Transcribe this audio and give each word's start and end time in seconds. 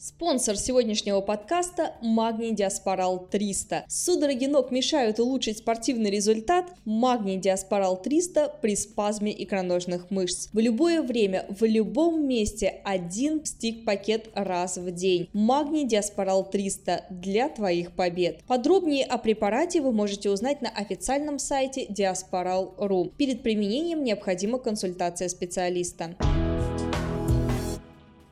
Спонсор 0.00 0.56
сегодняшнего 0.56 1.20
подкаста– 1.20 1.94
Магний 2.02 2.52
Диаспорал 2.52 3.18
300. 3.18 3.84
Судороги 3.88 4.46
ног 4.46 4.70
мешают 4.70 5.18
улучшить 5.18 5.58
спортивный 5.58 6.08
результат? 6.08 6.66
Магний 6.84 7.36
Диаспорал 7.36 8.00
300 8.00 8.58
при 8.62 8.76
спазме 8.76 9.34
икроножных 9.42 10.12
мышц. 10.12 10.50
В 10.52 10.60
любое 10.60 11.02
время, 11.02 11.46
в 11.48 11.64
любом 11.64 12.28
месте 12.28 12.80
один 12.84 13.44
стик-пакет 13.44 14.30
раз 14.34 14.76
в 14.76 14.88
день. 14.92 15.28
Магний 15.32 15.84
Диаспорал 15.84 16.48
300 16.48 17.06
для 17.10 17.48
твоих 17.48 17.90
побед. 17.90 18.44
Подробнее 18.46 19.04
о 19.04 19.18
препарате 19.18 19.80
вы 19.80 19.90
можете 19.90 20.30
узнать 20.30 20.62
на 20.62 20.68
официальном 20.68 21.40
сайте 21.40 21.86
diasporal.ru. 21.86 23.10
Перед 23.16 23.42
применением 23.42 24.04
необходима 24.04 24.60
консультация 24.60 25.28
специалиста. 25.28 26.14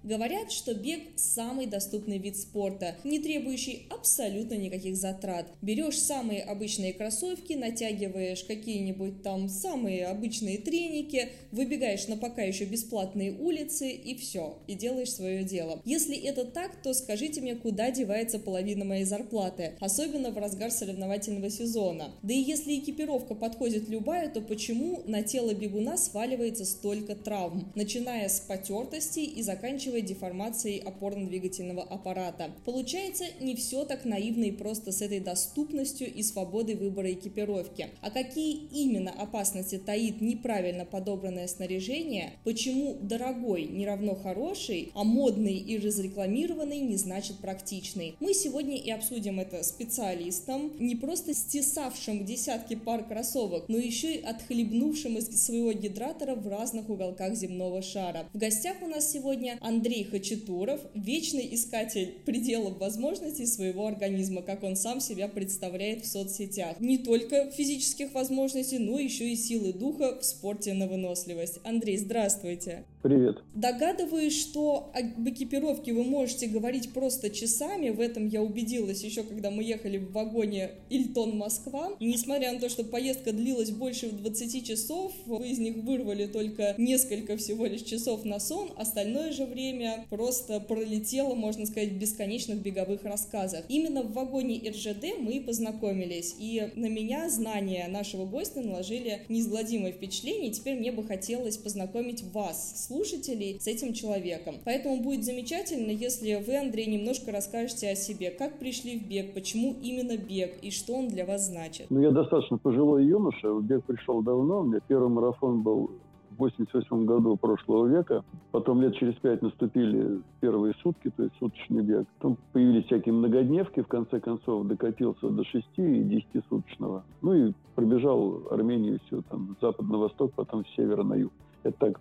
Говорят, 0.07 0.53
что 0.53 0.73
бег– 0.73 1.01
самый 1.17 1.67
доступный 1.67 2.19
вид 2.19 2.37
спорта, 2.37 2.95
не 3.03 3.19
требующий 3.19 3.89
абсолютно 3.91 4.55
никаких 4.55 4.97
затрат. 4.97 5.49
Берешь 5.63 5.99
самые 5.99 6.45
обычные 6.45 6.93
кроссовки, 6.93 7.55
натягиваешь 7.55 8.45
какие-нибудь 8.45 9.25
там 9.25 9.49
самые 9.49 10.07
обычные 10.07 10.59
треники, 10.59 11.31
выбегаешь 11.51 12.07
на 12.07 12.17
пока 12.17 12.43
еще 12.43 12.67
бесплатные 12.67 13.33
улицы 13.33 13.91
и 13.91 14.15
все, 14.15 14.63
и 14.69 14.75
делаешь 14.75 15.11
свое 15.11 15.43
дело. 15.43 15.83
Если 15.85 16.17
это 16.17 16.45
так, 16.45 16.81
то 16.81 16.95
скажите 16.95 17.41
мне, 17.41 17.57
куда 17.57 17.91
девается 17.91 18.39
половина 18.39 18.85
моей 18.85 19.05
зарплаты, 19.05 19.73
особенно 19.81 20.31
в 20.31 20.39
разгар 20.39 20.71
соревновательного 20.71 21.51
сезона. 21.51 22.15
Да 22.23 22.33
и 22.33 22.39
если 22.39 22.79
экипировка 22.79 23.35
подходит 23.35 23.89
любая, 23.89 24.29
то 24.29 24.41
почему 24.41 25.03
на 25.07 25.25
тело 25.25 25.53
бегуна 25.53 25.97
сваливается 25.97 26.65
столько 26.65 27.17
травм, 27.17 27.73
начиная 27.75 28.29
с 28.29 28.39
потертостей 28.39 29.25
и 29.25 29.43
заканчивая 29.43 29.96
заканчивая 29.97 30.03
деформацией 30.03 30.83
опорно-двигательного 30.83 31.83
аппарата. 31.83 32.51
Получается, 32.65 33.25
не 33.41 33.55
все 33.55 33.85
так 33.85 34.05
наивно 34.05 34.45
и 34.45 34.51
просто 34.51 34.93
с 34.93 35.03
этой 35.03 35.21
доступностью 35.21 36.13
и 36.13 36.23
свободой 36.23 36.75
выбора 36.75 37.13
экипировки. 37.13 37.89
А 38.03 38.11
какие 38.11 38.69
именно 38.73 39.11
опасности 39.11 39.79
таит 39.79 40.21
неправильно 40.21 40.85
подобранное 40.85 41.49
снаряжение, 41.49 42.33
почему 42.45 42.97
дорогой 43.01 43.65
не 43.65 43.87
равно 43.87 44.15
хороший, 44.15 44.91
а 44.95 45.05
модный 45.05 45.57
и 45.57 45.79
разрекламированный 45.79 46.81
не 46.81 46.97
значит 46.97 47.37
практичный. 47.39 48.15
Мы 48.21 48.35
сегодня 48.35 48.77
и 48.77 48.91
обсудим 48.91 49.41
это 49.41 49.63
специалистом, 49.63 50.73
не 50.79 50.97
просто 50.97 51.35
стесавшим 51.35 52.25
десятки 52.25 52.77
пар 52.77 53.05
кроссовок, 53.05 53.69
но 53.69 53.79
еще 53.79 54.15
и 54.15 54.23
отхлебнувшим 54.23 55.19
из 55.19 55.27
своего 55.45 55.73
гидратора 55.73 56.35
в 56.35 56.47
разных 56.49 56.89
уголках 56.89 57.35
земного 57.35 57.83
шара. 57.83 58.27
В 58.33 58.39
гостях 58.39 58.77
у 58.83 58.87
нас 58.87 59.11
сегодня 59.11 59.59
Андрей 59.61 59.86
Андрей 59.87 60.03
Хачатуров, 60.03 60.81
вечный 60.95 61.55
искатель 61.55 62.17
пределов 62.25 62.79
возможностей 62.79 63.47
своего 63.47 63.87
организма, 63.87 64.43
как 64.43 64.65
он 64.65 64.75
сам 64.75 64.99
себя 65.01 65.29
представляет 65.29 66.05
в 66.05 66.09
соцсетях. 66.09 66.81
Не 66.81 66.99
только 66.99 67.53
физических 67.53 68.13
возможностей, 68.13 68.81
но 68.81 68.99
еще 68.99 69.31
и 69.31 69.37
силы 69.37 69.73
духа 69.73 70.19
в 70.19 70.25
спорте 70.25 70.75
на 70.75 70.89
выносливость. 70.89 71.61
Андрей, 71.63 71.99
здравствуйте. 71.99 72.85
Привет. 73.07 73.39
Догадываюсь, 73.55 74.37
что 74.37 74.91
об 74.93 75.29
экипировке 75.29 75.93
вы 75.93 76.03
можете 76.03 76.49
говорить 76.49 76.93
просто 76.93 77.31
часами. 77.31 77.91
В 77.91 78.01
этом 78.01 78.27
я 78.27 78.43
убедилась 78.43 79.05
еще, 79.05 79.23
когда 79.23 79.53
мы 79.53 79.63
ехали 79.63 79.99
в 79.99 80.11
вагоне 80.11 80.73
Ильтон-Москва. 80.91 81.93
И 82.01 82.05
несмотря 82.05 82.53
на 82.53 82.59
то, 82.59 82.69
что 82.69 82.83
поездка 82.83 83.31
длилась 83.31 83.71
больше 83.71 84.11
20 84.11 84.67
часов, 84.67 85.13
вы 85.27 85.51
из 85.51 85.61
них 85.61 85.77
вырвали 85.77 86.27
только 86.27 86.75
несколько 86.79 87.37
всего 87.37 87.67
лишь 87.67 87.83
часов 87.83 88.25
на 88.25 88.41
сон, 88.41 88.71
остальное 88.77 89.31
же 89.31 89.47
время 89.47 90.05
просто 90.11 90.59
пролетело, 90.59 91.37
можно 91.37 91.65
сказать, 91.67 91.91
в 91.91 91.99
бесконечных 91.99 92.61
беговых 92.61 93.05
рассказах. 93.05 93.67
Именно 93.69 94.03
в 94.03 94.15
вагоне 94.15 94.61
РЖД 94.69 95.21
мы 95.21 95.35
и 95.35 95.41
познакомились, 95.41 96.35
и 96.41 96.73
на 96.75 96.87
меня 96.89 97.31
знания 97.31 97.87
нашего 97.87 98.27
гостя 98.27 98.63
наложили 98.63 99.21
неизгладимое 99.29 99.93
впечатление, 99.93 100.51
и 100.51 100.53
теперь 100.53 100.75
мне 100.75 100.91
бы 100.91 101.05
хотелось 101.05 101.57
познакомить 101.57 102.25
вас 102.33 102.73
с 102.75 102.96
слушателей 102.97 103.61
с 103.61 103.67
этим 103.67 103.93
человеком. 103.93 104.55
Поэтому 104.65 105.03
будет 105.03 105.25
замечательно, 105.25 105.91
если 105.91 106.43
вы, 106.47 106.59
Андрей, 106.59 106.87
немножко 106.87 107.31
расскажете 107.33 107.91
о 107.91 107.95
себе, 107.95 108.31
как 108.31 108.59
пришли 108.59 108.99
в 108.99 109.09
бег, 109.09 109.35
почему 109.35 109.77
именно 109.83 110.17
бег 110.17 110.59
и 110.63 110.71
что 110.71 110.95
он 110.95 111.09
для 111.09 111.27
вас 111.27 111.47
значит. 111.47 111.87
Ну, 111.91 112.01
я 112.01 112.11
достаточно 112.11 112.59
пожилой 112.59 113.05
юноша, 113.07 113.53
в 113.53 113.63
бег 113.63 113.85
пришел 113.85 114.23
давно, 114.23 114.61
у 114.61 114.65
меня 114.65 114.81
первый 114.89 115.09
марафон 115.09 115.63
был 115.63 115.91
в 116.31 116.39
88 116.39 117.07
году 117.07 117.37
прошлого 117.37 117.87
века. 117.87 118.25
Потом 118.51 118.83
лет 118.83 118.95
через 118.97 119.15
пять 119.15 119.43
наступили 119.43 120.21
первые 120.41 120.75
сутки, 120.83 121.11
то 121.17 121.23
есть 121.23 121.35
суточный 121.39 121.83
бег. 121.83 122.07
Потом 122.19 122.37
появились 122.53 122.85
всякие 122.87 123.15
многодневки, 123.15 123.81
в 123.81 123.89
конце 123.89 124.21
концов 124.21 124.67
докатился 124.67 125.29
до 125.29 125.45
6 125.45 125.67
и 125.77 126.03
10 126.03 126.27
суточного. 126.49 127.05
Ну 127.23 127.35
и 127.35 127.53
пробежал 127.75 128.43
Армению 128.51 129.01
все 129.07 129.23
там 129.31 129.57
с 129.59 129.63
запада 129.63 129.91
на 129.91 129.99
восток, 129.99 130.33
потом 130.35 130.65
с 130.67 130.75
севера 130.77 131.03
на 131.03 131.15
юг. 131.15 131.33
Это 131.63 131.77
так 131.79 132.01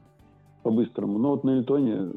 по-быстрому. 0.66 1.20
Но 1.20 1.30
вот 1.30 1.44
на 1.44 1.52
Эльтоне, 1.52 2.12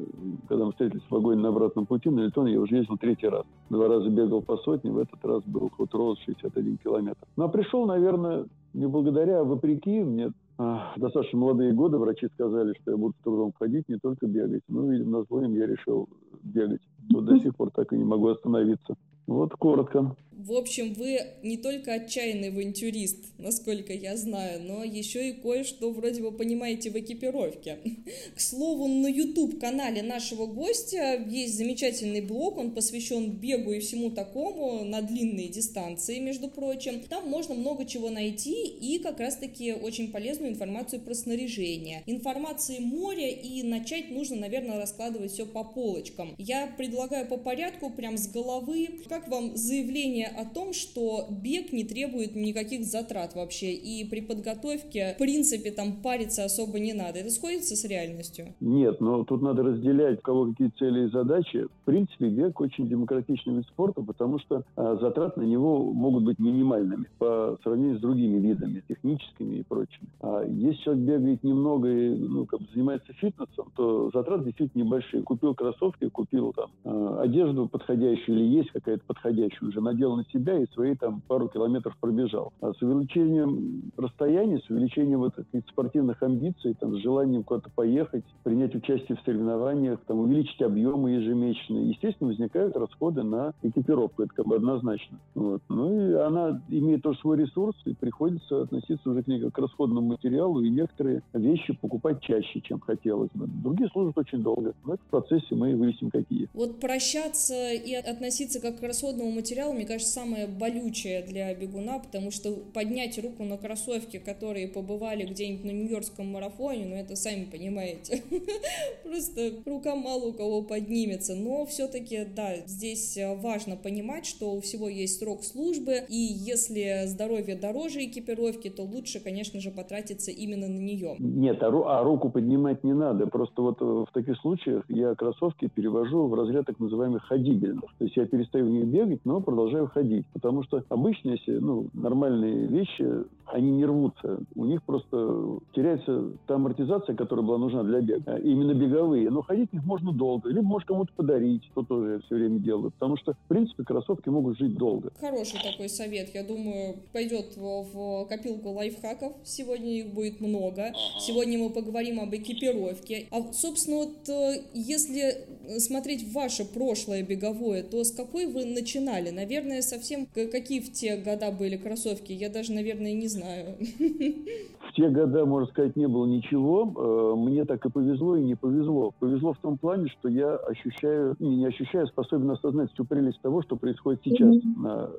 когда 0.47 0.65
мы 0.65 0.71
встретились 0.71 1.03
в 1.03 1.11
вагоне 1.11 1.39
на 1.39 1.49
обратном 1.49 1.85
пути, 1.85 2.09
на 2.09 2.21
Эльтоне 2.21 2.53
я 2.53 2.59
уже 2.59 2.77
ездил 2.77 2.97
третий 2.97 3.27
раз. 3.27 3.45
Два 3.69 3.87
раза 3.87 4.09
бегал 4.09 4.41
по 4.41 4.57
сотне, 4.57 4.91
в 4.91 4.97
этот 4.97 5.23
раз 5.23 5.43
был 5.43 5.69
ход 5.69 5.93
роуз 5.93 6.17
61 6.25 6.77
километр. 6.83 7.19
Ну, 7.37 7.43
а 7.43 7.47
пришел, 7.47 7.85
наверное, 7.85 8.47
не 8.73 8.87
благодаря, 8.87 9.41
а 9.41 9.43
вопреки. 9.43 9.99
Мне 9.99 10.31
а, 10.57 10.93
достаточно 10.97 11.37
молодые 11.37 11.73
годы 11.73 11.99
врачи 11.99 12.27
сказали, 12.33 12.73
что 12.81 12.89
я 12.89 12.97
буду 12.97 13.13
с 13.19 13.23
трудом 13.23 13.53
ходить, 13.59 13.87
не 13.87 13.99
только 13.99 14.25
бегать. 14.25 14.63
Ну, 14.67 14.89
видимо, 14.89 15.19
на 15.19 15.23
зло 15.25 15.43
им 15.43 15.53
я 15.53 15.67
решил 15.67 16.09
бегать. 16.41 16.81
Но 17.07 17.21
до 17.21 17.39
сих 17.39 17.55
пор 17.55 17.69
так 17.69 17.93
и 17.93 17.97
не 17.97 18.03
могу 18.03 18.29
остановиться. 18.29 18.95
Вот 19.27 19.53
коротко. 19.53 20.15
В 20.39 20.53
общем, 20.53 20.93
вы 20.93 21.19
не 21.43 21.57
только 21.57 21.91
отчаянный 21.95 22.47
авантюрист, 22.47 23.17
насколько 23.37 23.91
я 23.91 24.15
знаю, 24.15 24.63
но 24.63 24.85
еще 24.85 25.29
и 25.29 25.33
кое-что 25.33 25.91
вроде 25.91 26.21
бы 26.21 26.31
понимаете 26.31 26.91
в 26.91 26.97
экипировке. 26.97 27.79
К 28.35 28.39
слову, 28.39 28.87
на 28.87 29.07
YouTube-канале 29.07 30.01
нашего 30.01 30.45
гостя 30.45 31.21
есть 31.27 31.57
замечательный 31.57 32.21
блог, 32.21 32.57
он 32.57 32.71
посвящен 32.71 33.31
бегу 33.31 33.73
и 33.73 33.81
всему 33.81 34.11
такому 34.11 34.85
на 34.85 35.01
длинные 35.01 35.49
дистанции, 35.49 36.19
между 36.19 36.47
прочим. 36.47 37.01
Там 37.01 37.27
можно 37.27 37.53
много 37.53 37.85
чего 37.85 38.09
найти 38.09 38.65
и 38.65 38.97
как 38.99 39.19
раз-таки 39.19 39.73
очень 39.73 40.09
полезную 40.09 40.53
информацию 40.53 41.01
про 41.01 41.15
снаряжение. 41.15 42.01
Информации 42.05 42.79
море 42.79 43.33
и 43.33 43.61
начать 43.63 44.09
нужно, 44.09 44.37
наверное, 44.37 44.79
раскладывать 44.79 45.33
все 45.33 45.45
по 45.45 45.65
полочкам. 45.65 46.33
Я 46.37 46.67
предлагаю 46.77 47.27
по 47.27 47.35
порядку, 47.35 47.89
прям 47.89 48.17
с 48.17 48.29
головы. 48.29 49.01
Как 49.09 49.27
вам 49.27 49.57
заявление 49.57 50.28
о 50.35 50.45
том, 50.45 50.73
что 50.73 51.27
бег 51.29 51.71
не 51.71 51.83
требует 51.83 52.35
никаких 52.35 52.85
затрат 52.85 53.35
вообще, 53.35 53.73
и 53.73 54.07
при 54.09 54.21
подготовке, 54.21 55.13
в 55.15 55.17
принципе, 55.17 55.71
там 55.71 56.01
париться 56.01 56.45
особо 56.45 56.79
не 56.79 56.93
надо. 56.93 57.19
Это 57.19 57.29
сходится 57.29 57.75
с 57.75 57.85
реальностью? 57.85 58.53
Нет, 58.59 59.01
но 59.01 59.23
тут 59.23 59.41
надо 59.41 59.63
разделять, 59.63 60.19
у 60.19 60.21
кого 60.21 60.45
какие 60.47 60.69
цели 60.77 61.07
и 61.07 61.11
задачи. 61.11 61.65
В 61.65 61.85
принципе, 61.85 62.29
бег 62.29 62.59
очень 62.59 62.87
демократичный 62.87 63.55
вид 63.55 63.65
спорта, 63.67 64.01
потому 64.01 64.39
что 64.39 64.63
а, 64.75 64.95
затрат 64.97 65.37
на 65.37 65.43
него 65.43 65.91
могут 65.91 66.23
быть 66.23 66.39
минимальными 66.39 67.05
по 67.17 67.57
сравнению 67.63 67.97
с 67.97 68.01
другими 68.01 68.39
видами, 68.39 68.83
техническими 68.87 69.57
и 69.57 69.63
прочими. 69.63 70.09
А 70.21 70.43
если 70.45 70.83
человек 70.83 71.03
бегает 71.05 71.43
немного 71.43 71.87
и 71.89 72.09
ну, 72.15 72.45
как 72.45 72.59
бы 72.59 72.67
занимается 72.73 73.13
фитнесом, 73.13 73.71
то 73.75 74.09
затраты 74.13 74.45
действительно 74.45 74.83
небольшие. 74.83 75.23
Купил 75.23 75.53
кроссовки, 75.55 76.09
купил 76.09 76.53
там 76.53 76.71
э, 76.83 77.19
одежду 77.21 77.67
подходящую 77.67 78.39
или 78.39 78.45
есть 78.45 78.71
какая-то 78.71 79.03
подходящая, 79.05 79.69
уже 79.69 79.81
надел 79.81 80.18
на 80.19 80.25
себя 80.25 80.57
и 80.59 80.65
свои 80.73 80.95
там 80.95 81.21
пару 81.27 81.47
километров 81.47 81.95
пробежал. 81.99 82.53
А 82.61 82.73
с 82.73 82.81
увеличением 82.81 83.91
расстояния, 83.97 84.59
с 84.59 84.69
увеличением 84.69 85.19
вот 85.19 85.33
этих 85.37 85.67
спортивных 85.69 86.21
амбиций, 86.21 86.75
там, 86.79 86.95
с 86.95 87.01
желанием 87.01 87.43
куда-то 87.43 87.69
поехать, 87.73 88.23
принять 88.43 88.75
участие 88.75 89.17
в 89.17 89.21
соревнованиях, 89.25 89.99
там, 90.07 90.19
увеличить 90.19 90.61
объемы 90.61 91.11
ежемесячные, 91.11 91.89
естественно, 91.89 92.29
возникают 92.29 92.75
расходы 92.75 93.23
на 93.23 93.53
экипировку, 93.63 94.23
это 94.23 94.33
как 94.33 94.45
бы 94.45 94.55
однозначно. 94.55 95.17
Вот. 95.35 95.61
Ну 95.69 96.09
и 96.09 96.13
она 96.13 96.61
имеет 96.69 97.01
тоже 97.01 97.19
свой 97.19 97.37
ресурс, 97.37 97.75
и 97.85 97.93
приходится 97.93 98.63
относиться 98.63 99.09
уже 99.09 99.23
к 99.23 99.27
ней 99.27 99.39
как 99.39 99.53
к 99.53 99.57
расходному 99.59 100.07
материалу, 100.07 100.61
и 100.61 100.69
некоторые 100.69 101.23
вещи 101.33 101.77
покупать 101.81 102.21
чаще, 102.21 102.61
чем 102.61 102.79
хотелось 102.79 103.31
бы. 103.33 103.47
Другие 103.47 103.89
служат 103.89 104.17
очень 104.17 104.41
долго. 104.43 104.73
В 104.83 104.91
этом 104.91 105.05
процессе 105.09 105.55
мы 105.55 105.75
выясним, 105.75 106.11
какие. 106.11 106.49
Вот 106.53 106.79
прощаться 106.79 107.53
и 107.73 107.93
относиться 107.93 108.59
как 108.61 108.79
к 108.79 108.83
расходному 108.83 109.31
материалу, 109.31 109.73
мне 109.73 109.85
кажется, 109.85 109.98
даже 109.99 110.11
самое 110.11 110.47
болючее 110.47 111.21
для 111.23 111.53
бегуна, 111.53 111.99
потому 111.99 112.31
что 112.31 112.51
поднять 112.73 113.19
руку 113.21 113.43
на 113.43 113.57
кроссовки, 113.57 114.17
которые 114.17 114.67
побывали 114.67 115.25
где-нибудь 115.25 115.65
на 115.65 115.71
Нью-Йоркском 115.71 116.25
марафоне, 116.27 116.85
ну 116.85 116.95
это 116.95 117.15
сами 117.15 117.45
понимаете, 117.45 118.23
просто 119.03 119.51
рука 119.65 119.95
мало 119.95 120.27
у 120.27 120.33
кого 120.33 120.61
поднимется, 120.61 121.35
но 121.35 121.65
все-таки, 121.65 122.25
да, 122.33 122.57
здесь 122.65 123.19
важно 123.41 123.75
понимать, 123.75 124.25
что 124.25 124.53
у 124.53 124.61
всего 124.61 124.87
есть 124.87 125.19
срок 125.19 125.43
службы, 125.43 125.95
и 126.07 126.15
если 126.15 127.03
здоровье 127.05 127.55
дороже 127.55 128.05
экипировки, 128.05 128.69
то 128.69 128.83
лучше, 128.83 129.19
конечно 129.19 129.59
же, 129.59 129.71
потратиться 129.71 130.31
именно 130.31 130.67
на 130.67 130.79
нее. 130.79 131.15
Нет, 131.19 131.61
а, 131.61 131.67
а 131.67 132.03
руку 132.03 132.29
поднимать 132.29 132.85
не 132.85 132.93
надо, 132.93 133.27
просто 133.27 133.61
вот 133.61 133.81
в 133.81 134.07
таких 134.13 134.37
случаях 134.37 134.85
я 134.87 135.13
кроссовки 135.15 135.67
перевожу 135.67 136.27
в 136.27 136.33
разряд 136.33 136.67
так 136.67 136.79
называемых 136.79 137.23
ходибельных. 137.23 137.83
То 137.97 138.05
есть 138.05 138.15
я 138.15 138.25
перестаю 138.25 138.65
в 138.65 138.69
них 138.69 138.85
бегать, 138.85 139.25
но 139.25 139.41
продолжаю 139.41 139.88
ходить. 139.89 140.25
Потому 140.33 140.63
что 140.63 140.83
обычно, 140.89 141.31
если 141.31 141.57
ну, 141.57 141.87
нормальные 141.93 142.67
вещи, 142.67 143.25
они 143.51 143.71
не 143.71 143.85
рвутся. 143.85 144.39
У 144.55 144.65
них 144.65 144.83
просто 144.83 145.59
теряется 145.73 146.31
та 146.47 146.55
амортизация, 146.55 147.15
которая 147.15 147.45
была 147.45 147.57
нужна 147.57 147.83
для 147.83 148.01
бега. 148.01 148.37
Именно 148.37 148.73
беговые. 148.73 149.29
Но 149.29 149.41
ходить 149.41 149.69
в 149.71 149.73
них 149.73 149.85
можно 149.85 150.11
долго. 150.11 150.49
Либо 150.49 150.67
можешь 150.67 150.85
кому-то 150.85 151.11
подарить, 151.15 151.63
что 151.71 151.83
тоже 151.83 152.13
я 152.13 152.19
все 152.19 152.35
время 152.35 152.59
делаю. 152.59 152.91
Потому 152.91 153.17
что, 153.17 153.33
в 153.33 153.47
принципе, 153.47 153.83
кроссовки 153.83 154.29
могут 154.29 154.57
жить 154.57 154.75
долго. 154.75 155.11
Хороший 155.19 155.59
такой 155.63 155.89
совет. 155.89 156.29
Я 156.33 156.43
думаю, 156.43 156.97
пойдет 157.11 157.57
в, 157.57 157.83
в 157.93 158.25
копилку 158.27 158.69
лайфхаков. 158.69 159.33
Сегодня 159.43 159.99
их 159.99 160.13
будет 160.13 160.41
много. 160.41 160.93
Сегодня 161.19 161.57
мы 161.59 161.69
поговорим 161.69 162.19
об 162.19 162.33
экипировке. 162.33 163.27
А, 163.31 163.41
собственно, 163.53 163.97
вот 163.97 164.29
э, 164.29 164.63
если 164.73 165.47
смотреть 165.79 166.31
ваше 166.33 166.65
прошлое 166.65 167.23
беговое, 167.23 167.83
то 167.83 168.03
с 168.03 168.11
какой 168.11 168.45
вы 168.45 168.65
начинали? 168.65 169.29
Наверное, 169.29 169.78
совсем 169.81 170.25
какие 170.25 170.79
в 170.79 170.91
те 170.91 171.17
года 171.17 171.51
были 171.51 171.77
кроссовки? 171.77 172.31
Я 172.31 172.49
даже, 172.49 172.71
наверное, 172.71 173.13
не 173.13 173.27
знаю. 173.27 173.77
В 174.89 174.93
те 174.93 175.07
года, 175.09 175.45
можно 175.45 175.69
сказать, 175.69 175.95
не 175.95 176.07
было 176.07 176.25
ничего. 176.25 176.93
Э, 176.95 177.35
мне 177.37 177.63
так 177.65 177.85
и 177.85 177.91
повезло, 177.91 178.35
и 178.35 178.43
не 178.43 178.55
повезло. 178.55 179.13
Повезло 179.19 179.53
в 179.53 179.59
том 179.59 179.77
плане, 179.77 180.07
что 180.07 180.29
я 180.29 180.55
ощущаю, 180.55 181.35
не, 181.39 181.57
не 181.57 181.67
ощущаю, 181.67 182.07
способен 182.07 182.49
осознать 182.49 182.91
всю 182.93 183.05
прелесть 183.05 183.39
того, 183.41 183.61
что 183.61 183.75
происходит 183.75 184.21
сейчас 184.23 184.55
mm-hmm. 184.55 184.81
на 184.81 185.09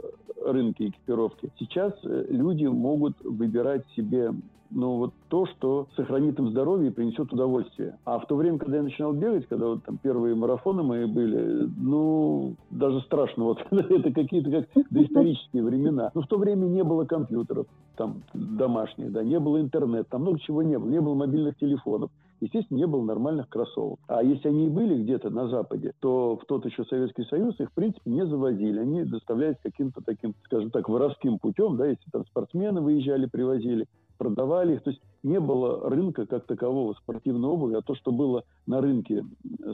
рынке 0.44 0.88
экипировки. 0.88 1.50
Сейчас 1.58 1.92
э, 2.02 2.26
люди 2.30 2.66
могут 2.66 3.14
выбирать 3.22 3.84
себе 3.94 4.32
ну, 4.70 4.96
вот 4.96 5.12
то, 5.28 5.46
что 5.46 5.88
сохранит 5.96 6.38
им 6.38 6.50
здоровье 6.50 6.90
и 6.90 6.92
принесет 6.92 7.32
удовольствие. 7.32 7.96
А 8.04 8.18
в 8.18 8.26
то 8.26 8.36
время, 8.36 8.58
когда 8.58 8.78
я 8.78 8.82
начинал 8.82 9.12
бегать, 9.12 9.46
когда 9.48 9.66
вот 9.66 9.84
там 9.84 9.98
первые 9.98 10.34
марафоны 10.34 10.82
мои 10.82 11.06
были, 11.06 11.68
ну, 11.76 12.54
даже 12.70 13.00
страшно, 13.02 13.44
вот 13.44 13.58
это 13.70 14.12
какие-то 14.12 14.50
как 14.50 14.86
доисторические 14.90 15.62
времена. 15.62 16.10
Но 16.14 16.22
в 16.22 16.26
то 16.26 16.38
время 16.38 16.66
не 16.66 16.84
было 16.84 17.04
компьютеров 17.04 17.66
там 17.96 18.22
домашних, 18.32 19.12
да, 19.12 19.22
не 19.22 19.38
было 19.38 19.59
интернета, 19.60 20.10
там 20.10 20.22
много 20.22 20.38
чего 20.40 20.62
не 20.62 20.78
было, 20.78 20.88
не 20.88 21.00
было 21.00 21.14
мобильных 21.14 21.56
телефонов 21.56 22.10
естественно, 22.40 22.78
не 22.78 22.86
было 22.86 23.02
нормальных 23.04 23.48
кроссовок. 23.48 23.98
А 24.08 24.22
если 24.22 24.48
они 24.48 24.66
и 24.66 24.70
были 24.70 25.02
где-то 25.02 25.30
на 25.30 25.48
Западе, 25.48 25.92
то 26.00 26.36
в 26.36 26.46
тот 26.46 26.64
еще 26.64 26.84
Советский 26.84 27.24
Союз 27.24 27.58
их, 27.60 27.70
в 27.70 27.74
принципе, 27.74 28.10
не 28.10 28.26
завозили. 28.26 28.80
Они 28.80 29.04
доставлялись 29.04 29.58
каким-то 29.62 30.00
таким, 30.04 30.34
скажем 30.44 30.70
так, 30.70 30.88
воровским 30.88 31.38
путем, 31.38 31.76
да, 31.76 31.86
если 31.86 32.10
там 32.10 32.24
спортсмены 32.26 32.80
выезжали, 32.80 33.26
привозили 33.26 33.86
продавали 34.20 34.74
их. 34.74 34.82
То 34.82 34.90
есть 34.90 35.02
не 35.22 35.40
было 35.40 35.88
рынка 35.88 36.26
как 36.26 36.46
такового 36.46 36.94
спортивной 36.94 37.48
обуви, 37.48 37.74
а 37.74 37.82
то, 37.82 37.94
что 37.94 38.12
было 38.12 38.44
на 38.66 38.80
рынке 38.80 39.24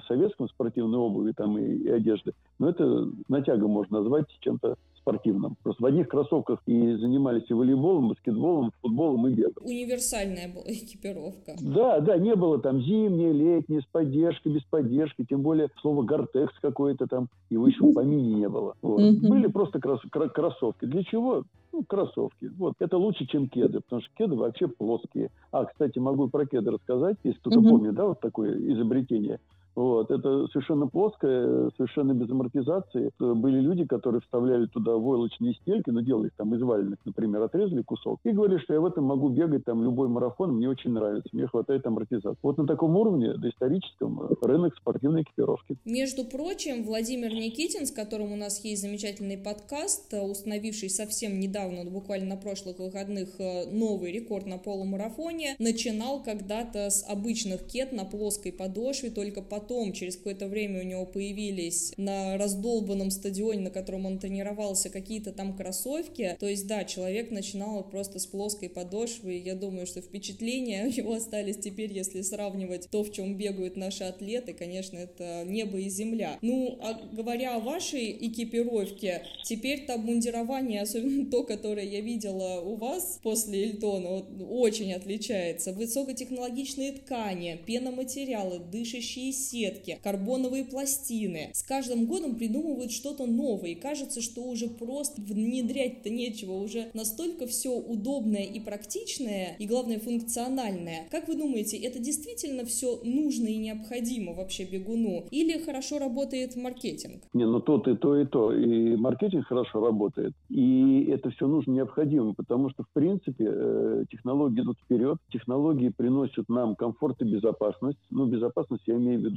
советском 0.09 0.49
спортивной 0.49 0.99
обуви 0.99 1.33
там, 1.37 1.59
и, 1.59 1.65
и 1.65 1.89
одежды, 1.89 2.33
ну, 2.59 2.69
это 2.69 3.09
натяга 3.29 3.67
можно 3.69 4.01
назвать 4.01 4.27
чем-то 4.41 4.77
спортивным. 5.07 5.57
Просто 5.63 5.85
в 5.85 5.87
одних 5.87 6.09
кроссовках 6.09 6.61
и 6.67 6.95
занимались 6.97 7.45
и 7.49 7.55
волейболом, 7.55 8.07
и 8.07 8.09
баскетболом, 8.11 8.69
и 8.69 8.73
футболом, 8.83 9.29
и 9.29 9.35
бегом. 9.35 9.65
Универсальная 9.65 10.53
была 10.53 10.65
экипировка. 10.65 11.55
Да, 11.61 12.01
да, 12.01 12.19
не 12.19 12.35
было 12.35 12.59
там 12.59 12.81
зимнее, 12.81 13.33
летнее, 13.33 13.83
с 13.83 13.87
поддержкой, 13.87 14.53
без 14.53 14.65
поддержки, 14.65 15.25
тем 15.29 15.43
более 15.43 15.69
слово 15.81 16.03
«гортекс» 16.03 16.55
какое-то 16.61 17.07
там, 17.07 17.29
его 17.51 17.69
еще 17.69 17.85
в 17.85 17.95
помине 17.95 18.35
не 18.35 18.49
было. 18.49 18.75
Вот. 18.83 19.01
Mm-hmm. 19.01 19.29
Были 19.29 19.47
просто 19.47 19.79
кросс- 19.79 20.09
кроссовки. 20.11 20.87
Для 20.87 21.05
чего? 21.05 21.45
Ну, 21.73 21.85
кроссовки. 21.85 22.51
Вот. 22.59 22.75
Это 22.81 22.97
лучше, 22.99 23.27
чем 23.27 23.49
кеды, 23.49 23.81
потому 23.81 24.03
что 24.03 24.11
кеды 24.17 24.35
вообще 24.35 24.67
плоские. 24.67 25.31
А, 25.53 25.65
кстати, 25.65 25.99
могу 25.99 26.29
про 26.29 26.47
кеды 26.47 26.71
рассказать, 26.71 27.17
если 27.25 27.39
кто-то 27.39 27.61
mm-hmm. 27.61 27.69
помнит, 27.69 27.95
да, 27.95 28.07
вот 28.07 28.21
такое 28.21 28.57
изобретение. 28.73 29.41
Вот. 29.77 30.11
Это 30.11 30.47
совершенно 30.49 30.87
плоское, 30.87 31.71
совершенно 31.77 32.15
без 32.15 32.31
амортизации. 32.31 33.11
Были 33.19 33.61
люди, 33.61 33.85
которые 33.85 34.23
вставляли 34.23 34.67
туда 34.67 34.97
войлочные 34.97 35.53
стельки, 35.55 35.91
но 35.91 36.01
делали 36.01 36.29
их 36.29 36.33
там 36.37 36.55
из 36.55 36.63
валенок, 36.63 36.99
например, 37.05 37.43
отрезали 37.43 37.83
кусок, 37.83 38.19
и 38.25 38.31
говорили, 38.31 38.59
что 38.59 38.73
я 38.73 38.81
в 38.81 38.87
этом 38.87 39.05
могу 39.05 39.29
бегать 39.29 39.65
там 39.65 39.83
любой 39.83 40.09
марафон, 40.09 40.57
мне 40.57 40.69
очень 40.69 40.93
нравится, 40.93 41.29
мне 41.33 41.47
хватает 41.47 41.87
амортизации. 41.87 42.39
Вот 42.43 42.57
на 42.57 42.67
таком 42.67 42.97
уровне, 42.97 43.35
доисторическом, 43.35 44.21
рынок 44.41 44.75
спортивной 44.77 45.23
экипировки. 45.23 45.77
Между 45.85 46.25
прочим, 46.25 46.85
Владимир 46.85 47.31
Никитин, 47.31 47.87
с 47.87 47.93
которым 47.93 48.33
у 48.33 48.37
нас 48.37 48.65
есть 48.65 48.81
замечательный 48.81 49.37
подкаст, 49.37 50.15
установивший 50.15 50.89
совсем 50.89 51.39
недавно, 51.39 51.89
буквально 51.91 52.35
на 52.35 52.37
прошлых 52.37 52.79
выходных, 52.79 53.39
э, 53.39 53.71
новый 53.71 54.11
рекорд 54.13 54.47
на 54.47 54.57
полумарафоне, 54.57 55.57
начинал 55.59 56.23
когда-то 56.23 56.89
с 56.89 57.07
обычных 57.07 57.67
кет 57.67 57.93
на 57.93 58.05
плоской 58.05 58.53
подошве, 58.53 59.11
только 59.11 59.43
потом 59.43 59.66
потом, 59.67 59.93
через 59.93 60.17
какое-то 60.17 60.47
время 60.47 60.81
у 60.81 60.85
него 60.85 61.07
появились 61.07 61.93
на 61.97 62.39
раздолбанном 62.39 63.11
стадионе, 63.11 63.61
на 63.61 63.71
котором 63.71 64.07
он 64.07 64.19
тренировался, 64.19 64.91
какие-то 64.91 65.33
там 65.33 65.57
кроссовки. 65.57 66.37
То 66.39 66.47
есть, 66.47 66.67
да, 66.69 66.85
человек 66.85 67.31
начинал 67.31 67.83
просто 67.83 68.19
с 68.19 68.27
плоской 68.27 68.69
подошвы, 68.69 69.37
и 69.37 69.43
я 69.43 69.55
думаю, 69.55 69.87
что 69.87 70.01
впечатления 70.01 70.85
у 70.87 70.91
него 70.91 71.15
остались 71.15 71.57
теперь, 71.57 71.93
если 71.93 72.23
сравнивать 72.23 72.89
то, 72.91 73.03
в 73.03 73.13
чем 73.13 73.37
бегают 73.37 73.77
наши 73.77 74.05
атлеты, 74.05 74.53
конечно, 74.53 74.99
это 74.99 75.45
небо 75.45 75.79
и 75.79 75.89
земля. 75.89 76.39
Ну, 76.43 76.79
а 76.81 76.95
говоря 77.13 77.57
о 77.57 77.61
вашей 77.61 78.13
экипировке, 78.13 79.23
теперь-то 79.45 79.95
обмундирование, 79.95 80.83
особенно 80.83 81.29
то, 81.29 81.43
которое 81.43 81.87
я 81.87 82.01
видела 82.01 82.61
у 82.61 82.77
вас 82.77 83.19
после 83.23 83.65
Эльтона, 83.65 84.09
вот, 84.11 84.29
очень 84.49 84.93
отличается. 84.93 85.73
Высокотехнологичные 85.73 86.93
ткани, 86.93 87.61
пеноматериалы, 87.67 88.61
дышащие 88.61 89.33
силы, 89.33 89.56
сетки, 89.57 89.99
карбоновые 90.03 90.65
пластины. 90.65 91.51
С 91.53 91.63
каждым 91.63 92.07
годом 92.07 92.35
придумывают 92.35 92.93
что-то 92.93 93.27
новое, 93.27 93.71
и 93.71 93.75
кажется, 93.75 94.21
что 94.21 94.43
уже 94.43 94.69
просто 94.69 95.21
внедрять-то 95.23 96.11
нечего, 96.11 96.53
уже 96.53 96.87
настолько 96.95 97.47
все 97.47 97.71
удобное 97.71 98.43
и 98.43 98.61
практичное, 98.61 99.57
и 99.59 99.67
главное 99.67 99.99
функциональное. 99.99 101.09
Как 101.11 101.29
вы 101.29 101.37
думаете, 101.37 101.77
это 101.79 101.99
действительно 101.99 102.65
все 102.65 103.01
нужно 103.05 103.49
и 103.49 103.57
необходимо 103.57 104.35
вообще 104.35 104.65
бегуну? 104.65 105.27
Или 105.31 105.59
хорошо 105.59 105.99
работает 105.99 106.57
маркетинг? 106.57 107.23
Не, 107.33 107.47
ну 107.47 107.61
то 107.61 107.83
и 107.87 107.97
то, 107.97 108.21
и 108.21 108.27
то. 108.27 108.53
И 108.53 108.97
маркетинг 108.97 109.47
хорошо 109.47 109.85
работает. 109.85 110.35
И 110.49 111.05
это 111.11 111.31
все 111.31 111.47
нужно 111.47 111.73
необходимо, 111.73 112.35
потому 112.35 112.71
что, 112.71 112.83
в 112.83 112.91
принципе, 112.93 113.45
э, 113.49 114.05
технологии 114.11 114.61
идут 114.61 114.79
вперед, 114.85 115.19
технологии 115.33 115.89
приносят 115.89 116.49
нам 116.49 116.75
комфорт 116.75 117.23
и 117.23 117.25
безопасность. 117.25 117.99
Ну, 118.11 118.27
безопасность 118.27 118.83
я 118.87 118.95
имею 118.95 119.21
в 119.21 119.25
виду 119.25 119.36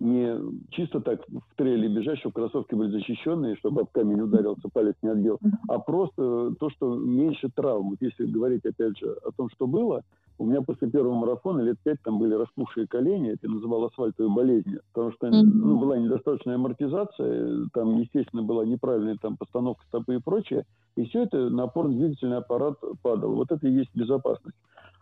не 0.00 0.38
чисто 0.70 1.00
так 1.00 1.20
в 1.28 1.56
трейле 1.56 1.88
бежать, 1.88 2.18
чтобы 2.18 2.34
кроссовки 2.34 2.74
были 2.74 2.90
защищенные, 2.90 3.56
чтобы 3.56 3.82
об 3.82 3.90
камень 3.92 4.20
ударился, 4.20 4.68
палец 4.72 4.96
не 5.02 5.10
отбил, 5.10 5.38
а 5.68 5.78
просто 5.78 6.54
то, 6.58 6.70
что 6.70 6.96
меньше 6.96 7.48
травм. 7.54 7.90
Вот 7.90 7.98
если 8.00 8.26
говорить, 8.26 8.66
опять 8.66 8.98
же, 8.98 9.16
о 9.24 9.30
том, 9.30 9.48
что 9.50 9.66
было, 9.66 10.02
у 10.38 10.46
меня 10.46 10.62
после 10.62 10.90
первого 10.90 11.14
марафона 11.14 11.60
лет 11.60 11.76
пять 11.82 12.02
там 12.02 12.18
были 12.18 12.34
распухшие 12.34 12.86
колени, 12.86 13.30
это 13.30 13.46
я 13.46 13.52
называл 13.52 13.84
асфальтовой 13.84 14.34
болезнью, 14.34 14.80
потому 14.92 15.12
что 15.12 15.30
ну, 15.30 15.78
была 15.78 15.96
недостаточная 15.96 16.56
амортизация, 16.56 17.68
там, 17.72 17.98
естественно, 17.98 18.42
была 18.42 18.64
неправильная 18.64 19.16
там 19.20 19.36
постановка 19.36 19.84
стопы 19.86 20.16
и 20.16 20.20
прочее, 20.20 20.64
и 20.96 21.04
все 21.04 21.22
это 21.24 21.50
на 21.50 21.64
опорно-двигательный 21.64 22.38
аппарат 22.38 22.78
падал. 23.02 23.34
Вот 23.34 23.52
это 23.52 23.66
и 23.66 23.72
есть 23.72 23.90
безопасность. 23.94 24.56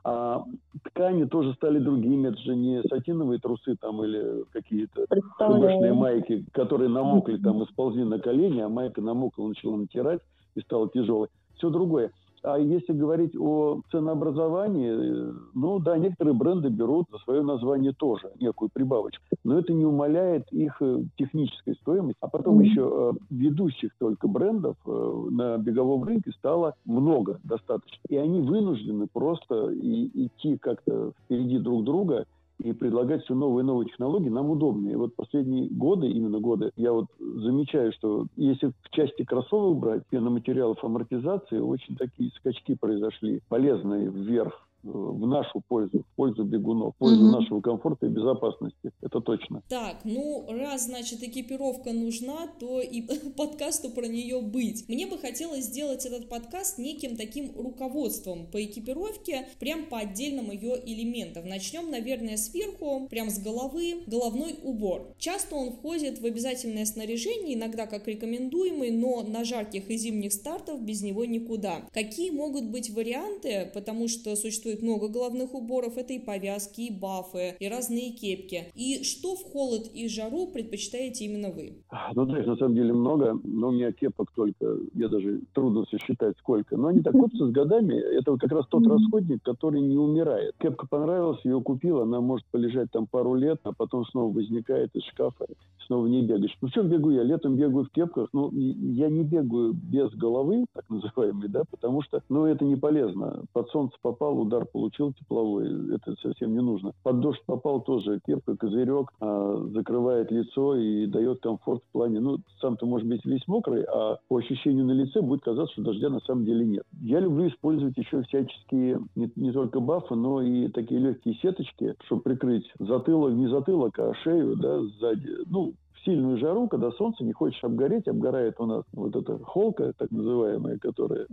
А 0.04 0.44
ткани 0.82 1.24
тоже 1.24 1.54
стали 1.54 1.78
другими. 1.78 2.28
Это 2.28 2.38
же 2.38 2.56
не 2.56 2.82
сатиновые 2.88 3.38
трусы 3.38 3.76
там 3.80 4.02
или 4.02 4.44
какие-то 4.52 5.06
рубашные 5.38 5.92
майки, 5.92 6.44
которые 6.52 6.88
намокли 6.88 7.36
там 7.36 7.62
и 7.62 7.66
сползли 7.66 8.02
на 8.02 8.18
колени, 8.18 8.60
а 8.60 8.68
майка 8.68 9.00
намокла, 9.00 9.46
начала 9.46 9.76
натирать 9.76 10.20
и 10.56 10.60
стала 10.60 10.88
тяжелой. 10.88 11.28
Все 11.54 11.70
другое. 11.70 12.10
А 12.42 12.58
если 12.58 12.92
говорить 12.92 13.36
о 13.38 13.80
ценообразовании, 13.90 15.32
ну 15.54 15.78
да, 15.78 15.96
некоторые 15.96 16.34
бренды 16.34 16.68
берут 16.68 17.06
за 17.10 17.18
свое 17.18 17.42
название 17.42 17.92
тоже 17.92 18.32
некую 18.40 18.68
прибавочку. 18.72 19.22
Но 19.44 19.58
это 19.58 19.72
не 19.72 19.84
умаляет 19.84 20.52
их 20.52 20.76
э, 20.80 21.04
технической 21.16 21.74
стоимости. 21.76 22.18
А 22.20 22.28
потом 22.28 22.58
mm-hmm. 22.58 22.64
еще 22.64 23.12
э, 23.14 23.18
ведущих 23.30 23.92
только 23.98 24.26
брендов 24.26 24.76
э, 24.86 25.26
на 25.30 25.58
беговом 25.58 26.04
рынке 26.04 26.32
стало 26.32 26.74
много 26.84 27.38
достаточно. 27.44 28.00
И 28.08 28.16
они 28.16 28.40
вынуждены 28.40 29.06
просто 29.12 29.72
идти 29.74 30.56
как-то 30.58 31.12
впереди 31.24 31.58
друг 31.58 31.84
друга 31.84 32.26
и 32.62 32.72
предлагать 32.72 33.24
все 33.24 33.34
новые 33.34 33.64
и 33.64 33.66
новые 33.66 33.88
технологии 33.88 34.28
нам 34.28 34.50
удобнее. 34.50 34.92
И 34.92 34.96
вот 34.96 35.14
последние 35.16 35.68
годы, 35.68 36.08
именно 36.08 36.38
годы, 36.38 36.70
я 36.76 36.92
вот 36.92 37.06
замечаю, 37.18 37.92
что 37.92 38.26
если 38.36 38.68
в 38.68 38.90
части 38.90 39.24
кроссовок 39.24 39.78
брать, 39.78 40.06
пеноматериалов 40.08 40.82
амортизации, 40.84 41.58
очень 41.58 41.96
такие 41.96 42.30
скачки 42.36 42.74
произошли, 42.74 43.40
полезные 43.48 44.08
вверх 44.08 44.66
в 44.82 45.26
нашу 45.26 45.62
пользу, 45.68 46.00
в 46.00 46.16
пользу 46.16 46.44
бегунов, 46.44 46.94
в 46.94 46.98
пользу 46.98 47.24
угу. 47.24 47.40
нашего 47.40 47.60
комфорта 47.60 48.06
и 48.06 48.08
безопасности. 48.08 48.90
Это 49.00 49.20
точно. 49.20 49.62
Так, 49.68 50.04
ну 50.04 50.46
раз, 50.48 50.86
значит, 50.86 51.22
экипировка 51.22 51.92
нужна, 51.92 52.48
то 52.58 52.80
и 52.80 53.02
подкасту 53.36 53.90
про 53.90 54.06
нее 54.06 54.40
быть. 54.40 54.88
Мне 54.88 55.06
бы 55.06 55.18
хотелось 55.18 55.64
сделать 55.64 56.04
этот 56.04 56.28
подкаст 56.28 56.78
неким 56.78 57.16
таким 57.16 57.52
руководством 57.56 58.46
по 58.50 58.62
экипировке, 58.62 59.48
прям 59.60 59.86
по 59.86 59.98
отдельным 59.98 60.50
ее 60.50 60.74
элементам. 60.84 61.48
Начнем, 61.48 61.90
наверное, 61.90 62.36
сверху, 62.36 63.06
прям 63.08 63.30
с 63.30 63.38
головы. 63.38 64.02
Головной 64.06 64.56
убор. 64.62 65.14
Часто 65.18 65.54
он 65.54 65.72
входит 65.72 66.20
в 66.20 66.26
обязательное 66.26 66.84
снаряжение, 66.84 67.54
иногда 67.54 67.86
как 67.86 68.08
рекомендуемый, 68.08 68.90
но 68.90 69.22
на 69.22 69.44
жарких 69.44 69.90
и 69.90 69.96
зимних 69.96 70.32
стартов 70.32 70.80
без 70.82 71.02
него 71.02 71.24
никуда. 71.24 71.86
Какие 71.92 72.30
могут 72.30 72.64
быть 72.64 72.90
варианты, 72.90 73.70
потому 73.72 74.08
что 74.08 74.34
существует 74.36 74.71
существует 74.72 74.82
много 74.82 75.12
головных 75.12 75.54
уборов, 75.54 75.96
это 75.96 76.12
и 76.12 76.18
повязки, 76.18 76.82
и 76.82 76.98
бафы, 76.98 77.56
и 77.58 77.68
разные 77.68 78.12
кепки. 78.12 78.72
И 78.74 79.04
что 79.04 79.34
в 79.36 79.42
холод 79.52 79.88
и 79.94 80.08
жару 80.08 80.46
предпочитаете 80.52 81.24
именно 81.24 81.50
вы? 81.50 81.82
Ну, 82.14 82.36
их 82.36 82.46
на 82.46 82.56
самом 82.56 82.74
деле 82.74 82.92
много, 82.92 83.38
но 83.44 83.68
у 83.68 83.72
меня 83.72 83.92
кепок 83.92 84.30
только, 84.34 84.78
я 84.94 85.08
даже 85.08 85.40
трудно 85.54 85.84
сосчитать 85.90 86.36
сколько. 86.38 86.76
Но 86.76 86.88
они 86.88 87.00
так 87.00 87.12
копятся 87.12 87.46
с 87.48 87.50
годами, 87.50 87.94
это 87.94 88.36
как 88.36 88.52
раз 88.52 88.66
тот 88.68 88.86
расходник, 88.86 89.42
который 89.42 89.80
не 89.80 89.96
умирает. 89.96 90.54
Кепка 90.58 90.86
понравилась, 90.86 91.44
ее 91.44 91.60
купил, 91.60 92.00
она 92.00 92.20
может 92.20 92.46
полежать 92.50 92.90
там 92.90 93.06
пару 93.06 93.34
лет, 93.34 93.60
а 93.64 93.72
потом 93.72 94.04
снова 94.06 94.32
возникает 94.32 94.94
из 94.94 95.02
шкафа, 95.04 95.46
снова 95.86 96.06
не 96.06 96.22
бегаешь. 96.22 96.56
Ну, 96.60 96.68
в 96.68 96.72
чем 96.72 96.88
бегу 96.88 97.10
я? 97.10 97.22
Летом 97.22 97.56
бегаю 97.56 97.84
в 97.84 97.90
кепках, 97.90 98.28
ну, 98.32 98.50
я 98.52 99.08
не 99.08 99.24
бегаю 99.24 99.72
без 99.72 100.10
головы, 100.12 100.64
так 100.72 100.88
называемой, 100.88 101.48
да, 101.48 101.62
потому 101.70 102.02
что, 102.02 102.22
ну, 102.28 102.46
это 102.46 102.64
не 102.64 102.76
полезно. 102.76 103.44
Под 103.52 103.68
солнце 103.70 103.96
попал, 104.02 104.38
удар 104.38 104.61
удар 104.62 104.66
получил 104.66 105.12
тепловой, 105.12 105.94
это 105.94 106.14
совсем 106.20 106.52
не 106.52 106.60
нужно. 106.60 106.92
Под 107.02 107.20
дождь 107.20 107.42
попал 107.46 107.80
тоже 107.82 108.20
кепка, 108.26 108.56
козырек, 108.56 109.10
а, 109.20 109.56
закрывает 109.72 110.30
лицо 110.30 110.76
и 110.76 111.06
дает 111.06 111.40
комфорт 111.40 111.82
в 111.88 111.92
плане, 111.92 112.20
ну, 112.20 112.38
сам-то 112.60 112.86
может 112.86 113.06
быть 113.06 113.24
весь 113.24 113.46
мокрый, 113.46 113.84
а 113.84 114.18
по 114.28 114.38
ощущению 114.38 114.86
на 114.86 114.92
лице 114.92 115.20
будет 115.20 115.42
казаться, 115.42 115.72
что 115.72 115.82
дождя 115.82 116.08
на 116.08 116.20
самом 116.20 116.44
деле 116.44 116.64
нет. 116.64 116.84
Я 117.00 117.20
люблю 117.20 117.48
использовать 117.48 117.96
еще 117.96 118.22
всяческие, 118.22 119.00
не, 119.16 119.30
не 119.36 119.52
только 119.52 119.80
бафы, 119.80 120.14
но 120.14 120.42
и 120.42 120.68
такие 120.68 121.00
легкие 121.00 121.34
сеточки, 121.34 121.94
чтобы 122.06 122.22
прикрыть 122.22 122.70
затылок, 122.78 123.32
не 123.32 123.48
затылок, 123.48 123.98
а 123.98 124.14
шею, 124.22 124.56
да, 124.56 124.80
сзади. 124.82 125.30
Ну, 125.46 125.74
сильную 126.04 126.38
жару, 126.38 126.68
когда 126.68 126.90
солнце 126.92 127.24
не 127.24 127.32
хочешь 127.32 127.62
обгореть, 127.64 128.08
обгорает 128.08 128.56
у 128.58 128.66
нас 128.66 128.84
вот 128.92 129.14
эта 129.16 129.38
холка, 129.38 129.92
так 129.96 130.10
называемая, 130.10 130.78
которая 130.78 131.26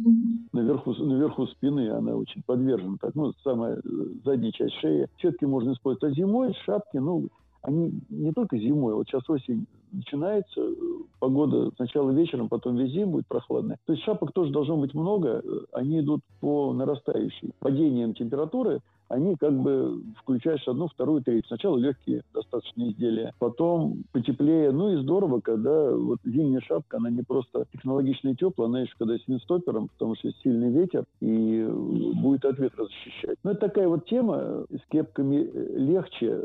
наверху, 0.53 0.93
наверху 0.93 1.47
спины, 1.47 1.89
она 1.89 2.15
очень 2.15 2.43
подвержена, 2.43 2.97
так, 2.99 3.15
ну, 3.15 3.33
самая 3.43 3.77
э, 3.77 3.79
задняя 4.23 4.51
часть 4.51 4.75
шеи. 4.75 5.07
Сетки 5.21 5.45
можно 5.45 5.73
использовать. 5.73 6.11
А 6.11 6.15
зимой 6.15 6.53
шапки, 6.65 6.97
ну, 6.97 7.27
они 7.61 7.99
не 8.09 8.31
только 8.31 8.57
зимой, 8.57 8.93
вот 8.93 9.07
сейчас 9.07 9.29
осень 9.29 9.65
начинается, 9.91 10.61
э, 10.61 10.73
погода 11.19 11.71
сначала 11.75 12.11
вечером, 12.11 12.49
потом 12.49 12.77
весь 12.77 12.91
день 12.91 13.07
будет 13.07 13.27
прохладная. 13.27 13.77
То 13.85 13.93
есть 13.93 14.05
шапок 14.05 14.31
тоже 14.33 14.51
должно 14.51 14.77
быть 14.77 14.93
много, 14.93 15.41
э, 15.43 15.59
они 15.73 15.99
идут 15.99 16.21
по 16.39 16.73
нарастающей. 16.73 17.51
Падением 17.59 18.13
температуры 18.13 18.81
они 19.09 19.35
как 19.35 19.53
бы 19.53 20.01
включаешь 20.21 20.67
одну, 20.67 20.87
вторую, 20.87 21.21
третью. 21.21 21.47
Сначала 21.47 21.77
легкие 21.77 22.23
достаточно 22.33 22.89
изделия, 22.89 23.33
потом 23.39 24.03
потеплее. 24.11 24.71
Ну 24.71 24.93
и 24.93 25.01
здорово, 25.01 25.41
когда 25.41 25.91
вот 25.91 26.19
зимняя 26.23 26.61
шапка, 26.61 26.97
она 26.97 27.09
не 27.09 27.23
просто 27.23 27.65
технологично 27.73 28.29
и 28.29 28.35
теплая, 28.35 28.69
она 28.69 28.81
еще 28.81 28.93
когда 28.97 29.17
с 29.17 29.27
винстопером, 29.27 29.87
потому 29.89 30.15
что 30.15 30.31
сильный 30.43 30.71
ветер 30.71 31.05
и 31.19 31.67
будет 32.21 32.45
от 32.45 32.59
ветра 32.59 32.85
защищать. 32.85 33.37
Но 33.43 33.51
это 33.51 33.61
такая 33.61 33.87
вот 33.87 34.05
тема 34.05 34.65
с 34.69 34.89
кепками 34.89 35.49
легче, 35.75 36.39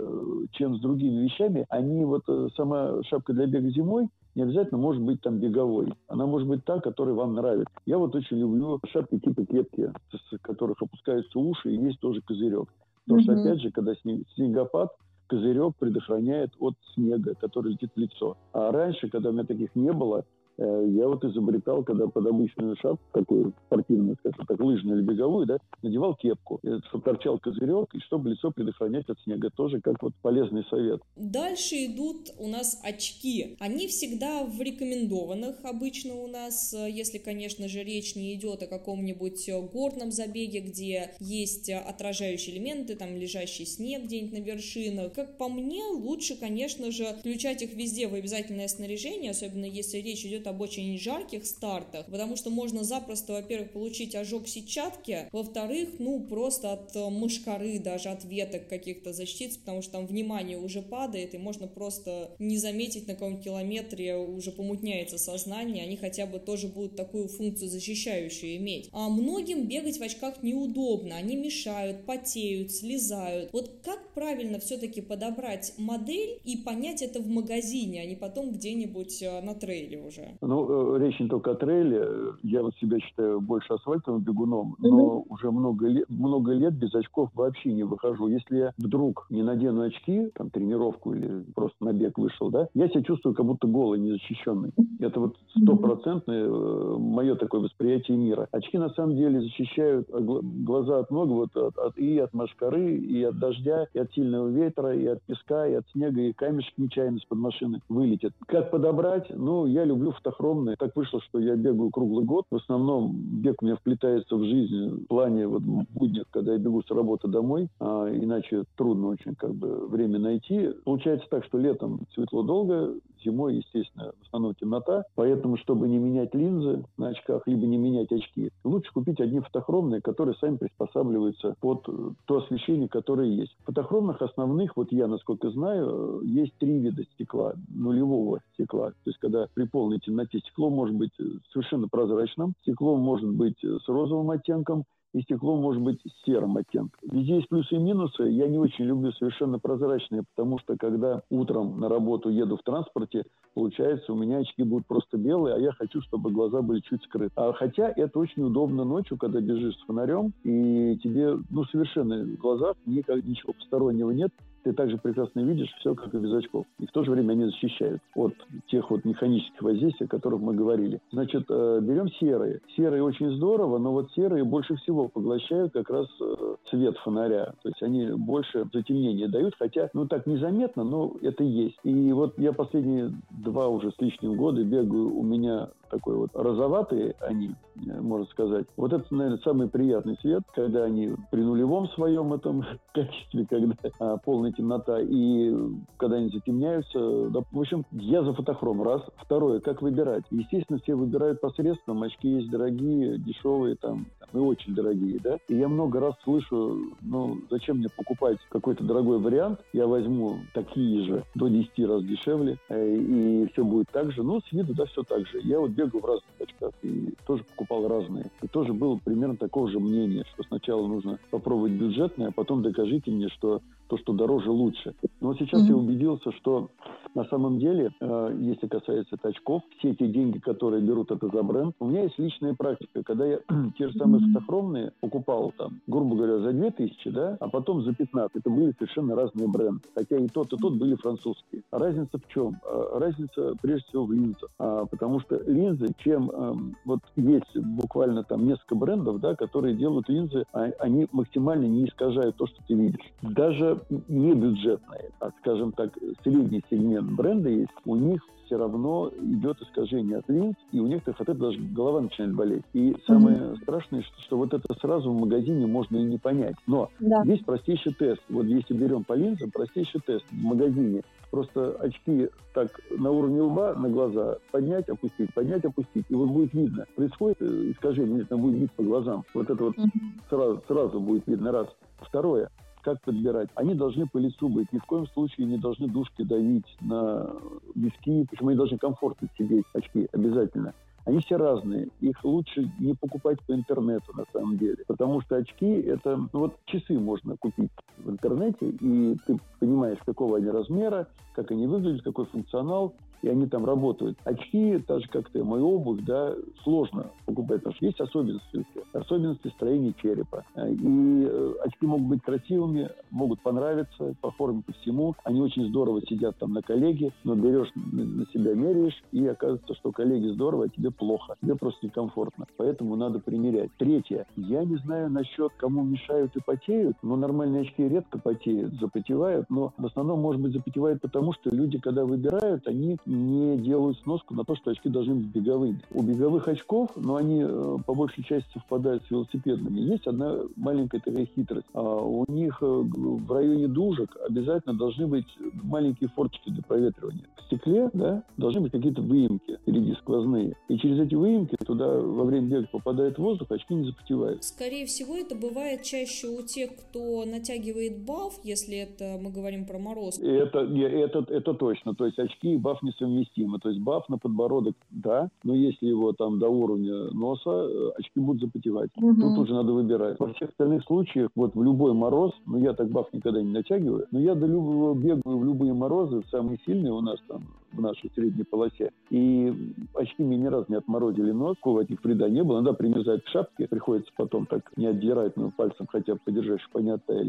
чем 0.53 0.77
с 0.77 0.81
другими 0.81 1.25
вещами. 1.25 1.67
Они 1.69 2.05
вот 2.05 2.23
э, 2.29 2.49
сама 2.57 3.03
шапка 3.05 3.33
для 3.33 3.47
бега 3.47 3.69
зимой, 3.71 4.09
не 4.35 4.43
обязательно 4.43 4.79
может 4.79 5.03
быть 5.03 5.21
там 5.21 5.39
беговой. 5.39 5.95
Она 6.09 6.27
может 6.27 6.49
быть 6.49 6.65
та, 6.65 6.81
которая 6.81 7.15
вам 7.15 7.35
нравится. 7.35 7.73
Я 7.87 7.99
вот 7.99 8.15
очень 8.15 8.39
люблю 8.39 8.81
шапки 8.91 9.19
типа 9.19 9.45
кепки, 9.47 9.93
с 10.13 10.39
которых 10.43 10.83
опускаются 10.83 11.39
уши, 11.39 11.73
и 11.73 11.77
есть 11.77 12.01
тоже 12.01 12.21
козырек. 12.23 12.69
Потому 13.05 13.21
mm-hmm. 13.21 13.23
что, 13.23 13.33
опять 13.33 13.61
же, 13.61 13.71
когда 13.71 13.95
снегопад, 14.35 14.91
козырек 15.27 15.77
предохраняет 15.77 16.53
от 16.59 16.75
снега, 16.95 17.35
который 17.35 17.73
летит 17.73 17.91
в 17.95 17.99
лицо. 17.99 18.37
А 18.53 18.73
раньше, 18.73 19.09
когда 19.09 19.31
у 19.31 19.33
меня 19.33 19.45
таких 19.45 19.75
не 19.75 19.93
было, 19.93 20.25
я 20.59 21.09
вот 21.09 21.25
изобретал, 21.25 21.83
когда 21.83 22.07
под 22.07 22.27
обычную 22.27 22.77
шапку, 22.77 23.05
такую 23.13 23.53
спортивную, 23.67 24.17
скажем 24.21 24.47
так, 24.47 24.61
лыжную 24.61 24.99
или 24.99 25.05
беговую, 25.05 25.47
да, 25.47 25.59
надевал 25.83 26.15
кепку, 26.15 26.61
чтобы 26.89 27.05
торчал 27.05 27.39
козырек, 27.39 27.95
и 27.95 28.01
чтобы 28.01 28.31
лицо 28.31 28.51
предохранять 28.51 29.09
от 29.09 29.19
снега. 29.21 29.51
Тоже 29.51 29.81
как 29.81 30.03
вот 30.03 30.15
полезный 30.23 30.65
совет. 30.71 31.01
Дальше 31.17 31.87
идут 31.87 32.31
у 32.39 32.49
нас 32.49 32.81
очки. 32.85 33.57
Они 33.59 33.89
всегда 33.89 34.45
в 34.45 34.61
рекомендованных 34.61 35.57
обычно 35.65 36.15
у 36.15 36.27
нас, 36.27 36.73
э, 36.75 36.91
если, 36.91 37.19
конечно 37.19 37.69
же, 37.69 37.83
речь 37.83 38.15
не 38.17 38.35
идет 38.35 38.63
о 38.63 38.67
каком-нибудь 38.67 39.49
э, 39.49 39.61
горном 39.61 40.11
забеге, 40.11 40.61
где 40.61 41.15
есть 41.21 41.71
отражающие 41.71 42.57
элементы, 42.57 42.97
там 42.97 43.17
лежащий 43.17 43.65
снег 43.65 44.05
где-нибудь 44.05 44.39
на 44.39 44.43
вершинах. 44.43 45.13
Как 45.13 45.37
по 45.37 45.49
мне, 45.49 45.85
лучше, 45.85 46.39
конечно 46.39 46.91
же, 46.91 47.05
включать 47.19 47.63
их 47.63 47.75
везде 47.75 48.09
в 48.09 48.15
обязательное 48.15 48.69
снаряжение, 48.69 49.33
особенно 49.33 49.65
если 49.65 49.99
речь 49.99 50.25
идет 50.25 50.44
идет 50.45 50.47
об 50.47 50.61
очень 50.61 50.99
жарких 50.99 51.47
стартах, 51.47 52.07
потому 52.07 52.37
что 52.37 52.51
можно 52.51 52.85
запросто, 52.85 53.33
во-первых, 53.33 53.73
получить 53.73 54.15
ожог 54.15 54.49
сетчатки, 54.49 55.29
во-вторых, 55.33 55.89
ну, 55.99 56.21
просто 56.21 56.73
от 56.73 56.95
э, 56.97 57.09
мышкары, 57.11 57.79
даже 57.79 58.11
от 58.11 58.25
веток 58.25 58.69
каких-то 58.69 59.13
защититься, 59.13 59.59
потому 59.61 59.83
что 59.83 59.93
там 59.93 60.07
внимание 60.07 60.59
уже 60.59 60.83
падает, 60.83 61.35
и 61.35 61.39
можно 61.39 61.67
просто 61.67 62.31
не 62.39 62.59
заметить 62.59 63.07
на 63.07 63.15
каком 63.15 63.41
километре 63.41 64.17
уже 64.17 64.53
помутняется 64.53 65.19
сознание, 65.19 65.85
они 65.85 65.97
хотя 65.97 66.27
бы 66.27 66.39
тоже 66.39 66.69
будут 66.69 66.97
такую 66.97 67.29
функцию 67.29 67.69
защищающую 67.69 68.57
иметь. 68.57 68.89
А 68.93 69.09
многим 69.09 69.67
бегать 69.67 69.99
в 69.99 70.03
очках 70.03 70.43
неудобно, 70.43 71.17
они 71.17 71.37
мешают, 71.37 72.05
потеют, 72.07 72.73
слезают. 72.73 73.53
Вот 73.53 73.81
как 73.85 74.15
правильно 74.15 74.59
все-таки 74.59 75.01
подобрать 75.01 75.75
модель 75.77 76.39
и 76.45 76.57
понять 76.57 77.03
это 77.03 77.21
в 77.21 77.29
магазине, 77.29 78.01
а 78.01 78.05
не 78.05 78.17
потом 78.17 78.53
где-нибудь 78.53 79.23
э, 79.23 79.41
на 79.41 79.55
трейле 79.55 79.99
уже? 79.99 80.34
Ну, 80.41 80.97
э, 80.97 80.99
речь 81.01 81.19
не 81.21 81.29
только 81.29 81.53
о 81.53 81.55
трейле. 81.55 82.07
Я 82.43 82.63
вот 82.63 82.75
себя 82.77 82.99
считаю 82.99 83.41
больше 83.41 83.73
асфальтовым 83.73 84.23
бегуном, 84.23 84.77
но 84.79 84.89
mm-hmm. 84.89 85.25
уже 85.29 85.51
много 85.51 85.87
лет, 85.87 86.09
много 86.09 86.53
лет 86.53 86.75
без 86.75 86.95
очков 86.95 87.31
вообще 87.35 87.73
не 87.73 87.85
выхожу. 87.85 88.29
Если 88.29 88.57
я 88.57 88.73
вдруг 88.79 89.27
не 89.31 89.43
надену 89.43 89.83
очки, 89.83 90.31
там, 90.35 90.51
тренировку 90.51 91.15
или 91.15 91.45
просто 91.55 91.77
на 91.85 91.93
бег 91.93 92.19
вышел, 92.19 92.51
да, 92.51 92.69
я 92.75 92.89
себя 92.89 93.03
чувствую 93.03 93.35
как 93.35 93.47
будто 93.47 93.67
голый, 93.67 94.01
незащищенный. 94.01 94.73
Это 95.01 95.21
вот 95.21 95.37
стопроцентное 95.57 96.47
э, 96.47 96.97
мое 96.99 97.35
такое 97.37 97.63
восприятие 97.63 98.17
мира. 98.17 98.49
Очки 98.53 98.79
на 98.79 98.91
самом 98.91 99.17
деле 99.17 99.41
защищают 99.41 100.09
глаза 100.11 101.01
от 101.01 101.11
много, 101.11 101.33
вот 101.33 101.57
от, 101.57 101.79
от, 101.79 101.99
и 101.99 102.19
от 102.19 102.33
машкары, 102.35 102.97
и 102.97 103.23
от 103.23 103.39
дождя, 103.39 103.87
и 103.93 103.99
от 103.99 104.13
сильного 104.13 104.49
ветра, 104.49 104.95
и 104.95 105.07
от 105.07 105.23
песка, 105.23 105.67
и 105.67 105.75
от 105.75 105.85
снега, 105.93 106.21
и 106.21 106.33
камешек 106.33 106.73
нечаянно 106.77 107.17
из-под 107.17 107.39
машины 107.39 107.81
вылетит. 107.89 108.33
Как 108.47 108.71
подобрать? 108.71 109.31
Ну, 109.35 109.67
я 109.67 109.85
люблю 109.85 110.13
фотохромные. 110.25 110.77
Так 110.77 110.97
вышло, 110.97 111.21
что 111.21 111.39
я 111.39 111.57
бегаю 111.57 111.91
круглый 111.91 112.25
год. 112.25 112.47
В 112.51 112.57
основном 112.57 113.15
бег 113.15 113.63
у 113.63 113.67
меня 113.67 113.77
вплетается 113.77 114.37
в 114.37 114.45
жизнь 114.45 115.05
в 115.05 115.07
плане 115.07 115.47
вот 115.47 115.63
буднях, 115.63 116.25
когда 116.31 116.53
я 116.53 116.59
бегу 116.59 116.83
с 116.83 116.91
работы 116.91 117.29
домой, 117.29 117.69
а 117.81 118.09
иначе 118.09 118.65
трудно 118.77 119.09
очень 119.09 119.35
как 119.35 119.55
бы 119.55 119.87
время 119.87 120.19
найти. 120.19 120.71
Получается 120.85 121.27
так, 121.31 121.45
что 121.45 121.59
летом 121.59 122.01
светло 122.15 122.43
долго, 122.43 122.95
зимой, 123.25 123.57
естественно, 123.57 124.13
в 124.21 124.27
основном 124.27 124.55
темнота. 124.55 125.05
Поэтому, 125.15 125.57
чтобы 125.57 125.89
не 125.89 125.99
менять 125.99 126.35
линзы 126.35 126.85
на 126.97 127.09
очках, 127.09 127.47
либо 127.47 127.67
не 127.67 127.79
менять 127.79 128.13
очки, 128.13 128.51
лучше 128.65 128.93
купить 128.93 129.21
одни 129.21 129.41
фотохромные, 129.41 130.01
которые 130.01 130.37
сами 130.37 130.57
приспосабливаются 130.57 131.55
под 131.61 131.87
то 132.27 132.39
освещение, 132.39 132.89
которое 132.89 133.29
есть. 133.29 133.57
Фотохромных 133.65 134.21
основных, 134.23 134.77
вот 134.77 134.93
я, 134.93 135.07
насколько 135.07 135.51
знаю, 135.51 136.21
есть 136.23 136.55
три 136.59 136.79
вида 136.79 137.05
стекла, 137.15 137.55
нулевого 137.69 138.41
стекла. 138.55 138.91
То 138.91 139.11
есть, 139.11 139.19
когда 139.19 139.47
при 139.55 139.65
полной 139.65 139.99
темноте 139.99 140.14
стекло 140.39 140.71
может 140.71 140.95
быть 140.95 141.13
совершенно 141.53 141.89
прозрачным, 141.89 142.55
стекло 142.63 142.97
может 142.97 143.31
быть 143.31 143.59
с 143.63 143.89
розовым 143.89 144.31
оттенком, 144.31 144.85
и 145.15 145.23
стекло 145.23 145.57
может 145.57 145.83
быть 145.83 146.01
серым 146.27 146.57
оттенком. 146.57 146.99
Везде 147.11 147.37
есть 147.37 147.49
плюсы 147.49 147.77
и 147.77 147.79
минусы. 147.79 148.25
Я 148.25 148.49
не 148.49 148.59
очень 148.59 148.85
люблю 148.85 149.13
совершенно 149.13 149.59
прозрачные, 149.59 150.25
потому 150.35 150.59
что 150.59 150.77
когда 150.77 151.23
утром 151.31 151.79
на 151.81 151.89
работу 151.89 152.29
еду 152.29 152.57
в 152.57 152.63
транспорте, 152.63 153.25
получается, 153.55 154.13
у 154.13 154.17
меня 154.17 154.39
очки 154.39 154.65
будут 154.65 154.87
просто 154.87 155.17
белые, 155.17 155.55
а 155.55 155.59
я 155.59 155.73
хочу, 155.73 156.03
чтобы 156.03 156.31
глаза 156.31 156.63
были 156.63 156.81
чуть 156.81 157.03
скрыты. 157.05 157.33
А 157.37 157.53
хотя 157.53 157.93
это 157.97 158.19
очень 158.19 158.43
удобно 158.43 158.85
ночью, 158.85 159.17
когда 159.17 159.41
бежишь 159.41 159.77
с 159.77 159.85
фонарем, 159.85 160.33
и 160.43 160.99
тебе 161.03 161.39
ну, 161.49 161.65
совершенно 161.67 162.25
в 162.25 162.37
глазах 162.37 162.75
никак, 162.85 163.25
ничего 163.25 163.53
постороннего 163.53 164.11
нет, 164.11 164.33
ты 164.65 164.73
также 164.73 164.97
прекрасно 164.97 165.41
видишь 165.41 165.73
все, 165.79 165.95
как 165.95 166.13
и 166.15 166.19
без 166.19 166.33
очков. 166.33 166.65
И 166.79 166.87
в 166.87 166.91
то 166.91 167.05
же 167.05 167.11
время 167.11 167.33
они 167.33 167.45
защищают 167.45 168.01
от 168.15 168.35
тех 168.67 168.91
вот 168.91 169.05
механических 169.05 169.63
воздействий, 169.63 170.07
о 170.07 170.09
которых 170.09 170.41
мы 170.41 170.55
говорили. 170.55 171.01
Значит, 171.13 171.45
э, 171.51 171.81
берем 171.83 172.09
серые. 172.19 172.61
Серые 172.75 173.03
очень 173.03 173.31
здорово, 173.37 173.79
но 173.79 173.93
вот 173.93 174.11
серые 174.13 174.43
больше 174.45 174.75
всего 174.77 175.04
поглощают 175.09 175.73
как 175.73 175.91
раз 175.91 176.07
э, 176.21 176.57
цвет 176.71 176.97
фонаря. 176.99 177.55
То 177.63 177.69
есть 177.69 177.83
они 177.83 178.07
больше 178.13 178.67
затемнения 178.73 179.29
дают, 179.29 179.55
хотя, 179.59 179.91
ну 179.95 180.07
так 180.07 180.27
незаметно, 180.27 180.85
но 180.85 181.15
это 181.23 181.45
есть. 181.45 181.79
И 181.85 182.13
вот 182.13 182.39
я 182.39 182.53
последние 182.53 183.13
два 183.31 183.69
уже 183.69 183.91
с 183.91 184.01
лишним 184.01 184.37
года 184.37 184.63
бегаю, 184.63 185.17
у 185.17 185.23
меня 185.23 185.71
такой 185.95 186.17
вот 186.17 186.31
розоватые 186.35 187.15
они, 187.21 187.55
э, 187.77 188.01
можно 188.01 188.27
сказать. 188.27 188.67
Вот 188.77 188.93
это, 188.93 189.05
наверное, 189.11 189.41
самый 189.45 189.69
приятный 189.69 190.17
цвет, 190.17 190.43
когда 190.55 190.85
они 190.85 191.15
при 191.31 191.41
нулевом 191.43 191.89
своем 191.91 192.33
этом 192.33 192.65
качестве, 192.93 193.47
когда 193.47 193.75
а, 194.01 194.17
полная 194.19 194.53
темнота, 194.53 195.01
и 195.01 195.55
когда 195.97 196.17
они 196.17 196.31
затемняются. 196.31 197.31
Да, 197.31 197.41
в 197.51 197.61
общем, 197.61 197.85
я 197.93 198.23
за 198.23 198.33
фотохром, 198.33 198.83
раз. 198.83 199.03
Второе, 199.17 199.61
как 199.61 199.83
выбирать? 199.83 200.25
Естественно, 200.31 200.79
все 200.81 200.95
выбирают 200.95 201.41
посредством. 201.41 202.03
Очки 202.03 202.29
есть 202.29 202.51
дорогие, 202.51 203.19
дешевые, 203.19 203.77
там, 203.77 204.07
там 204.19 204.29
и 204.41 204.45
очень 204.45 204.75
дорогие, 204.75 204.94
да. 205.23 205.39
И 205.49 205.57
я 205.57 205.69
много 205.69 206.01
раз 206.01 206.15
слышу, 206.25 206.97
ну, 207.03 207.39
зачем 207.51 207.79
мне 207.79 207.89
покупать 207.89 208.39
какой-то 208.49 208.85
дорогой 208.85 209.19
вариант, 209.19 209.61
я 209.73 209.87
возьму 209.87 210.39
такие 210.53 211.05
же 211.05 211.25
до 211.35 211.49
10 211.49 211.79
раз 211.87 212.05
дешевле, 212.05 212.59
э, 212.69 212.97
и 212.97 213.49
все 213.53 213.65
будет 213.65 213.89
так 213.91 214.13
же. 214.13 214.23
Ну, 214.23 214.41
с 214.41 214.53
виду, 214.53 214.75
да, 214.75 214.85
все 214.87 215.03
так 215.03 215.27
же. 215.27 215.41
Я 215.43 215.61
вот 215.61 215.71
бегал 215.71 216.01
в 216.01 216.05
разных 216.05 216.31
очках 216.41 216.73
и 216.83 217.15
тоже 217.27 217.45
покупал 217.45 217.89
разные. 217.89 218.31
И 218.43 218.47
тоже 218.49 218.73
было 218.73 218.99
примерно 219.03 219.37
такого 219.37 219.71
же 219.71 219.81
мнения, 219.81 220.25
что 220.33 220.43
сначала 220.45 220.87
нужно 220.87 221.19
попробовать 221.31 221.73
бюджетное, 221.73 222.29
а 222.29 222.33
потом 222.33 222.63
докажите 222.63 223.11
мне, 223.11 223.29
что 223.29 223.61
то, 223.89 223.99
что 223.99 224.13
дороже, 224.13 224.51
лучше. 224.51 224.95
Но 225.21 225.35
сейчас 225.35 225.63
mm-hmm. 225.63 225.69
я 225.69 225.77
убедился, 225.77 226.33
что 226.33 226.69
на 227.15 227.25
самом 227.27 227.59
деле, 227.59 227.93
э, 228.01 228.37
если 228.41 228.67
касается 228.67 229.17
очков, 229.23 229.63
все 229.79 229.91
эти 229.91 230.07
деньги, 230.07 230.39
которые 230.39 230.83
берут 230.83 231.11
это 231.11 231.29
за 231.29 231.43
бренд, 231.43 231.75
у 231.79 231.87
меня 231.87 232.03
есть 232.03 232.19
личная 232.19 232.55
практика, 232.55 233.03
когда 233.05 233.25
я 233.27 233.39
те 233.79 233.89
же 233.89 233.95
самые 233.95 234.21
фотохромные 234.27 234.93
покупал 235.01 235.53
там, 235.57 235.81
грубо 235.87 236.17
говоря, 236.17 236.39
за 236.39 236.53
2000, 236.53 237.11
да, 237.11 237.37
а 237.41 237.49
потом 237.49 237.83
за 237.83 237.95
15. 237.95 238.37
Это 238.37 238.51
были 238.51 238.75
совершенно 238.79 239.15
разные 239.15 239.49
бренды. 239.49 239.83
Хотя 239.95 240.17
и 240.17 240.29
тот, 240.29 240.53
и 240.53 240.57
тот 240.57 240.75
были 240.75 240.97
французские. 240.97 241.63
А 241.71 241.79
разница 241.79 242.19
в 242.19 242.27
чем? 242.29 242.57
А 242.65 242.99
разница 242.99 243.55
прежде 243.63 243.87
всего 243.89 244.07
в 244.07 244.13
линзах. 244.13 244.51
А, 244.59 244.85
потому 244.87 245.21
что 245.21 245.37
линзы, 245.47 245.87
чем 245.99 246.31
а, 246.33 246.57
вот 246.85 247.01
есть 247.17 247.57
буквально 247.57 248.25
там 248.25 248.47
несколько 248.47 248.75
брендов, 248.75 249.21
да, 249.21 249.35
которые 249.37 249.75
делают 249.75 250.09
линзы, 250.09 250.45
а, 250.53 250.71
они 250.81 251.07
максимально 251.13 251.67
не 251.67 251.87
искажают 251.87 252.37
то, 252.37 252.47
что 252.47 252.57
ты 252.67 252.75
видишь. 252.75 253.13
Даже 253.23 253.74
не 254.09 254.35
бюджетные, 254.35 255.11
а, 255.21 255.31
скажем 255.41 255.73
так, 255.73 255.91
средний 256.23 256.63
сегмент 256.71 257.11
бренда 257.11 257.49
есть, 257.49 257.73
у 257.85 257.97
них 257.97 258.21
все 258.47 258.57
равно 258.57 259.11
идет 259.21 259.61
искажение 259.61 260.19
от 260.19 260.29
линз, 260.29 260.57
и 260.73 260.79
у 260.79 260.87
некоторых 260.87 261.21
от 261.21 261.29
этого 261.29 261.51
даже 261.51 261.61
голова 261.61 262.03
начинает 262.03 262.35
болеть. 262.35 262.65
И 262.73 262.97
самое 263.07 263.37
mm-hmm. 263.37 263.63
страшное, 263.63 264.03
что, 264.03 264.21
что 264.23 264.37
вот 264.37 264.55
это 264.55 264.75
сразу 264.81 265.11
в 265.11 265.19
магазине 265.19 265.67
можно 265.67 265.97
и 265.97 266.05
не 266.05 266.19
понять. 266.19 266.57
Но 266.67 266.91
да. 267.01 267.23
есть 267.25 267.45
простейший 267.45 267.95
тест. 267.95 268.23
Вот 268.29 268.47
если 268.47 268.75
берем 268.75 269.05
по 269.05 269.15
линзам, 269.15 269.51
простейший 269.51 270.01
тест 270.07 270.25
в 270.31 270.43
магазине. 270.43 271.03
Просто 271.31 271.73
очки 271.81 272.29
так 272.53 272.69
на 272.97 273.11
уровне 273.11 273.43
лба, 273.43 273.75
на 273.75 273.89
глаза, 273.89 274.39
поднять, 274.53 274.89
опустить, 274.89 275.35
поднять, 275.35 275.65
опустить. 275.65 276.05
И 276.09 276.15
вот 276.15 276.29
будет 276.29 276.53
видно. 276.55 276.87
Происходит 276.95 277.43
э, 277.43 277.73
искажение, 277.73 278.23
это 278.23 278.37
будет 278.37 278.55
видно 278.55 278.71
по 278.77 278.83
глазам. 278.85 279.25
Вот 279.35 279.51
это 279.51 279.65
вот 279.65 279.77
mm-hmm. 279.77 280.29
сразу, 280.29 280.63
сразу 280.69 281.01
будет 281.01 281.27
видно. 281.27 281.51
Раз. 281.51 281.69
Второе 282.01 282.51
как 282.85 283.01
подбирать. 283.01 283.49
Они 283.55 283.75
должны 283.75 284.07
по 284.07 284.19
лицу 284.19 284.49
быть. 284.49 284.73
Ни 284.73 284.79
в 284.79 284.85
коем 284.85 285.07
случае 285.09 285.47
не 285.47 285.57
должны 285.57 285.89
дужки 285.89 286.23
давить 286.23 286.77
на 286.81 287.31
виски. 287.75 288.27
Почему 288.31 288.51
они 288.51 288.59
должны 288.59 288.79
комфортно 288.79 289.29
сидеть, 289.37 289.65
очки, 289.73 290.07
обязательно. 290.13 290.75
Они 291.07 291.19
все 291.19 291.37
разные. 291.37 291.89
Их 292.01 292.23
лучше 292.25 292.71
не 292.79 292.95
покупать 292.95 293.39
по 293.47 293.53
интернету, 293.53 294.13
на 294.17 294.25
самом 294.33 294.57
деле. 294.57 294.85
Потому 294.87 295.21
что 295.21 295.37
очки– 295.37 295.67
это... 295.87 296.17
Ну, 296.17 296.41
вот 296.41 296.55
часы 296.65 296.99
можно 296.99 297.37
купить 297.37 297.71
в 297.99 298.11
интернете, 298.11 298.69
и 298.69 299.17
ты 299.27 299.39
понимаешь, 299.59 299.99
какого 300.05 300.39
они 300.39 300.49
размера, 300.49 301.09
как 301.35 301.51
они 301.51 301.67
выглядят, 301.67 302.03
какой 302.03 302.25
функционал 302.27 302.95
и 303.25 303.29
они 303.29 303.47
там 303.47 303.65
работают. 303.65 304.19
Очки, 304.25 304.79
так 304.87 305.01
же 305.01 305.09
как 305.09 305.35
и 305.35 305.39
мой 305.41 305.63
обувь, 305.63 306.03
да, 306.05 306.35
сложно 306.63 307.07
покупать, 307.25 307.61
потому 307.61 307.75
что 307.75 307.87
есть 307.87 308.01
особенности, 308.01 308.67
особенности 308.93 309.49
строения 309.49 309.95
черепа. 310.03 310.45
И 310.57 311.27
э, 311.27 311.55
очки 311.65 311.87
могут 311.87 312.07
быть 312.07 312.23
красивыми, 312.23 312.91
могут 313.11 313.41
понравиться 313.41 314.15
по 314.21 314.31
форме, 314.33 314.63
по 314.67 314.73
всему. 314.75 315.15
Они 315.25 315.41
очень 315.41 315.67
здорово 315.69 316.03
сидят 316.03 316.37
там 316.37 316.53
на 316.53 316.61
коллеге, 316.61 317.13
но 317.25 317.35
берешь 317.35 317.71
на 317.75 318.27
себя, 318.27 318.55
меряешь, 318.55 319.03
и 319.13 319.27
оказывается, 319.27 319.75
что 319.75 319.91
коллеге 319.91 320.35
здорово, 320.35 320.67
а 320.67 320.69
тебе 320.69 320.91
плохо. 320.91 321.37
Тебе 321.41 321.55
просто 321.57 321.87
некомфортно. 321.87 322.45
Поэтому 322.59 322.95
надо 322.95 323.21
примерять. 323.21 323.71
Третье. 323.79 324.27
Я 324.37 324.65
не 324.65 324.77
знаю 324.77 325.11
насчет, 325.11 325.53
кому 325.57 325.83
мешают 325.83 326.37
и 326.37 326.41
потеют, 326.45 326.99
но 327.01 327.17
нормальные 327.17 327.63
очки 327.63 327.89
редко 327.89 328.19
потеют, 328.19 328.75
запотевают, 328.75 329.47
но 329.49 329.73
в 329.79 329.87
основном, 329.87 330.21
может 330.21 330.43
быть, 330.43 330.53
запотевают 330.53 331.01
потому, 331.01 331.33
что 331.33 331.49
люди, 331.49 331.79
когда 331.79 332.05
выбирают, 332.05 332.67
они 332.69 332.99
делают 333.15 333.99
сноску 333.99 334.35
на 334.35 334.45
то, 334.45 334.57
что 334.57 334.71
очки 334.71 334.89
должны 334.89 335.15
быть 335.15 335.27
беговыми. 335.27 335.81
У 335.93 336.03
беговых 336.03 336.49
очков, 336.49 336.91
но 336.97 337.17
они 337.17 337.43
э, 337.43 337.77
по 337.87 337.95
большей 337.95 338.25
части 338.25 338.49
совпадают 338.53 339.03
с 339.05 339.11
велосипедными, 339.11 339.81
есть 339.81 340.07
одна 340.07 340.39
маленькая 340.57 341.01
такая 341.01 341.27
хитрость. 341.27 341.67
А 341.75 341.81
у 341.83 342.25
них 342.29 342.59
э, 342.61 342.67
в 342.67 343.33
районе 343.33 343.69
дужек 343.69 344.17
обязательно 344.29 344.75
должны 344.75 345.07
быть 345.07 345.27
маленькие 345.63 346.09
форточки 346.11 346.51
для 346.51 346.63
проветривания. 346.63 347.25
В 347.37 347.47
стекле 347.47 347.91
да, 347.93 348.23
должны 348.37 348.63
быть 348.63 348.73
какие-то 348.73 349.03
выемки 349.03 349.57
впереди 349.63 349.95
сквозные. 349.95 350.57
И 350.69 350.79
через 350.79 351.01
эти 351.01 351.15
выемки 351.15 351.57
туда 351.65 351.87
во 351.87 352.25
время 352.25 352.49
бега 352.49 352.69
попадает 352.71 353.19
воздух, 353.19 353.51
очки 353.51 353.75
не 353.75 353.85
запотевают. 353.85 354.45
Скорее 354.45 354.87
всего, 354.87 355.17
это 355.17 355.35
бывает 355.35 355.83
чаще 355.83 356.29
у 356.29 356.43
тех, 356.43 356.71
кто 356.77 357.25
натягивает 357.25 358.05
баф, 358.05 358.39
если 358.45 358.79
это 358.79 359.19
мы 359.21 359.31
говорим 359.31 359.67
про 359.67 359.79
мороз. 359.79 360.19
Это, 360.19 360.61
это, 360.61 361.25
это 361.29 361.55
точно. 361.55 361.95
То 361.95 362.07
есть 362.07 362.19
очки 362.19 362.55
и 362.55 362.57
баф 362.57 362.83
не 362.83 362.93
совместимы. 363.05 363.59
То 363.59 363.69
есть 363.69 363.81
баф 363.81 364.09
на 364.09 364.19
подбородок, 364.19 364.75
да, 364.91 365.29
но 365.43 365.55
если 365.55 365.87
его 365.87 366.13
там 366.13 366.39
до 366.39 366.49
уровня 366.49 367.11
носа, 367.13 367.51
э, 367.51 367.91
очки 367.99 368.21
будут 368.21 368.43
запотевать. 368.43 368.91
Угу. 368.97 369.21
Тут 369.21 369.39
уже 369.39 369.55
надо 369.55 369.73
выбирать. 369.73 370.19
Во 370.19 370.33
всех 370.33 370.51
остальных 370.51 370.85
случаях, 370.85 371.31
вот 371.35 371.55
в 371.55 371.63
любой 371.63 371.93
мороз, 371.93 372.33
ну 372.47 372.59
я 372.59 372.73
так 372.73 372.89
баф 372.91 373.07
никогда 373.13 373.43
не 373.43 373.51
натягиваю, 373.51 374.07
но 374.11 374.19
я 374.19 374.35
до 374.35 374.47
любого 374.47 374.95
бегаю 374.95 375.39
в 375.39 375.45
любые 375.45 375.75
морозы, 375.75 376.23
самые 376.31 376.59
сильные 376.67 376.93
у 376.93 377.01
нас 377.01 377.19
там 377.29 377.43
в 377.75 377.81
нашей 377.81 378.11
средней 378.15 378.45
полосе. 378.45 378.91
И 379.11 379.53
очки 379.95 380.23
мне 380.23 380.37
ни 380.37 380.47
разу 380.47 380.67
не 380.69 380.77
отморозили 380.77 381.33
нос, 381.33 381.57
от 381.65 381.91
них 381.91 382.03
вреда 382.03 382.29
не 382.29 382.43
было. 382.43 382.57
Иногда 382.57 382.73
примерзает 382.73 383.25
к 383.25 383.29
шапке, 383.29 383.69
приходится 383.69 384.13
потом 384.17 384.47
так 384.47 384.71
не 384.77 384.87
отдирать, 384.87 385.37
но 385.37 385.51
пальцем 385.51 385.87
хотя 385.91 386.15
бы 386.15 386.21
подержать, 386.25 386.61
чтобы. 386.61 386.85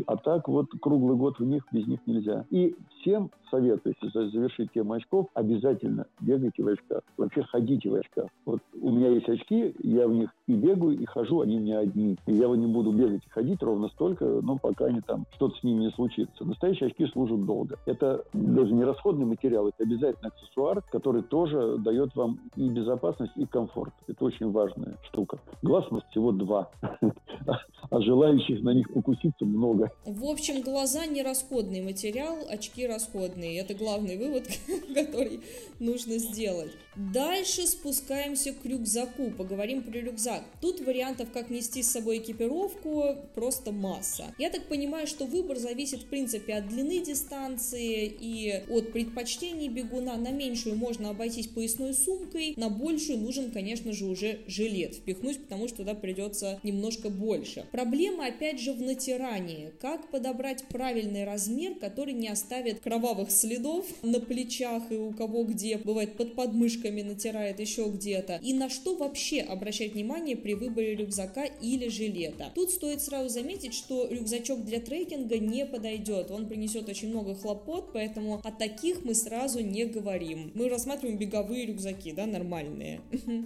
А 0.08 0.18
так 0.18 0.48
вот 0.48 0.68
круглый 0.82 1.16
год 1.16 1.40
в 1.40 1.46
них, 1.46 1.64
без 1.72 1.88
них 1.88 2.00
нельзя. 2.06 2.46
И 2.50 2.76
всем 3.00 3.30
советую, 3.50 3.96
если 4.02 4.30
завершить 4.30 4.72
тему 4.74 4.94
очков, 4.94 5.28
обязательно 5.34 6.06
бегайте 6.20 6.64
в 6.64 6.68
очках. 6.68 7.02
Вообще 7.18 7.44
ходите 7.44 7.90
в 7.90 7.96
очках. 7.96 8.28
Вот 8.46 8.60
у 8.82 8.92
меня 8.92 9.10
есть 9.10 9.30
очки, 9.30 9.74
я 9.80 10.08
в 10.08 10.14
них 10.14 10.30
и 10.48 10.54
бегаю, 10.54 10.98
и 10.98 11.06
хожу, 11.06 11.42
они 11.42 11.58
у 11.58 11.60
меня 11.62 11.80
одни. 11.80 12.18
И 12.26 12.34
я 12.34 12.48
не 12.48 12.68
буду 12.68 12.92
бегать 12.92 13.26
и 13.26 13.30
ходить 13.30 13.62
ровно 13.62 13.88
столько, 13.90 14.26
но 14.26 14.58
пока 14.58 14.86
они 14.86 15.02
там 15.02 15.26
что-то 15.36 15.58
с 15.58 15.64
ними 15.64 15.86
не 15.86 15.92
случится. 15.92 16.46
Настоящие 16.46 16.88
очки 16.88 17.06
служат 17.08 17.46
долго. 17.46 17.78
Это 17.86 18.26
даже 18.34 18.74
не 18.74 18.84
расходный 18.84 19.26
материал, 19.26 19.68
это 19.68 19.84
обязательно 19.84 20.32
аксессуар, 20.36 20.82
который 20.92 21.24
тоже 21.24 21.78
дает 21.80 22.16
вам 22.16 22.40
и 22.56 22.68
безопасность, 22.70 23.34
и 23.36 23.46
комфорт. 23.46 23.94
Это 24.08 24.26
очень 24.26 24.52
важная 24.52 24.98
штука. 25.10 25.40
Глаз 25.62 25.86
у 25.90 25.96
нас 25.96 26.04
всего 26.12 26.32
два, 26.32 26.70
а 27.90 28.02
желающих 28.02 28.62
на 28.62 28.74
них 28.74 28.92
покуситься 28.94 29.46
много. 29.46 29.92
В 30.06 30.26
общем, 30.26 30.62
глаза 30.62 31.06
не 31.06 31.24
расходный 31.24 31.82
материал, 31.82 32.38
очки 32.50 32.88
расходные. 32.88 33.60
Это 33.60 33.74
главный 33.74 34.18
вывод, 34.18 34.48
который 34.94 35.42
нужно 35.80 36.18
сделать. 36.18 36.72
Дальше 36.96 37.68
спускаемся 37.68 38.54
к 38.54 38.66
рюкзаку. 38.66 39.32
Поговорим 39.38 39.84
про 39.84 40.00
рюкзак. 40.00 40.44
Тут 40.62 40.80
вариантов, 40.82 41.30
как 41.34 41.50
нести 41.50 41.84
с 41.84 41.92
собой 41.92 42.20
экипировку, 42.20 43.04
просто 43.34 43.72
масса. 43.72 44.34
Я 44.38 44.50
так 44.50 44.68
понимаю, 44.68 45.08
что 45.08 45.26
выбор 45.26 45.58
зависит, 45.58 46.04
в 46.04 46.10
принципе, 46.10 46.56
от 46.56 46.68
длины 46.68 47.04
дистанции 47.04 48.06
и 48.06 48.64
от 48.70 48.94
предпочтений 48.94 49.68
бегуна 49.68 50.16
на 50.26 50.32
меньшую 50.32 50.76
можно 50.76 51.12
обойтись 51.12 51.46
поясной 51.46 51.94
сумкой, 51.94 52.56
на 52.58 52.70
большую 52.70 53.20
нужен, 53.20 53.52
конечно 53.52 53.94
же, 53.94 54.06
уже 54.06 54.40
жилет 54.48 54.96
впихнуть, 54.96 55.44
потому 55.44 55.68
что 55.68 55.78
туда 55.78 55.94
придется 55.94 56.60
немножко 56.64 57.10
больше. 57.10 57.68
Проблема, 57.72 58.26
опять 58.26 58.60
же, 58.60 58.74
в 58.74 58.82
натирании. 58.82 59.72
Как 59.80 60.10
подобрать 60.10 60.64
правильный 60.64 61.26
размер, 61.26 61.76
который 61.76 62.14
не 62.14 62.28
оставит 62.28 62.80
кровавых 62.80 63.30
следов 63.30 63.86
на 64.02 64.20
плечах 64.20 64.92
и 64.92 64.96
у 64.96 65.12
кого 65.12 65.44
где, 65.44 65.78
бывает 65.78 66.18
под 66.18 66.34
подмышками 66.34 67.04
натирает 67.04 67.60
еще 67.60 67.86
где-то. 67.86 68.40
И 68.42 68.54
на 68.54 68.70
что 68.70 68.96
вообще 68.96 69.42
обращать 69.42 69.94
внимание 69.94 70.36
при 70.36 70.56
выборе 70.56 70.96
рюкзака 70.96 71.44
или 71.44 71.88
жилета. 71.88 72.52
Тут 72.56 72.72
стоит 72.72 73.04
сразу 73.04 73.30
заметить, 73.30 73.76
что 73.76 74.08
рюкзачок 74.08 74.66
для 74.66 74.80
трекинга 74.80 75.38
не 75.38 75.68
подойдет. 75.68 76.32
Он 76.32 76.48
принесет 76.48 76.90
очень 76.90 77.10
много 77.10 77.36
хлопот, 77.36 77.94
поэтому 77.94 78.42
о 78.44 78.52
таких 78.52 79.06
мы 79.06 79.14
сразу 79.14 79.60
не 79.60 79.86
говорим. 79.86 80.05
Мы 80.54 80.70
рассматриваем 80.70 81.18
беговые 81.18 81.66
рюкзаки, 81.66 82.14
да, 82.14 82.26
нормальные. 82.26 83.02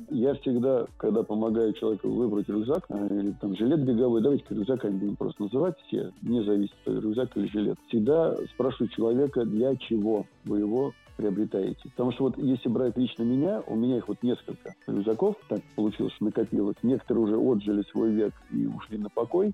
Я 0.09 0.33
всегда, 0.35 0.85
когда 0.97 1.23
помогаю 1.23 1.73
человеку 1.73 2.09
выбрать 2.09 2.49
рюкзак 2.49 2.85
а, 2.89 3.07
или 3.07 3.33
там 3.39 3.55
жилет 3.55 3.83
беговой, 3.85 4.21
давайте 4.21 4.43
рюкзаками 4.49 4.97
будем 4.97 5.15
просто 5.15 5.43
называть 5.43 5.75
все, 5.87 6.11
не 6.21 6.43
зависит, 6.43 6.75
рюкзак 6.85 7.37
или 7.37 7.47
жилет. 7.47 7.77
Всегда 7.87 8.35
спрашиваю 8.53 8.89
человека, 8.89 9.45
для 9.45 9.75
чего 9.77 10.25
вы 10.43 10.59
его 10.59 10.93
приобретаете. 11.15 11.81
Потому 11.83 12.11
что 12.11 12.23
вот 12.25 12.37
если 12.37 12.69
брать 12.69 12.97
лично 12.97 13.23
меня, 13.23 13.61
у 13.67 13.75
меня 13.75 13.97
их 13.97 14.07
вот 14.07 14.21
несколько 14.21 14.73
рюкзаков, 14.87 15.35
так 15.47 15.61
получилось, 15.75 16.13
накопилось. 16.19 16.77
Некоторые 16.83 17.23
уже 17.23 17.37
отжили 17.37 17.83
свой 17.91 18.11
век 18.11 18.33
и 18.51 18.65
ушли 18.65 18.97
на 18.97 19.09
покой, 19.09 19.53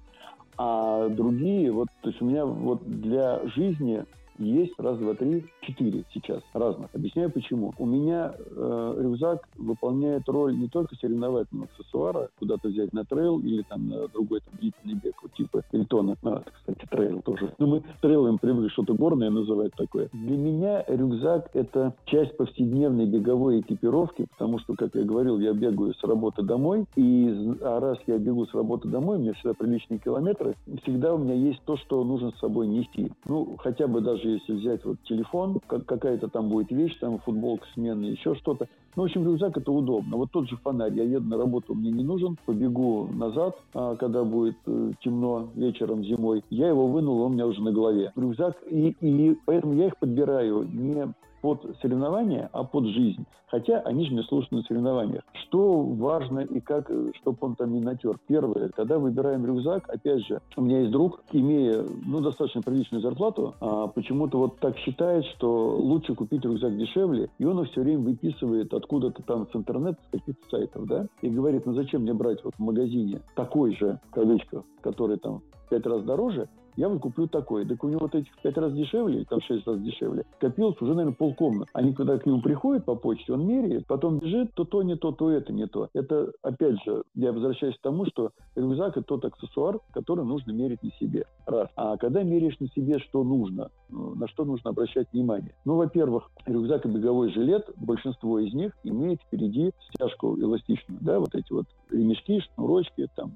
а 0.58 1.10
другие, 1.10 1.72
вот, 1.72 1.88
то 2.02 2.10
есть 2.10 2.22
у 2.22 2.26
меня 2.26 2.46
вот 2.46 2.84
для 2.84 3.46
жизни 3.50 4.06
есть 4.40 4.74
раз, 4.80 4.98
два, 4.98 5.14
три, 5.16 5.46
четыре 5.62 6.04
сейчас 6.14 6.42
разных. 6.54 6.90
Объясняю 6.94 7.32
почему. 7.32 7.74
У 7.78 7.86
меня 7.86 8.34
э, 8.38 8.96
рюкзак 9.00 9.48
выполняет 9.58 10.28
роль 10.28 10.58
не 10.58 10.68
только 10.68 10.96
соревновательного 10.96 11.68
аксессуара, 11.72 12.30
куда-то 12.40 12.70
взять 12.70 12.94
на 12.94 13.06
трейл 13.06 13.40
или 13.40 13.62
там 13.64 13.88
на 13.90 14.08
другой 14.08 14.42
там, 14.42 14.60
длительный 14.60 14.96
бег, 14.96 15.16
вот, 15.22 15.34
типа 15.34 15.64
Эльтона. 15.72 16.16
А, 16.24 16.44
кстати, 16.54 16.86
трейл 16.90 17.22
тоже. 17.22 17.54
Ну, 17.58 17.68
мы 17.68 17.84
трейлом 18.02 18.38
привыкли 18.38 18.70
что-то 18.70 18.94
горное 18.94 19.30
называть 19.30 19.74
такое. 19.76 20.10
Для 20.14 20.38
меня 20.38 20.84
рюкзак– 20.88 21.50
это 21.54 21.94
часть 22.06 22.36
повседневной 22.38 23.06
беговой 23.06 23.62
экипировки, 23.62 24.28
потому 24.32 24.60
что, 24.60 24.76
как 24.76 24.96
я 24.96 25.04
говорил, 25.04 25.40
я 25.40 25.54
бегаю 25.54 25.94
с 25.94 26.04
работы 26.04 26.42
домой, 26.44 26.86
и 26.96 27.56
а 27.62 27.80
раз 27.80 27.98
я 28.08 28.18
бегу 28.18 28.46
с 28.46 28.54
работы 28.54 28.88
домой, 28.88 29.18
у 29.18 29.22
меня 29.22 29.34
всегда 29.34 29.54
приличные 29.54 30.00
километры, 30.00 30.56
всегда 30.84 31.14
у 31.14 31.18
меня 31.18 31.34
есть 31.34 31.62
то, 31.66 31.78
что 31.78 32.04
нужно 32.04 32.32
с 32.32 32.40
собой 32.40 32.68
нести. 32.68 33.12
Ну, 33.26 33.56
хотя 33.58 33.88
бы 33.88 34.02
даже 34.02 34.25
даже 34.26 34.38
если 34.38 34.54
взять 34.54 34.86
вот 34.86 34.98
телефон, 35.04 35.60
как, 35.68 35.86
какая-то 35.86 36.28
там 36.28 36.50
будет 36.50 36.72
вещь, 36.72 36.98
там 37.00 37.20
футболка 37.20 37.66
сменная, 37.74 38.12
еще 38.12 38.36
что-то. 38.36 38.68
Ну, 38.96 39.04
в 39.04 39.06
общем, 39.06 39.26
рюкзак 39.26 39.58
это 39.58 39.72
удобно. 39.72 40.18
Вот 40.18 40.32
тот 40.32 40.50
же 40.50 40.58
фонарь. 40.58 40.94
Я 40.94 41.04
еду 41.04 41.28
на 41.28 41.38
работу, 41.38 41.76
мне 41.76 41.92
не 41.92 42.04
нужен. 42.04 42.38
Побегу 42.46 43.10
назад, 43.14 43.58
а, 43.74 43.96
когда 43.98 44.24
будет 44.24 44.56
э, 44.66 44.92
темно 45.04 45.50
вечером 45.54 46.04
зимой. 46.04 46.44
Я 46.50 46.70
его 46.70 46.88
вынул, 46.88 47.22
он 47.22 47.32
у 47.32 47.34
меня 47.34 47.46
уже 47.46 47.62
на 47.62 47.74
голове. 47.74 48.14
Рюкзак. 48.16 48.56
И, 48.70 48.96
и 49.02 49.38
поэтому 49.46 49.74
я 49.74 49.88
их 49.88 49.98
подбираю 49.98 50.64
не 50.72 51.14
под 51.46 51.78
соревнования, 51.80 52.50
а 52.54 52.64
под 52.64 52.88
жизнь. 52.88 53.24
Хотя 53.46 53.80
они 53.82 54.08
же 54.08 54.14
мне 54.14 54.24
служат 54.24 54.52
на 54.52 54.64
соревнованиях. 54.64 55.22
Что 55.34 55.80
важно 55.80 56.40
и 56.40 56.60
как, 56.60 56.90
чтобы 57.22 57.38
он 57.42 57.56
там 57.56 57.72
не 57.72 57.82
натер? 57.82 58.18
Первое, 58.26 58.70
когда 58.70 58.98
выбираем 58.98 59.46
рюкзак, 59.46 59.88
опять 59.88 60.26
же, 60.26 60.42
у 60.58 60.62
меня 60.62 60.80
есть 60.80 60.92
друг, 60.92 61.22
имея 61.34 61.86
ну, 62.04 62.20
достаточно 62.22 62.64
приличную 62.64 63.04
зарплату, 63.04 63.54
а 63.62 63.86
почему-то 63.86 64.40
вот 64.40 64.58
так 64.58 64.76
считает, 64.80 65.24
что 65.26 65.78
лучше 65.78 66.16
купить 66.16 66.44
рюкзак 66.44 66.76
дешевле, 66.78 67.30
и 67.38 67.46
он 67.46 67.64
все 67.66 67.82
время 67.82 68.00
выписывает 68.00 68.74
откуда-то 68.74 69.22
там 69.22 69.48
с 69.48 69.56
интернета, 69.56 70.00
с 70.08 70.12
каких-то 70.12 70.50
сайтов, 70.50 70.88
да, 70.88 71.06
и 71.22 71.30
говорит, 71.30 71.68
ну 71.68 71.74
зачем 71.74 72.02
мне 72.02 72.16
брать 72.16 72.44
вот 72.44 72.56
в 72.56 72.60
магазине 72.60 73.22
такой 73.36 73.76
же, 73.76 74.00
в 74.16 74.82
который 74.82 75.18
там 75.18 75.44
пять 75.70 75.86
раз 75.86 76.02
дороже, 76.02 76.50
я 76.78 76.90
вот 76.90 77.00
куплю 77.02 77.28
такой. 77.28 77.66
Так 77.66 77.84
у 77.84 77.88
него 77.88 78.02
вот 78.02 78.16
этих 78.16 78.32
пять 78.42 78.58
раз 78.58 78.74
дешевле, 78.74 79.26
там 79.26 79.42
шесть 79.42 79.66
раз 79.68 79.80
дешевле, 79.82 80.26
копилось 80.40 80.80
уже, 80.82 80.94
наверное, 80.94 81.16
полкомнаты. 81.16 81.70
Они 81.74 81.94
когда 81.94 82.18
к 82.18 82.26
нему 82.26 82.42
приходят 82.42 82.86
по 82.86 82.96
почте, 82.96 83.34
он 83.34 83.46
меряет, 83.48 83.88
потом 83.88 84.20
бежит, 84.20 84.54
то 84.54 84.66
то 84.66 84.84
не 84.84 84.96
то, 84.96 85.12
то 85.12 85.32
это 85.32 85.54
не 85.54 85.68
то. 85.68 85.90
Это, 85.94 86.32
опять 86.42 86.82
же, 86.84 87.04
я 87.16 87.32
возвращаюсь 87.32 87.78
к 87.78 87.82
тому, 87.82 88.06
что 88.06 88.32
рюкзак– 88.56 88.98
это 88.98 89.04
тот 89.04 89.26
аксессуар, 89.26 89.80
который 89.92 90.26
нужно 90.26 90.52
мерить 90.52 90.84
на 90.84 90.92
себе. 90.92 91.26
Раз. 91.46 91.70
А 91.76 91.98
когда 91.98 92.24
меряешь 92.24 92.60
на 92.60 92.68
себе, 92.70 93.00
что 93.00 93.24
нужно, 93.24 93.70
ну, 93.90 94.16
на 94.16 94.28
что 94.28 94.46
нужно 94.46 94.72
обращать 94.72 95.08
внимание? 95.14 95.54
Ну, 95.64 95.76
во-первых, 95.76 96.30
рюкзак 96.46 96.86
и 96.86 96.90
беговой 96.90 97.32
жилет, 97.32 97.70
большинство 97.78 98.40
из 98.40 98.54
них 98.54 98.74
имеет 98.84 99.22
впереди 99.22 99.72
стяжку 99.94 100.38
эластичную, 100.40 101.00
да, 101.02 101.20
вот 101.20 101.36
эти 101.36 101.52
вот 101.52 101.66
ремешки, 101.90 102.40
шнурочки, 102.40 103.08
там 103.16 103.34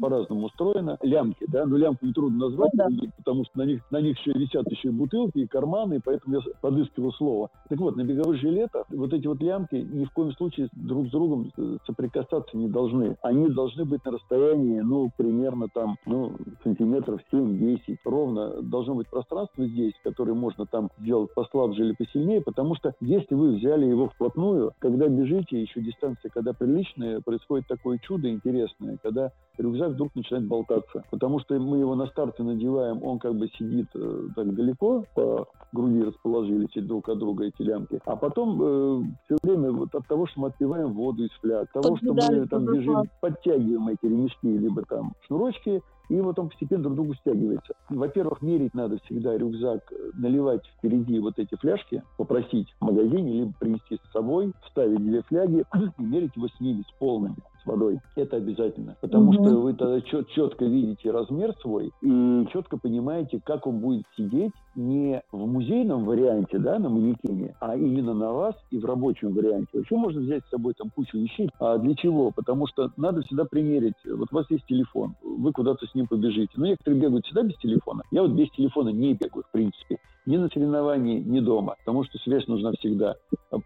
по-разному 0.00 0.46
устроено. 0.46 0.98
Лямки, 1.02 1.46
да, 1.48 1.66
но 1.66 1.76
лямку 1.76 2.06
не 2.06 2.12
трудно 2.12 2.48
назвать, 2.48 2.72
ну, 2.74 2.88
да. 2.88 3.08
потому 3.16 3.44
что 3.44 3.58
на 3.58 3.62
них, 3.62 3.82
на 3.90 4.00
них 4.00 4.18
еще 4.18 4.32
висят 4.32 4.70
еще 4.70 4.88
и 4.88 4.92
бутылки, 4.92 5.38
и 5.38 5.46
карманы, 5.46 5.94
и 5.94 6.00
поэтому 6.04 6.36
я 6.36 6.40
подыскивал 6.60 7.12
слово. 7.12 7.50
Так 7.68 7.78
вот, 7.78 7.96
на 7.96 8.04
беговых 8.04 8.40
жилетах 8.40 8.86
вот 8.90 9.12
эти 9.12 9.26
вот 9.26 9.40
лямки 9.40 9.76
ни 9.76 10.04
в 10.04 10.10
коем 10.12 10.32
случае 10.32 10.68
друг 10.72 11.08
с 11.08 11.10
другом 11.10 11.50
э, 11.56 11.76
соприкасаться 11.86 12.56
не 12.56 12.68
должны. 12.68 13.16
Они 13.22 13.48
должны 13.48 13.84
быть 13.84 14.04
на 14.04 14.12
расстоянии, 14.12 14.80
ну, 14.80 15.10
примерно 15.16 15.68
там, 15.72 15.96
ну, 16.06 16.36
сантиметров 16.62 17.20
7-10. 17.32 17.98
Ровно 18.04 18.62
должно 18.62 18.94
быть 18.94 19.08
пространство 19.08 19.66
здесь, 19.66 19.94
которое 20.02 20.34
можно 20.34 20.66
там 20.66 20.90
сделать 20.98 21.32
послабже 21.34 21.84
или 21.84 21.94
посильнее, 21.94 22.40
потому 22.40 22.74
что 22.74 22.94
если 23.00 23.34
вы 23.34 23.56
взяли 23.56 23.86
его 23.86 24.08
вплотную, 24.08 24.72
когда 24.78 25.08
бежите, 25.08 25.60
еще 25.60 25.80
дистанция, 25.80 26.30
когда 26.30 26.52
приличная, 26.52 27.20
происходит 27.20 27.66
такое 27.68 27.98
чудо 27.98 28.30
интересное, 28.30 28.98
когда 29.02 29.32
рюкзак 29.60 29.92
вдруг 29.92 30.14
начинает 30.14 30.46
болтаться. 30.46 31.04
Потому 31.10 31.40
что 31.40 31.58
мы 31.58 31.78
его 31.78 31.94
на 31.94 32.06
старте 32.06 32.42
надеваем, 32.42 33.02
он 33.02 33.18
как 33.18 33.34
бы 33.34 33.48
сидит 33.58 33.88
э, 33.94 34.28
так 34.34 34.54
далеко, 34.54 35.04
по 35.14 35.48
груди 35.72 36.02
расположились 36.02 36.70
друг 36.74 37.08
от 37.08 37.18
друга 37.18 37.44
эти 37.44 37.62
лямки. 37.62 38.00
А 38.04 38.16
потом 38.16 38.60
э, 38.62 39.02
все 39.24 39.36
время 39.42 39.72
вот 39.72 39.94
от 39.94 40.06
того, 40.06 40.26
что 40.26 40.40
мы 40.40 40.48
отпиваем 40.48 40.92
воду 40.92 41.24
из 41.24 41.32
фляг, 41.40 41.68
от 41.74 41.82
того, 41.82 41.96
что 41.96 42.14
мы 42.14 42.46
там 42.46 42.64
бежим, 42.66 43.02
подтягиваем 43.20 43.88
эти 43.88 44.06
ремешки, 44.06 44.46
либо 44.46 44.82
там 44.82 45.14
шнурочки, 45.26 45.82
и 46.08 46.20
вот 46.20 46.38
он 46.38 46.48
постепенно 46.48 46.82
друг 46.82 46.96
другу 46.96 47.14
стягивается. 47.14 47.74
Во-первых, 47.88 48.42
мерить 48.42 48.74
надо 48.74 48.98
всегда 49.04 49.36
рюкзак, 49.36 49.92
э, 49.92 50.10
наливать 50.14 50.66
впереди 50.78 51.18
вот 51.20 51.38
эти 51.38 51.54
фляжки, 51.56 52.02
попросить 52.16 52.68
в 52.80 52.84
магазине, 52.84 53.32
либо 53.32 53.52
принести 53.58 53.96
с 53.96 54.12
собой, 54.12 54.52
вставить 54.66 54.98
две 54.98 55.22
фляги 55.22 55.64
и 55.98 56.02
мерить 56.02 56.34
его 56.34 56.48
с 56.48 56.60
ними, 56.60 56.82
с 56.82 56.92
полными 56.98 57.36
с 57.62 57.66
водой. 57.66 58.00
Это 58.16 58.36
обязательно. 58.36 58.96
Потому 59.00 59.30
угу. 59.30 59.34
что 59.34 59.60
вы 59.60 59.74
тогда 59.74 60.00
чет, 60.00 60.28
четко 60.28 60.64
видите 60.64 61.10
размер 61.10 61.54
свой 61.60 61.90
и 62.02 62.46
четко 62.52 62.78
понимаете, 62.78 63.40
как 63.44 63.66
он 63.66 63.80
будет 63.80 64.04
сидеть 64.16 64.52
не 64.74 65.22
в 65.32 65.46
музейном 65.46 66.04
варианте, 66.04 66.58
да, 66.58 66.78
на 66.78 66.88
манекене, 66.88 67.54
а 67.60 67.76
именно 67.76 68.14
на 68.14 68.32
вас 68.32 68.54
и 68.70 68.78
в 68.78 68.84
рабочем 68.84 69.32
варианте. 69.32 69.68
Вообще 69.74 69.96
можно 69.96 70.20
взять 70.20 70.44
с 70.44 70.50
собой 70.50 70.74
там 70.74 70.90
кучу 70.90 71.18
вещей. 71.18 71.50
А 71.58 71.78
для 71.78 71.94
чего? 71.94 72.30
Потому 72.30 72.66
что 72.66 72.90
надо 72.96 73.22
всегда 73.22 73.44
примерить. 73.44 73.94
Вот 74.04 74.28
у 74.30 74.34
вас 74.34 74.46
есть 74.50 74.66
телефон, 74.66 75.14
вы 75.22 75.52
куда-то 75.52 75.86
с 75.86 75.94
ним 75.94 76.06
побежите. 76.06 76.52
Но 76.56 76.66
некоторые 76.66 77.00
бегают 77.00 77.24
всегда 77.26 77.42
без 77.42 77.56
телефона. 77.56 78.02
Я 78.10 78.22
вот 78.22 78.32
без 78.32 78.50
телефона 78.50 78.90
не 78.90 79.14
бегаю, 79.14 79.44
в 79.48 79.52
принципе 79.52 79.98
ни 80.26 80.36
на 80.36 80.48
соревновании, 80.48 81.20
ни 81.20 81.40
дома, 81.40 81.76
потому 81.78 82.04
что 82.04 82.18
связь 82.18 82.46
нужна 82.46 82.72
всегда. 82.78 83.16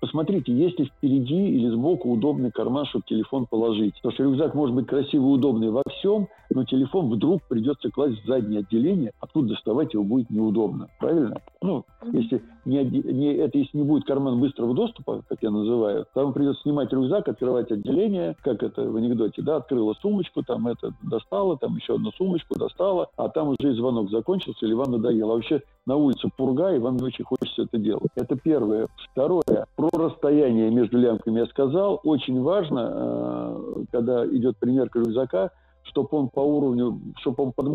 Посмотрите, 0.00 0.52
есть 0.52 0.78
ли 0.78 0.86
впереди 0.86 1.48
или 1.48 1.68
сбоку 1.68 2.10
удобный 2.10 2.50
карман, 2.50 2.86
чтобы 2.86 3.04
телефон 3.06 3.46
положить. 3.46 3.94
Потому 3.96 4.14
что 4.14 4.22
рюкзак 4.24 4.54
может 4.54 4.74
быть 4.74 4.86
красивый 4.86 5.30
и 5.30 5.34
удобный 5.34 5.70
во 5.70 5.82
всем, 5.90 6.28
но 6.50 6.64
телефон 6.64 7.10
вдруг 7.10 7.42
придется 7.48 7.90
класть 7.90 8.22
в 8.22 8.26
заднее 8.26 8.60
отделение, 8.60 9.12
откуда 9.20 9.48
доставать 9.48 9.92
его 9.92 10.04
будет 10.04 10.30
неудобно. 10.30 10.88
Правильно? 10.98 11.40
Ну, 11.60 11.84
если 12.12 12.42
не, 12.64 12.82
не, 12.84 13.34
это 13.34 13.58
если 13.58 13.76
не 13.76 13.84
будет 13.84 14.04
карман 14.04 14.40
быстрого 14.40 14.74
доступа, 14.74 15.22
как 15.28 15.42
я 15.42 15.50
называю, 15.50 16.06
то 16.14 16.24
вам 16.24 16.32
придется 16.32 16.62
снимать 16.62 16.92
рюкзак, 16.92 17.28
открывать 17.28 17.70
отделение, 17.70 18.36
как 18.42 18.62
это 18.62 18.82
в 18.82 18.96
анекдоте, 18.96 19.42
да, 19.42 19.56
открыла 19.56 19.94
сумочку, 20.00 20.42
там 20.42 20.66
это 20.66 20.94
достала, 21.02 21.58
там 21.58 21.76
еще 21.76 21.96
одну 21.96 22.10
сумочку 22.12 22.58
достала, 22.58 23.08
а 23.16 23.28
там 23.28 23.48
уже 23.48 23.72
и 23.72 23.76
звонок 23.76 24.10
закончился 24.10 24.64
или 24.64 24.72
вам 24.72 24.92
надоело. 24.92 25.32
А 25.32 25.36
вообще 25.36 25.62
на 25.86 25.96
улице 25.96 26.28
пурга, 26.36 26.74
и 26.74 26.78
вам 26.78 26.96
не 26.96 27.04
очень 27.04 27.24
хочется 27.24 27.62
это 27.62 27.78
делать. 27.78 28.10
Это 28.16 28.36
первое. 28.36 28.88
Второе. 29.10 29.66
Про 29.76 29.90
расстояние 29.92 30.70
между 30.70 30.98
лямками 30.98 31.40
я 31.40 31.46
сказал. 31.46 32.00
Очень 32.04 32.40
важно, 32.42 32.92
э, 32.94 33.84
когда 33.92 34.26
идет 34.26 34.56
примерка 34.58 35.00
рюкзака, 35.00 35.50
чтобы 35.84 36.08
он 36.12 36.28
по 36.28 36.40
уровню, 36.40 37.00
чтобы 37.20 37.44
он 37.44 37.52
под 37.52 37.66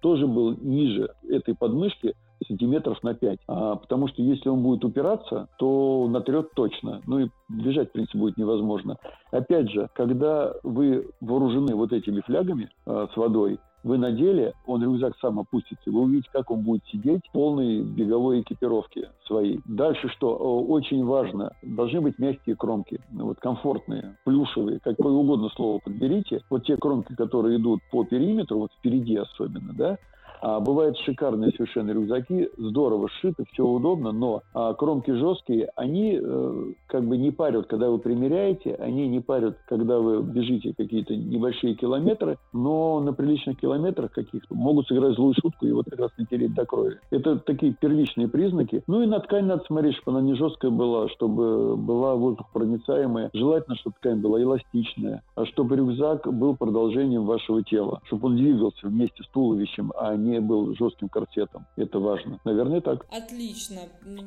тоже 0.00 0.26
был 0.26 0.56
ниже 0.60 1.10
этой 1.28 1.54
подмышки 1.54 2.14
сантиметров 2.46 3.02
на 3.02 3.14
5. 3.14 3.38
А, 3.48 3.76
потому 3.76 4.08
что 4.08 4.22
если 4.22 4.48
он 4.48 4.62
будет 4.62 4.84
упираться, 4.84 5.48
то 5.58 6.06
натрет 6.08 6.52
точно. 6.54 7.02
Ну 7.06 7.18
и 7.20 7.28
бежать, 7.48 7.88
в 7.88 7.92
принципе, 7.92 8.18
будет 8.18 8.36
невозможно. 8.36 8.96
Опять 9.32 9.70
же, 9.70 9.88
когда 9.94 10.54
вы 10.62 11.08
вооружены 11.20 11.74
вот 11.74 11.92
этими 11.92 12.20
флягами 12.20 12.70
а, 12.86 13.08
с 13.12 13.16
водой, 13.16 13.58
Вы 13.88 13.96
надели, 13.96 14.52
он 14.66 14.82
рюкзак 14.82 15.16
сам 15.18 15.40
опустится, 15.40 15.90
вы 15.90 16.02
увидите, 16.02 16.28
как 16.30 16.50
он 16.50 16.60
будет 16.60 16.84
сидеть 16.92 17.26
в 17.26 17.32
полной 17.32 17.80
беговой 17.80 18.42
экипировке 18.42 19.08
своей. 19.26 19.60
Дальше 19.64 20.10
что? 20.10 20.36
Очень 20.36 21.06
важно, 21.06 21.52
должны 21.62 22.02
быть 22.02 22.18
мягкие 22.18 22.54
кромки, 22.54 23.00
вот 23.10 23.40
комфортные, 23.40 24.18
плюшевые, 24.26 24.78
какое 24.80 25.14
угодно 25.14 25.48
слово 25.56 25.78
подберите. 25.82 26.42
Вот 26.50 26.66
те 26.66 26.76
кромки, 26.76 27.14
которые 27.14 27.56
идут 27.56 27.80
по 27.90 28.04
периметру, 28.04 28.58
вот 28.58 28.72
впереди 28.78 29.16
особенно, 29.16 29.72
да, 29.72 29.96
а 30.40 30.60
бывают 30.60 30.96
шикарные 30.98 31.50
совершенно 31.52 31.90
рюкзаки, 31.90 32.50
здорово 32.56 33.08
сшиты, 33.08 33.44
все 33.52 33.64
удобно, 33.64 34.12
но 34.12 34.42
а, 34.54 34.74
кромки 34.74 35.10
жесткие, 35.10 35.70
они 35.76 36.18
э, 36.20 36.72
как 36.86 37.04
бы 37.04 37.16
не 37.16 37.30
парят, 37.30 37.66
когда 37.66 37.90
вы 37.90 37.98
примеряете, 37.98 38.74
они 38.74 39.08
не 39.08 39.20
парят, 39.20 39.58
когда 39.66 39.98
вы 39.98 40.22
бежите 40.22 40.74
какие-то 40.76 41.14
небольшие 41.16 41.74
километры, 41.74 42.38
но 42.52 43.00
на 43.00 43.12
приличных 43.12 43.58
километрах 43.60 44.12
каких-то 44.12 44.54
могут 44.54 44.86
сыграть 44.86 45.14
злую 45.14 45.34
шутку 45.40 45.66
и 45.66 45.72
вот 45.72 45.86
как 45.90 45.98
раз 45.98 46.10
натереть 46.18 46.54
до 46.54 46.64
крови. 46.66 46.98
Это 47.10 47.38
такие 47.38 47.72
первичные 47.72 48.28
признаки. 48.28 48.82
Ну 48.86 49.02
и 49.02 49.06
на 49.06 49.20
ткань 49.20 49.46
надо 49.46 49.64
смотреть, 49.64 49.96
чтобы 49.96 50.18
она 50.18 50.26
не 50.26 50.34
жесткая 50.34 50.70
была, 50.70 51.08
чтобы 51.08 51.76
была 51.76 52.14
воздухопроницаемая. 52.14 53.30
Желательно, 53.32 53.76
чтобы 53.76 53.96
ткань 54.00 54.20
была 54.20 54.42
эластичная, 54.42 55.22
а 55.34 55.44
чтобы 55.46 55.76
рюкзак 55.76 56.32
был 56.32 56.56
продолжением 56.56 57.24
вашего 57.24 57.62
тела, 57.62 58.00
чтобы 58.04 58.28
он 58.28 58.36
двигался 58.36 58.86
вместе 58.86 59.22
с 59.22 59.28
туловищем, 59.28 59.92
а 59.98 60.16
не 60.16 60.27
не 60.28 60.40
был 60.40 60.74
жестким 60.74 61.08
корсетом. 61.08 61.66
Это 61.76 61.98
важно. 61.98 62.40
Наверное, 62.44 62.80
так. 62.80 63.06
Отлично. 63.10 63.80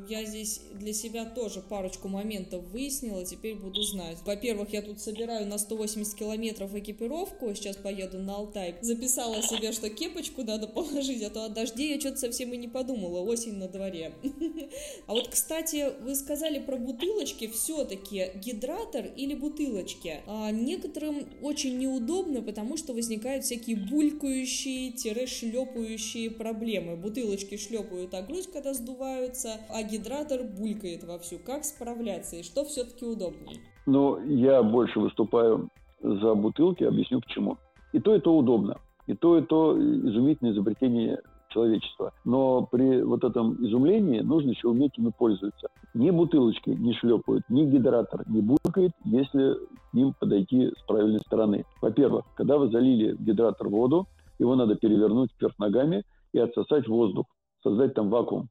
Я 0.08 0.24
здесь 0.24 0.60
для 0.74 0.92
себя 0.92 1.24
тоже 1.24 1.60
парочку 1.60 2.08
моментов 2.08 2.64
выяснила, 2.72 3.24
теперь 3.24 3.56
буду 3.56 3.82
знать. 3.82 4.18
Во-первых, 4.24 4.72
я 4.72 4.82
тут 4.82 5.00
собираю 5.00 5.46
на 5.46 5.58
180 5.58 6.14
километров 6.14 6.74
экипировку, 6.74 7.54
сейчас 7.54 7.76
поеду 7.76 8.18
на 8.18 8.36
Алтай. 8.36 8.76
Записала 8.80 9.42
себе, 9.42 9.72
что 9.72 9.90
кепочку 9.90 10.42
надо 10.42 10.66
положить, 10.66 11.22
а 11.22 11.30
то 11.30 11.44
от 11.44 11.54
дождей 11.54 11.94
я 11.94 12.00
что-то 12.00 12.18
совсем 12.18 12.52
и 12.52 12.56
не 12.56 12.68
подумала. 12.68 13.20
Осень 13.20 13.58
на 13.58 13.68
дворе. 13.68 14.12
А 15.06 15.12
вот, 15.12 15.28
кстати, 15.28 15.92
вы 16.02 16.14
сказали 16.14 16.58
про 16.58 16.76
бутылочки. 16.76 17.48
Все-таки 17.48 18.30
гидратор 18.36 19.06
или 19.16 19.34
бутылочки? 19.34 20.20
А 20.26 20.50
некоторым 20.50 21.26
очень 21.42 21.78
неудобно, 21.78 22.42
потому 22.42 22.76
что 22.76 22.94
возникают 22.94 23.44
всякие 23.44 23.76
булькающие-шлепающие 23.76 25.91
следующие 25.92 26.30
проблемы. 26.30 26.96
Бутылочки 26.96 27.56
шлепают 27.56 28.14
о 28.14 28.22
грудь, 28.22 28.50
когда 28.52 28.72
сдуваются, 28.74 29.56
а 29.70 29.82
гидратор 29.82 30.42
булькает 30.42 31.04
вовсю. 31.04 31.36
Как 31.44 31.64
справляться 31.64 32.36
и 32.36 32.42
что 32.42 32.64
все-таки 32.64 33.04
удобнее? 33.04 33.60
Ну, 33.86 34.18
я 34.26 34.62
больше 34.62 35.00
выступаю 35.00 35.68
за 36.00 36.34
бутылки, 36.34 36.84
объясню 36.84 37.20
почему. 37.20 37.58
И 37.92 38.00
то, 38.00 38.14
и 38.14 38.20
то 38.20 38.36
удобно. 38.36 38.78
И 39.06 39.14
то, 39.14 39.38
и 39.38 39.42
то 39.42 39.76
изумительное 39.76 40.52
изобретение 40.52 41.20
человечества. 41.48 42.12
Но 42.24 42.66
при 42.70 43.02
вот 43.02 43.24
этом 43.24 43.54
изумлении 43.64 44.20
нужно 44.20 44.50
еще 44.50 44.68
уметь 44.68 44.96
ими 44.96 45.10
пользоваться. 45.16 45.68
Ни 45.92 46.10
бутылочки 46.10 46.70
не 46.70 46.94
шлепают, 46.94 47.44
ни 47.50 47.64
гидратор 47.66 48.22
не 48.28 48.40
булькает, 48.40 48.92
если 49.04 49.54
к 49.90 49.94
ним 49.94 50.14
подойти 50.18 50.70
с 50.70 50.82
правильной 50.86 51.20
стороны. 51.20 51.66
Во-первых, 51.82 52.24
когда 52.34 52.56
вы 52.56 52.70
залили 52.70 53.12
в 53.12 53.22
гидратор 53.22 53.68
воду, 53.68 54.06
его 54.42 54.56
надо 54.56 54.74
перевернуть 54.74 55.30
вверх 55.38 55.58
ногами 55.58 56.04
и 56.32 56.38
отсосать 56.38 56.88
воздух, 56.88 57.26
создать 57.62 57.94
там 57.94 58.10
вакуум. 58.10 58.48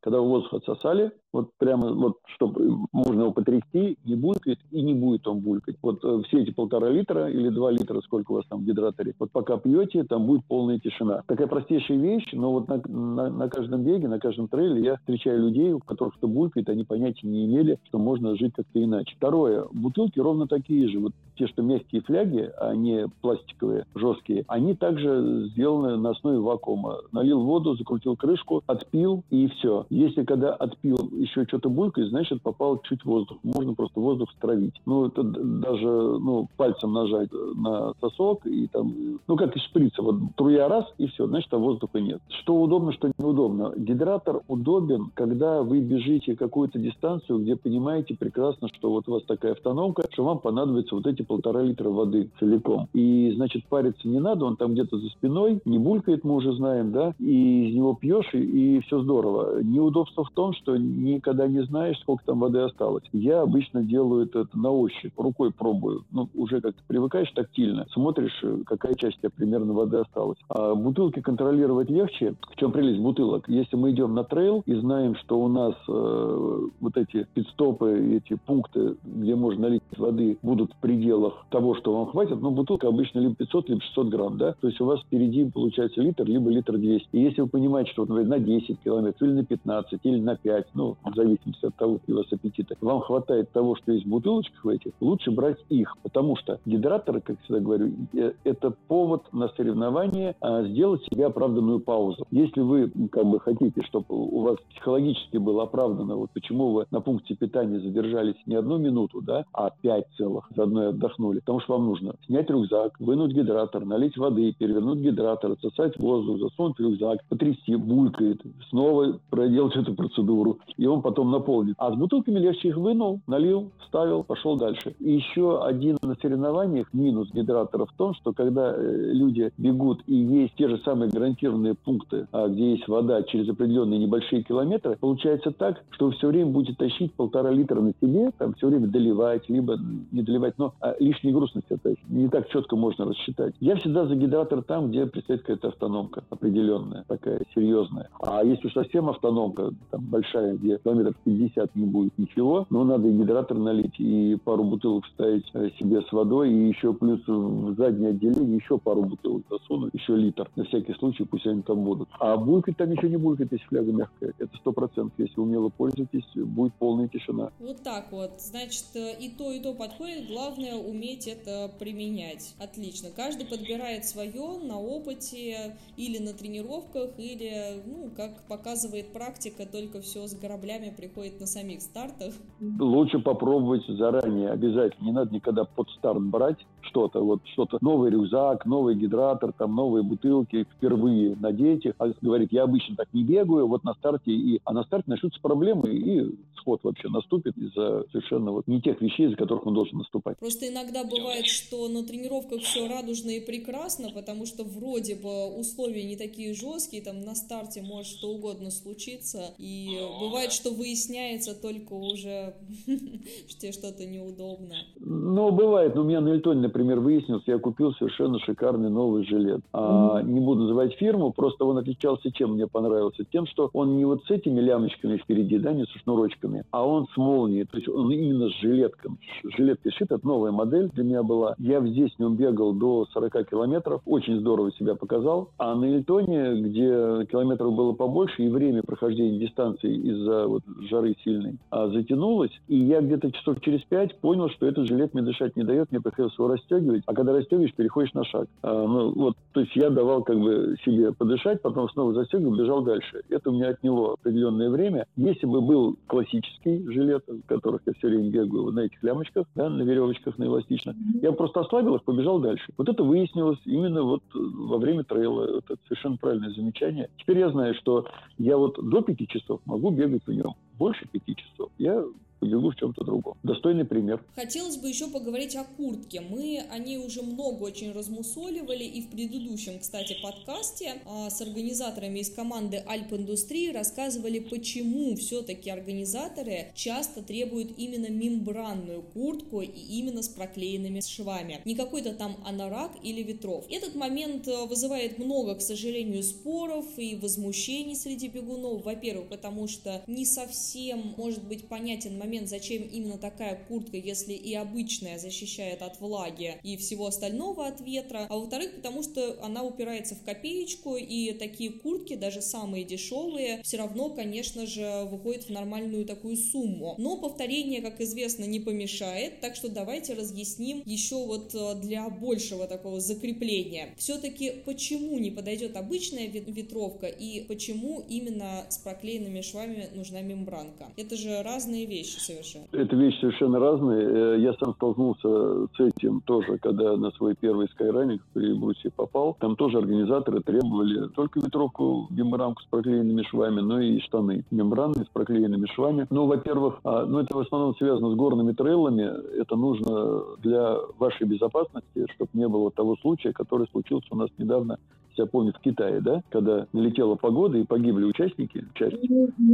Когда 0.00 0.20
воздух 0.20 0.54
отсосали, 0.54 1.12
вот 1.32 1.50
прямо 1.58 1.92
вот, 1.92 2.18
чтобы 2.34 2.86
можно 2.92 3.22
его 3.22 3.32
потрясти, 3.32 3.98
не 4.04 4.14
булькает 4.14 4.58
и 4.70 4.82
не 4.82 4.94
будет 4.94 5.26
он 5.26 5.40
булькать. 5.40 5.76
Вот 5.82 6.04
э, 6.04 6.22
все 6.26 6.42
эти 6.42 6.50
полтора 6.50 6.90
литра 6.90 7.30
или 7.30 7.48
два 7.48 7.70
литра, 7.70 8.00
сколько 8.02 8.32
у 8.32 8.34
вас 8.36 8.44
там 8.48 8.60
в 8.60 8.64
гидраторе, 8.64 9.14
вот 9.18 9.30
пока 9.30 9.56
пьете, 9.56 10.04
там 10.04 10.26
будет 10.26 10.44
полная 10.46 10.78
тишина. 10.78 11.22
Такая 11.26 11.46
простейшая 11.46 11.98
вещь, 11.98 12.28
но 12.32 12.52
вот 12.52 12.68
на, 12.68 12.82
на, 12.86 13.30
на 13.30 13.48
каждом 13.48 13.82
беге, 13.82 14.08
на 14.08 14.18
каждом 14.18 14.48
трейле 14.48 14.82
я 14.82 14.96
встречаю 14.96 15.40
людей, 15.40 15.72
у 15.72 15.78
которых 15.80 16.14
что 16.14 16.28
булькает, 16.28 16.68
они 16.68 16.84
понятия 16.84 17.26
не 17.26 17.46
имели, 17.46 17.78
что 17.84 17.98
можно 17.98 18.36
жить 18.36 18.52
как-то 18.54 18.82
иначе. 18.82 19.14
Второе, 19.16 19.66
бутылки 19.72 20.18
ровно 20.18 20.46
такие 20.46 20.88
же, 20.88 20.98
вот 20.98 21.12
те, 21.36 21.46
что 21.46 21.62
мягкие 21.62 22.02
фляги, 22.02 22.50
а 22.58 22.74
не 22.74 23.08
пластиковые, 23.20 23.86
жесткие, 23.94 24.44
они 24.48 24.74
также 24.74 25.48
сделаны 25.52 25.96
на 25.96 26.10
основе 26.10 26.38
вакуума. 26.38 26.98
Налил 27.12 27.40
воду, 27.40 27.74
закрутил 27.74 28.16
крышку, 28.16 28.62
отпил 28.66 29.24
и 29.30 29.48
все. 29.48 29.86
Если 29.90 30.24
когда 30.24 30.54
отпил 30.54 31.10
еще 31.22 31.44
что-то 31.44 31.68
булькает, 31.68 32.08
значит, 32.08 32.42
попал 32.42 32.80
чуть 32.82 33.04
воздух. 33.04 33.38
Можно 33.42 33.74
просто 33.74 34.00
воздух 34.00 34.30
стравить. 34.32 34.74
Ну, 34.86 35.06
это 35.06 35.22
даже, 35.22 35.86
ну, 35.88 36.48
пальцем 36.56 36.92
нажать 36.92 37.30
на 37.54 37.94
сосок 38.00 38.46
и 38.46 38.66
там, 38.66 38.92
ну, 39.26 39.36
как 39.36 39.56
из 39.56 39.62
шприца, 39.62 40.02
вот 40.02 40.16
труя 40.36 40.68
раз, 40.68 40.86
и 40.98 41.06
все, 41.06 41.26
значит, 41.26 41.50
там 41.50 41.62
воздуха 41.62 42.00
нет. 42.00 42.20
Что 42.28 42.60
удобно, 42.60 42.92
что 42.92 43.10
неудобно. 43.18 43.72
Гидратор 43.76 44.42
удобен, 44.48 45.10
когда 45.14 45.62
вы 45.62 45.80
бежите 45.80 46.36
какую-то 46.36 46.78
дистанцию, 46.78 47.40
где 47.40 47.56
понимаете 47.56 48.16
прекрасно, 48.16 48.68
что 48.68 48.90
вот 48.90 49.08
у 49.08 49.12
вас 49.12 49.22
такая 49.24 49.52
автономка, 49.52 50.04
что 50.10 50.24
вам 50.24 50.38
понадобится 50.38 50.94
вот 50.94 51.06
эти 51.06 51.22
полтора 51.22 51.62
литра 51.62 51.88
воды 51.88 52.30
целиком. 52.38 52.88
И, 52.92 53.32
значит, 53.36 53.64
париться 53.66 54.08
не 54.08 54.20
надо, 54.20 54.44
он 54.44 54.56
там 54.56 54.72
где-то 54.72 54.98
за 54.98 55.08
спиной, 55.08 55.60
не 55.64 55.78
булькает, 55.78 56.24
мы 56.24 56.34
уже 56.34 56.52
знаем, 56.54 56.92
да, 56.92 57.14
и 57.18 57.68
из 57.68 57.74
него 57.74 57.94
пьешь, 57.94 58.30
и, 58.32 58.38
и 58.38 58.80
все 58.80 59.00
здорово. 59.02 59.62
Неудобство 59.62 60.24
в 60.24 60.30
том, 60.30 60.52
что 60.54 60.76
не 60.76 61.11
никогда 61.14 61.46
не 61.46 61.62
знаешь, 61.64 61.98
сколько 62.00 62.24
там 62.24 62.40
воды 62.40 62.60
осталось. 62.60 63.04
Я 63.12 63.42
обычно 63.42 63.82
делаю 63.82 64.26
это, 64.26 64.46
на 64.54 64.70
ощупь, 64.70 65.12
рукой 65.16 65.52
пробую. 65.52 66.04
Ну, 66.10 66.28
уже 66.34 66.60
как-то 66.60 66.82
привыкаешь 66.86 67.30
тактильно, 67.32 67.86
смотришь, 67.92 68.38
э, 68.42 68.58
какая 68.66 68.94
часть 68.94 69.18
у 69.18 69.20
тебя 69.20 69.30
примерно 69.34 69.72
воды 69.72 69.98
осталась. 69.98 70.38
А 70.48 70.74
бутылки 70.74 71.20
контролировать 71.20 71.90
легче. 71.90 72.34
В 72.50 72.56
чем 72.56 72.72
прелесть 72.72 73.00
бутылок? 73.00 73.48
Если 73.48 73.76
мы 73.76 73.90
идем 73.92 74.14
на 74.14 74.24
трейл 74.24 74.62
и 74.66 74.74
знаем, 74.74 75.14
что 75.16 75.40
у 75.40 75.48
нас 75.48 75.74
э, 75.88 76.68
вот 76.80 76.96
эти 76.96 77.26
пидстопы, 77.34 78.16
эти 78.16 78.34
пункты, 78.34 78.96
где 79.04 79.34
можно 79.34 79.62
налить 79.62 79.82
воды, 79.96 80.38
будут 80.42 80.72
в 80.72 80.76
пределах 80.76 81.44
того, 81.50 81.74
что 81.74 81.96
вам 81.96 82.06
хватит, 82.10 82.40
ну, 82.40 82.50
бутылка 82.50 82.88
обычно 82.88 83.20
либо 83.20 83.34
500, 83.34 83.68
либо 83.68 83.80
600 83.80 84.08
грамм, 84.08 84.38
да? 84.38 84.54
То 84.60 84.68
есть 84.68 84.80
у 84.80 84.86
вас 84.86 85.00
впереди 85.00 85.44
получается 85.44 86.00
литр, 86.00 86.24
либо 86.24 86.50
литр 86.50 86.76
200. 86.78 87.08
И 87.12 87.20
если 87.20 87.42
вы 87.42 87.48
понимаете, 87.48 87.92
что, 87.92 88.04
например, 88.04 88.26
на 88.26 88.38
10 88.38 88.80
километров, 88.80 89.22
или 89.22 89.32
на 89.32 89.44
15, 89.44 90.00
или 90.02 90.20
на 90.20 90.36
5, 90.36 90.66
ну, 90.74 90.96
в 91.04 91.14
зависимости 91.14 91.66
от 91.66 91.74
того, 91.76 91.98
какие 91.98 92.14
у 92.14 92.18
вас 92.18 92.32
аппетиты, 92.32 92.76
вам 92.80 93.00
хватает 93.00 93.50
того, 93.52 93.76
что 93.76 93.92
есть 93.92 94.06
в 94.06 94.08
бутылочках 94.08 94.64
в 94.64 94.68
этих, 94.68 94.92
лучше 95.00 95.30
брать 95.30 95.58
их, 95.68 95.96
потому 96.02 96.36
что 96.36 96.60
гидраторы, 96.64 97.20
как 97.20 97.40
всегда 97.42 97.60
говорю, 97.60 97.92
э, 98.14 98.32
это 98.44 98.74
повод 98.88 99.24
на 99.32 99.48
соревнование 99.48 100.36
а, 100.40 100.62
сделать 100.64 101.02
себе 101.04 101.26
оправданную 101.26 101.80
паузу. 101.80 102.26
Если 102.30 102.60
вы 102.60 102.90
как 103.10 103.24
бы 103.24 103.40
хотите, 103.40 103.82
чтобы 103.82 104.06
у 104.08 104.40
вас 104.40 104.56
психологически 104.70 105.36
было 105.36 105.64
оправдано, 105.64 106.16
вот 106.16 106.30
почему 106.32 106.72
вы 106.72 106.86
на 106.90 107.00
пункте 107.00 107.34
питания 107.34 107.80
задержались 107.80 108.36
не 108.46 108.54
одну 108.54 108.78
минуту, 108.78 109.20
да, 109.22 109.44
а 109.52 109.70
пять 109.80 110.06
целых, 110.16 110.48
заодно 110.54 110.84
и 110.84 110.86
отдохнули, 110.88 111.40
потому 111.40 111.60
что 111.60 111.74
вам 111.74 111.86
нужно 111.86 112.14
снять 112.26 112.50
рюкзак, 112.50 112.98
вынуть 113.00 113.32
гидратор, 113.32 113.84
налить 113.84 114.16
воды, 114.16 114.54
перевернуть 114.58 114.98
гидратор, 115.00 115.52
отсосать 115.52 115.98
воздух, 115.98 116.38
засунуть 116.38 116.78
рюкзак, 116.78 117.24
потрясти, 117.28 117.76
булькает, 117.76 118.42
снова 118.70 119.20
проделать 119.30 119.76
эту 119.76 119.94
процедуру, 119.94 120.58
и 120.76 120.86
он 120.92 121.02
потом 121.02 121.30
наполнит. 121.30 121.74
А 121.78 121.92
с 121.92 121.96
бутылками 121.96 122.38
легче 122.38 122.68
их 122.68 122.76
вынул, 122.76 123.20
налил, 123.26 123.70
вставил, 123.80 124.22
пошел 124.22 124.56
дальше. 124.56 124.94
И 125.00 125.12
еще 125.12 125.64
один 125.64 125.98
на 126.02 126.14
соревнованиях 126.16 126.92
минус 126.92 127.30
гидратора 127.32 127.86
в 127.86 127.92
том, 127.92 128.14
что 128.14 128.32
когда 128.32 128.74
э, 128.74 129.10
люди 129.12 129.52
бегут 129.58 130.02
и 130.06 130.14
есть 130.14 130.54
те 130.56 130.68
же 130.68 130.78
самые 130.78 131.10
гарантированные 131.10 131.74
пункты, 131.74 132.26
а, 132.32 132.48
где 132.48 132.72
есть 132.72 132.88
вода 132.88 133.22
через 133.22 133.48
определенные 133.48 133.98
небольшие 133.98 134.42
километры, 134.42 134.96
получается 135.00 135.50
так, 135.50 135.82
что 135.90 136.10
все 136.10 136.28
время 136.28 136.50
будете 136.50 136.74
тащить 136.74 137.12
полтора 137.14 137.50
литра 137.50 137.80
на 137.80 137.92
себе, 138.00 138.30
там 138.38 138.54
все 138.54 138.68
время 138.68 138.86
доливать, 138.88 139.48
либо 139.48 139.78
не 140.10 140.22
доливать, 140.22 140.54
но 140.58 140.74
а, 140.80 140.94
лишний 140.98 141.32
груз 141.32 141.54
на 141.54 141.62
себя 141.62 141.78
тащить. 141.82 142.08
Не 142.08 142.28
так 142.28 142.48
четко 142.48 142.76
можно 142.76 143.06
рассчитать. 143.06 143.54
Я 143.60 143.76
всегда 143.76 144.06
за 144.06 144.14
гидратор 144.14 144.62
там, 144.62 144.90
где 144.90 145.06
предстоит 145.06 145.40
какая-то 145.40 145.68
автономка 145.68 146.24
определенная, 146.30 147.04
такая 147.08 147.42
серьезная. 147.54 148.08
А 148.20 148.44
если 148.44 148.66
уж 148.66 148.72
совсем 148.72 149.08
автономка, 149.08 149.72
там 149.90 150.00
большая, 150.02 150.54
где 150.56 150.78
километров 150.82 151.14
50 151.24 151.76
не 151.76 151.86
будет 151.86 152.16
ничего, 152.18 152.66
но 152.70 152.84
надо 152.84 153.08
и 153.08 153.12
гидратор 153.12 153.58
налить, 153.58 153.98
и 153.98 154.36
пару 154.44 154.64
бутылок 154.64 155.04
вставить 155.06 155.44
э, 155.54 155.70
себе 155.78 156.02
с 156.02 156.12
водой, 156.12 156.52
и 156.52 156.68
еще 156.68 156.92
плюс 156.92 157.20
в 157.26 157.74
заднее 157.76 158.10
отделение 158.10 158.56
еще 158.56 158.78
пару 158.78 159.02
бутылок 159.02 159.42
засунуть, 159.50 159.92
еще 159.94 160.16
литр, 160.16 160.50
на 160.56 160.64
всякий 160.64 160.94
случай, 160.94 161.24
пусть 161.24 161.46
они 161.46 161.62
там 161.62 161.84
будут. 161.84 162.08
А 162.18 162.36
булькать 162.36 162.76
там 162.76 162.90
еще 162.90 163.08
не 163.08 163.16
булькает, 163.16 163.52
если 163.52 163.66
фляга 163.66 163.92
мягкая. 163.92 164.32
Это 164.38 164.56
сто 164.56 164.72
процентов. 164.72 165.12
Если 165.18 165.40
умело 165.40 165.68
пользуетесь, 165.68 166.26
будет 166.34 166.72
полная 166.74 167.08
тишина. 167.08 167.50
Вот 167.60 167.82
так 167.82 168.10
вот. 168.10 168.32
Значит, 168.38 168.86
э, 168.94 169.18
и 169.20 169.30
то, 169.30 169.52
и 169.52 169.60
то 169.60 169.74
подходит. 169.74 170.28
Главное 170.28 170.76
уметь 170.76 171.26
это 171.26 171.70
применять. 171.78 172.54
Отлично. 172.58 173.08
Каждый 173.14 173.46
подбирает 173.46 174.04
свое 174.04 174.58
на 174.62 174.78
опыте 174.78 175.76
или 175.96 176.18
на 176.18 176.32
тренировках, 176.32 177.10
или, 177.18 177.82
ну, 177.86 178.10
как 178.16 178.42
показывает 178.48 179.12
практика, 179.12 179.66
только 179.70 180.00
все 180.00 180.26
с 180.26 180.34
гробами 180.34 180.61
кораблями 180.62 180.94
приходит 180.96 181.40
на 181.40 181.46
самих 181.46 181.82
стартах? 181.82 182.34
Лучше 182.60 183.18
попробовать 183.18 183.84
заранее, 183.88 184.50
обязательно. 184.50 185.04
Не 185.04 185.12
надо 185.12 185.34
никогда 185.34 185.64
под 185.64 185.88
старт 185.90 186.22
брать, 186.22 186.58
что-то, 186.82 187.20
вот 187.20 187.40
что-то, 187.52 187.78
новый 187.80 188.10
рюкзак, 188.10 188.66
новый 188.66 188.94
гидратор, 188.94 189.52
там 189.52 189.74
новые 189.74 190.02
бутылки 190.02 190.66
впервые 190.76 191.36
надеть. 191.36 191.86
А 191.98 192.08
говорит, 192.20 192.52
я 192.52 192.64
обычно 192.64 192.96
так 192.96 193.08
не 193.12 193.24
бегаю, 193.24 193.66
вот 193.66 193.84
на 193.84 193.94
старте, 193.94 194.30
и, 194.32 194.60
а 194.64 194.72
на 194.72 194.84
старте 194.84 195.10
начнутся 195.10 195.40
проблемы, 195.40 195.90
и 195.90 196.34
сход 196.56 196.80
вообще 196.82 197.08
наступит 197.08 197.56
из-за 197.56 198.04
совершенно 198.12 198.52
вот 198.52 198.66
не 198.66 198.80
тех 198.80 199.00
вещей, 199.00 199.26
из-за 199.26 199.36
которых 199.36 199.66
он 199.66 199.74
должен 199.74 199.98
наступать. 199.98 200.38
Просто 200.38 200.68
иногда 200.68 201.04
бывает, 201.04 201.46
что 201.46 201.88
на 201.88 202.04
тренировках 202.04 202.60
все 202.60 202.88
радужно 202.88 203.30
и 203.30 203.40
прекрасно, 203.40 204.10
потому 204.14 204.46
что 204.46 204.64
вроде 204.64 205.16
бы 205.16 205.58
условия 205.58 206.04
не 206.04 206.16
такие 206.16 206.54
жесткие, 206.54 207.02
там 207.02 207.22
на 207.22 207.34
старте 207.34 207.82
может 207.82 208.12
что 208.12 208.28
угодно 208.28 208.70
случиться, 208.70 209.54
и 209.58 209.98
бывает, 210.20 210.52
что 210.52 210.70
выясняется 210.70 211.60
только 211.60 211.92
уже, 211.94 212.54
что 213.48 213.72
что-то 213.72 214.06
неудобно. 214.06 214.74
Ну, 215.00 215.50
бывает. 215.50 215.96
У 215.96 216.04
меня 216.04 216.20
на 216.20 216.28
Эльтоне, 216.28 216.68
например, 216.72 217.00
выяснилось, 217.00 217.42
я 217.46 217.58
купил 217.58 217.92
совершенно 217.94 218.38
шикарный 218.38 218.88
новый 218.88 219.24
жилет. 219.24 219.60
А, 219.74 220.22
не 220.22 220.40
буду 220.40 220.62
называть 220.62 220.94
фирму, 220.94 221.32
просто 221.32 221.64
он 221.66 221.76
отличался 221.76 222.32
чем 222.32 222.54
мне 222.54 222.66
понравился? 222.66 223.24
Тем, 223.30 223.46
что 223.46 223.68
он 223.74 223.96
не 223.96 224.06
вот 224.06 224.24
с 224.24 224.30
этими 224.30 224.58
лямочками 224.60 225.18
впереди, 225.18 225.58
да, 225.58 225.72
не 225.72 225.84
со 225.84 225.98
шнурочками, 225.98 226.64
а 226.70 226.86
он 226.86 227.06
с 227.12 227.16
молнией, 227.16 227.64
то 227.64 227.76
есть 227.76 227.88
он 227.88 228.10
именно 228.10 228.48
с 228.48 228.60
жилетком. 228.60 229.18
Жилетка 229.44 229.90
шит, 229.90 230.10
это 230.10 230.26
новая 230.26 230.50
модель 230.50 230.88
для 230.94 231.04
меня 231.04 231.22
была. 231.22 231.54
Я 231.58 231.80
здесь 231.86 232.14
с 232.14 232.18
ним 232.18 232.36
бегал 232.36 232.72
до 232.72 233.06
40 233.12 233.50
километров, 233.50 234.00
очень 234.06 234.38
здорово 234.40 234.72
себя 234.72 234.94
показал. 234.94 235.50
А 235.58 235.74
на 235.74 235.84
Эльтоне, 235.84 236.62
где 236.62 237.26
километров 237.30 237.74
было 237.74 237.92
побольше, 237.92 238.42
и 238.42 238.48
время 238.48 238.82
прохождения 238.82 239.38
дистанции 239.38 239.94
из-за 239.94 240.46
вот 240.46 240.62
жары 240.88 241.14
сильной 241.22 241.58
а, 241.70 241.88
затянулось, 241.88 242.52
и 242.68 242.76
я 242.76 243.02
где-то 243.02 243.30
часов 243.32 243.60
через 243.60 243.82
пять 243.82 244.18
понял, 244.20 244.48
что 244.48 244.66
этот 244.66 244.86
жилет 244.86 245.12
мне 245.12 245.22
дышать 245.22 245.54
не 245.56 245.64
дает, 245.64 245.90
мне 245.90 246.00
приходилось 246.00 246.34
его 246.38 246.48
расстегивать, 246.62 247.02
а 247.06 247.14
когда 247.14 247.32
расстегиваешь, 247.32 247.74
переходишь 247.74 248.12
на 248.14 248.24
шаг. 248.24 248.48
А, 248.62 248.86
ну, 248.86 249.12
вот, 249.12 249.36
то 249.52 249.60
есть 249.60 249.74
я 249.76 249.90
давал 249.90 250.22
как 250.22 250.38
бы 250.38 250.76
себе 250.84 251.12
подышать, 251.12 251.60
потом 251.62 251.88
снова 251.90 252.14
застегивал, 252.14 252.56
бежал 252.56 252.82
дальше. 252.82 253.22
Это 253.28 253.50
у 253.50 253.52
меня 253.52 253.68
отняло 253.68 254.14
определенное 254.14 254.70
время. 254.70 255.06
Если 255.16 255.46
бы 255.46 255.60
был 255.60 255.96
классический 256.06 256.84
жилет, 256.90 257.24
в 257.26 257.42
которых 257.46 257.82
я 257.86 257.92
все 257.94 258.08
время 258.08 258.30
бегаю 258.30 258.72
на 258.72 258.80
этих 258.80 259.02
лямочках, 259.02 259.46
да, 259.54 259.68
на 259.68 259.82
веревочках, 259.82 260.38
на 260.38 260.44
эластичных, 260.44 260.96
я 261.20 261.32
просто 261.32 261.60
ослабил 261.60 261.96
их, 261.96 262.04
побежал 262.04 262.40
дальше. 262.40 262.72
Вот 262.76 262.88
это 262.88 263.02
выяснилось 263.02 263.58
именно 263.64 264.02
вот 264.02 264.22
во 264.34 264.78
время 264.78 265.04
трейла. 265.04 265.58
Это 265.58 265.76
совершенно 265.88 266.16
правильное 266.16 266.50
замечание. 266.50 267.08
Теперь 267.18 267.38
я 267.38 267.50
знаю, 267.50 267.74
что 267.74 268.06
я 268.38 268.56
вот 268.56 268.78
до 268.82 269.02
пяти 269.02 269.26
часов 269.26 269.60
могу 269.66 269.90
бегать 269.90 270.22
в 270.26 270.32
нем. 270.32 270.54
Больше 270.78 271.06
пяти 271.10 271.36
часов 271.36 271.70
я 271.78 272.04
побегу 272.42 272.70
в 272.70 272.76
чем-то 272.76 273.04
другом. 273.04 273.38
Достойный 273.44 273.84
пример. 273.84 274.20
Хотелось 274.34 274.76
бы 274.76 274.88
еще 274.88 275.06
поговорить 275.06 275.54
о 275.54 275.62
куртке. 275.62 276.20
Мы 276.20 276.64
о 276.70 276.78
ней 276.78 276.98
уже 276.98 277.22
много 277.22 277.62
очень 277.62 277.92
размусоливали, 277.92 278.82
и 278.82 279.00
в 279.02 279.10
предыдущем, 279.10 279.78
кстати, 279.78 280.16
подкасте 280.20 280.94
а, 281.06 281.30
с 281.30 281.40
организаторами 281.40 282.18
из 282.18 282.30
команды 282.30 282.82
Альп 282.84 283.12
Индустрии 283.12 283.72
рассказывали, 283.72 284.40
почему 284.40 285.14
все-таки 285.14 285.70
организаторы 285.70 286.72
часто 286.74 287.22
требуют 287.22 287.78
именно 287.78 288.10
мембранную 288.10 289.02
куртку 289.02 289.60
и 289.60 289.68
именно 289.68 290.22
с 290.22 290.28
проклеенными 290.28 291.00
швами. 291.00 291.60
Не 291.64 291.76
какой-то 291.76 292.12
там 292.12 292.36
анорак 292.44 292.92
или 293.04 293.22
ветров. 293.22 293.66
Этот 293.70 293.94
момент 293.94 294.48
э, 294.48 294.66
вызывает 294.66 295.18
много, 295.18 295.54
к 295.54 295.60
сожалению, 295.60 296.24
споров 296.24 296.86
и 296.96 297.14
возмущений 297.14 297.94
среди 297.94 298.26
бегунов. 298.26 298.84
Во-первых, 298.84 299.28
потому 299.28 299.68
что 299.68 300.02
не 300.08 300.24
совсем 300.24 301.14
может 301.16 301.44
быть 301.44 301.68
понятен 301.68 302.18
момент 302.18 302.31
момент, 302.32 302.48
зачем 302.48 302.82
именно 302.82 303.18
такая 303.18 303.62
куртка, 303.68 303.98
если 303.98 304.32
и 304.32 304.54
обычная 304.54 305.18
защищает 305.18 305.82
от 305.82 306.00
влаги 306.00 306.56
и 306.62 306.78
всего 306.78 307.06
остального 307.06 307.66
от 307.66 307.82
ветра, 307.82 308.26
а 308.30 308.38
во-вторых, 308.38 308.76
потому 308.76 309.02
что 309.02 309.38
она 309.42 309.62
упирается 309.62 310.14
в 310.14 310.22
копеечку, 310.22 310.96
и 310.96 311.32
такие 311.32 311.70
куртки, 311.70 312.14
даже 312.14 312.40
самые 312.40 312.84
дешевые, 312.84 313.60
все 313.62 313.76
равно, 313.76 314.08
конечно 314.08 314.66
же, 314.66 315.06
выходят 315.10 315.44
в 315.44 315.50
нормальную 315.50 316.06
такую 316.06 316.38
сумму. 316.38 316.94
Но 316.96 317.18
повторение, 317.18 317.82
как 317.82 318.00
известно, 318.00 318.44
не 318.44 318.60
помешает, 318.60 319.40
так 319.40 319.54
что 319.54 319.68
давайте 319.68 320.14
разъясним 320.14 320.82
еще 320.86 321.16
вот 321.26 321.54
э, 321.54 321.74
для 321.82 322.08
большего 322.08 322.66
такого 322.66 323.00
закрепления. 323.00 323.94
Все-таки 323.98 324.62
почему 324.64 325.18
не 325.18 325.30
подойдет 325.30 325.76
обычная 325.76 326.28
ветровка 326.28 327.08
и 327.08 327.40
почему 327.40 328.02
именно 328.08 328.64
с 328.70 328.78
проклеенными 328.78 329.42
швами 329.42 329.90
нужна 329.94 330.22
мембранка? 330.22 330.90
Это 330.96 331.16
же 331.16 331.42
разные 331.42 331.84
вещи 331.84 332.21
совершенно. 332.22 332.66
Это 332.72 332.96
вещи 332.96 333.20
совершенно 333.20 333.58
разные. 333.58 334.02
Э, 334.02 334.38
я 334.40 334.54
сам 334.54 334.74
столкнулся 334.74 335.66
с 335.76 335.80
этим 335.80 336.20
тоже, 336.22 336.58
когда 336.58 336.96
на 336.96 337.10
свой 337.12 337.34
первый 337.34 337.68
скайранинг 337.68 338.22
при 338.32 338.52
Брусе 338.54 338.90
попал. 338.90 339.36
Там 339.40 339.56
тоже 339.56 339.78
организаторы 339.78 340.40
требовали 340.40 341.08
только 341.08 341.40
ветровку, 341.40 342.06
мембранку 342.10 342.62
с 342.62 342.66
проклеенными 342.66 343.22
швами, 343.22 343.60
но 343.60 343.80
и 343.80 344.00
штаны 344.00 344.44
мембранные 344.50 345.04
с 345.04 345.08
проклеенными 345.08 345.66
швами. 345.74 346.06
Ну, 346.10 346.26
во-первых, 346.26 346.80
а, 346.84 347.04
ну, 347.04 347.18
это 347.18 347.36
в 347.36 347.40
основном 347.40 347.74
связано 347.76 348.10
с 348.12 348.14
горными 348.14 348.52
трейлами. 348.52 349.10
Это 349.40 349.56
нужно 349.56 350.22
для 350.38 350.76
вашей 350.98 351.26
безопасности, 351.26 352.06
чтобы 352.14 352.30
не 352.34 352.48
было 352.48 352.70
того 352.70 352.96
случая, 352.96 353.32
который 353.32 353.66
случился 353.68 354.08
у 354.10 354.16
нас 354.16 354.30
недавно 354.38 354.78
себя 355.14 355.26
помнит 355.26 355.56
в 355.56 355.60
Китае, 355.60 356.00
да, 356.00 356.22
когда 356.30 356.66
налетела 356.72 357.14
погода 357.14 357.58
и 357.58 357.64
погибли 357.64 358.04
участники, 358.04 358.64
часть, 358.74 358.96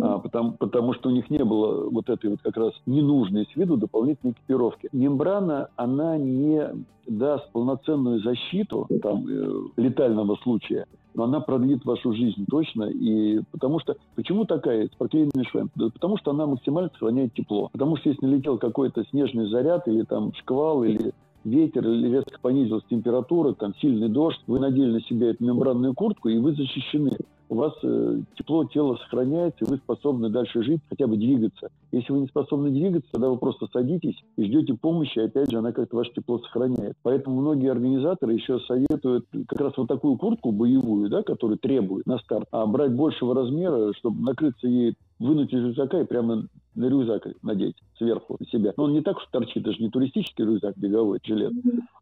а, 0.03 0.19
потому, 0.19 0.53
потому 0.53 0.95
что 0.95 1.09
у 1.09 1.13
них 1.13 1.31
не 1.31 1.45
было 1.45 1.89
вот 1.91 2.09
этой 2.09 2.31
вот 2.31 2.41
как 2.43 2.57
раз 2.57 2.73
ненужной 2.87 3.49
с 3.53 3.57
виду 3.57 3.77
дополнительной 3.77 4.33
экипировки. 4.33 4.89
Мембрана, 4.93 5.69
она 5.77 6.17
не 6.17 6.63
даст 7.07 7.51
полноценную 7.53 8.21
защиту 8.21 8.87
там, 9.03 9.27
э, 9.27 9.61
летального 9.77 10.37
случая, 10.43 10.87
но 11.15 11.25
она 11.25 11.41
продлит 11.41 11.85
вашу 11.85 12.13
жизнь 12.13 12.47
точно. 12.49 12.85
И 12.85 13.41
потому 13.51 13.81
что 13.81 13.97
почему 14.15 14.45
такая 14.45 14.87
с 14.87 14.91
проклеенными 14.91 15.45
швами? 15.51 15.69
Да 15.75 15.89
потому 15.91 16.17
что 16.19 16.31
она 16.31 16.47
максимально 16.47 16.91
сохраняет 16.91 17.35
тепло. 17.35 17.71
Потому 17.73 17.97
что 17.97 18.11
если 18.11 18.25
налетел 18.25 18.59
какой-то 18.59 19.05
снежный 19.11 19.49
заряд 19.49 19.89
или 19.89 20.03
там 20.03 20.33
шквал 20.35 20.85
или 20.85 21.13
ветер 21.49 21.87
или 21.89 22.09
резко 22.09 22.39
понизилась 22.41 22.85
температура, 22.89 23.55
там 23.55 23.75
сильный 23.77 24.09
дождь, 24.09 24.41
вы 24.47 24.59
надели 24.59 24.93
на 24.93 25.01
себя 25.03 25.31
эту 25.31 25.45
мембранную 25.45 25.95
куртку, 25.95 26.29
и 26.29 26.39
вы 26.39 26.55
защищены. 26.55 27.17
У 27.51 27.55
вас 27.55 27.73
э, 27.83 28.21
тепло 28.37 28.65
тела 28.67 28.97
сохраняется, 28.97 29.65
и 29.65 29.69
вы 29.69 29.79
способны 29.79 30.29
дальше 30.29 30.63
жить, 30.63 30.81
хотя 30.91 31.07
бы 31.07 31.17
двигаться. 31.17 31.71
Если 31.93 32.13
вы 32.13 32.21
не 32.21 32.27
способны 32.27 32.71
двигаться, 32.71 33.11
тогда 33.11 33.31
вы 33.31 33.39
просто 33.39 33.67
садитесь 33.73 34.23
и 34.37 34.45
ждете 34.45 34.75
помощи, 34.75 35.19
и 35.19 35.23
опять 35.23 35.51
же 35.51 35.59
она 35.59 35.73
как-то 35.73 35.97
ваше 35.97 36.13
тепло 36.13 36.39
сохраняет. 36.41 36.95
Поэтому 37.03 37.41
многие 37.41 37.71
организаторы 37.71 38.35
еще 38.35 38.59
советуют 38.61 39.25
как 39.49 39.61
раз 39.61 39.73
вот 39.79 39.89
такую 39.89 40.19
куртку 40.19 40.53
боевую, 40.53 41.09
да, 41.09 41.23
которую 41.23 41.59
требует 41.59 42.07
на 42.07 42.19
старт, 42.19 42.47
а 42.51 42.67
брать 42.67 42.93
большего 42.93 43.35
размера, 43.35 43.95
чтобы 43.95 44.21
накрыться 44.23 44.69
ей 44.69 44.95
вынуть 45.19 45.53
из 45.53 45.65
рюкзака 45.65 46.01
и 46.01 46.05
прямо 46.05 46.45
на 46.79 46.89
рюкзак 46.89 47.27
надеть 47.43 47.77
сверху 47.99 48.37
на 48.39 48.47
себя. 48.47 48.73
Но 48.77 48.85
он 48.85 48.93
не 48.93 49.03
так 49.03 49.17
уж 49.17 49.27
торчит, 49.31 49.63
это 49.63 49.73
же 49.73 49.83
не 49.83 49.91
туристический 49.91 50.45
рюкзак 50.45 50.79
беговой, 50.79 51.19
жилет, 51.25 51.53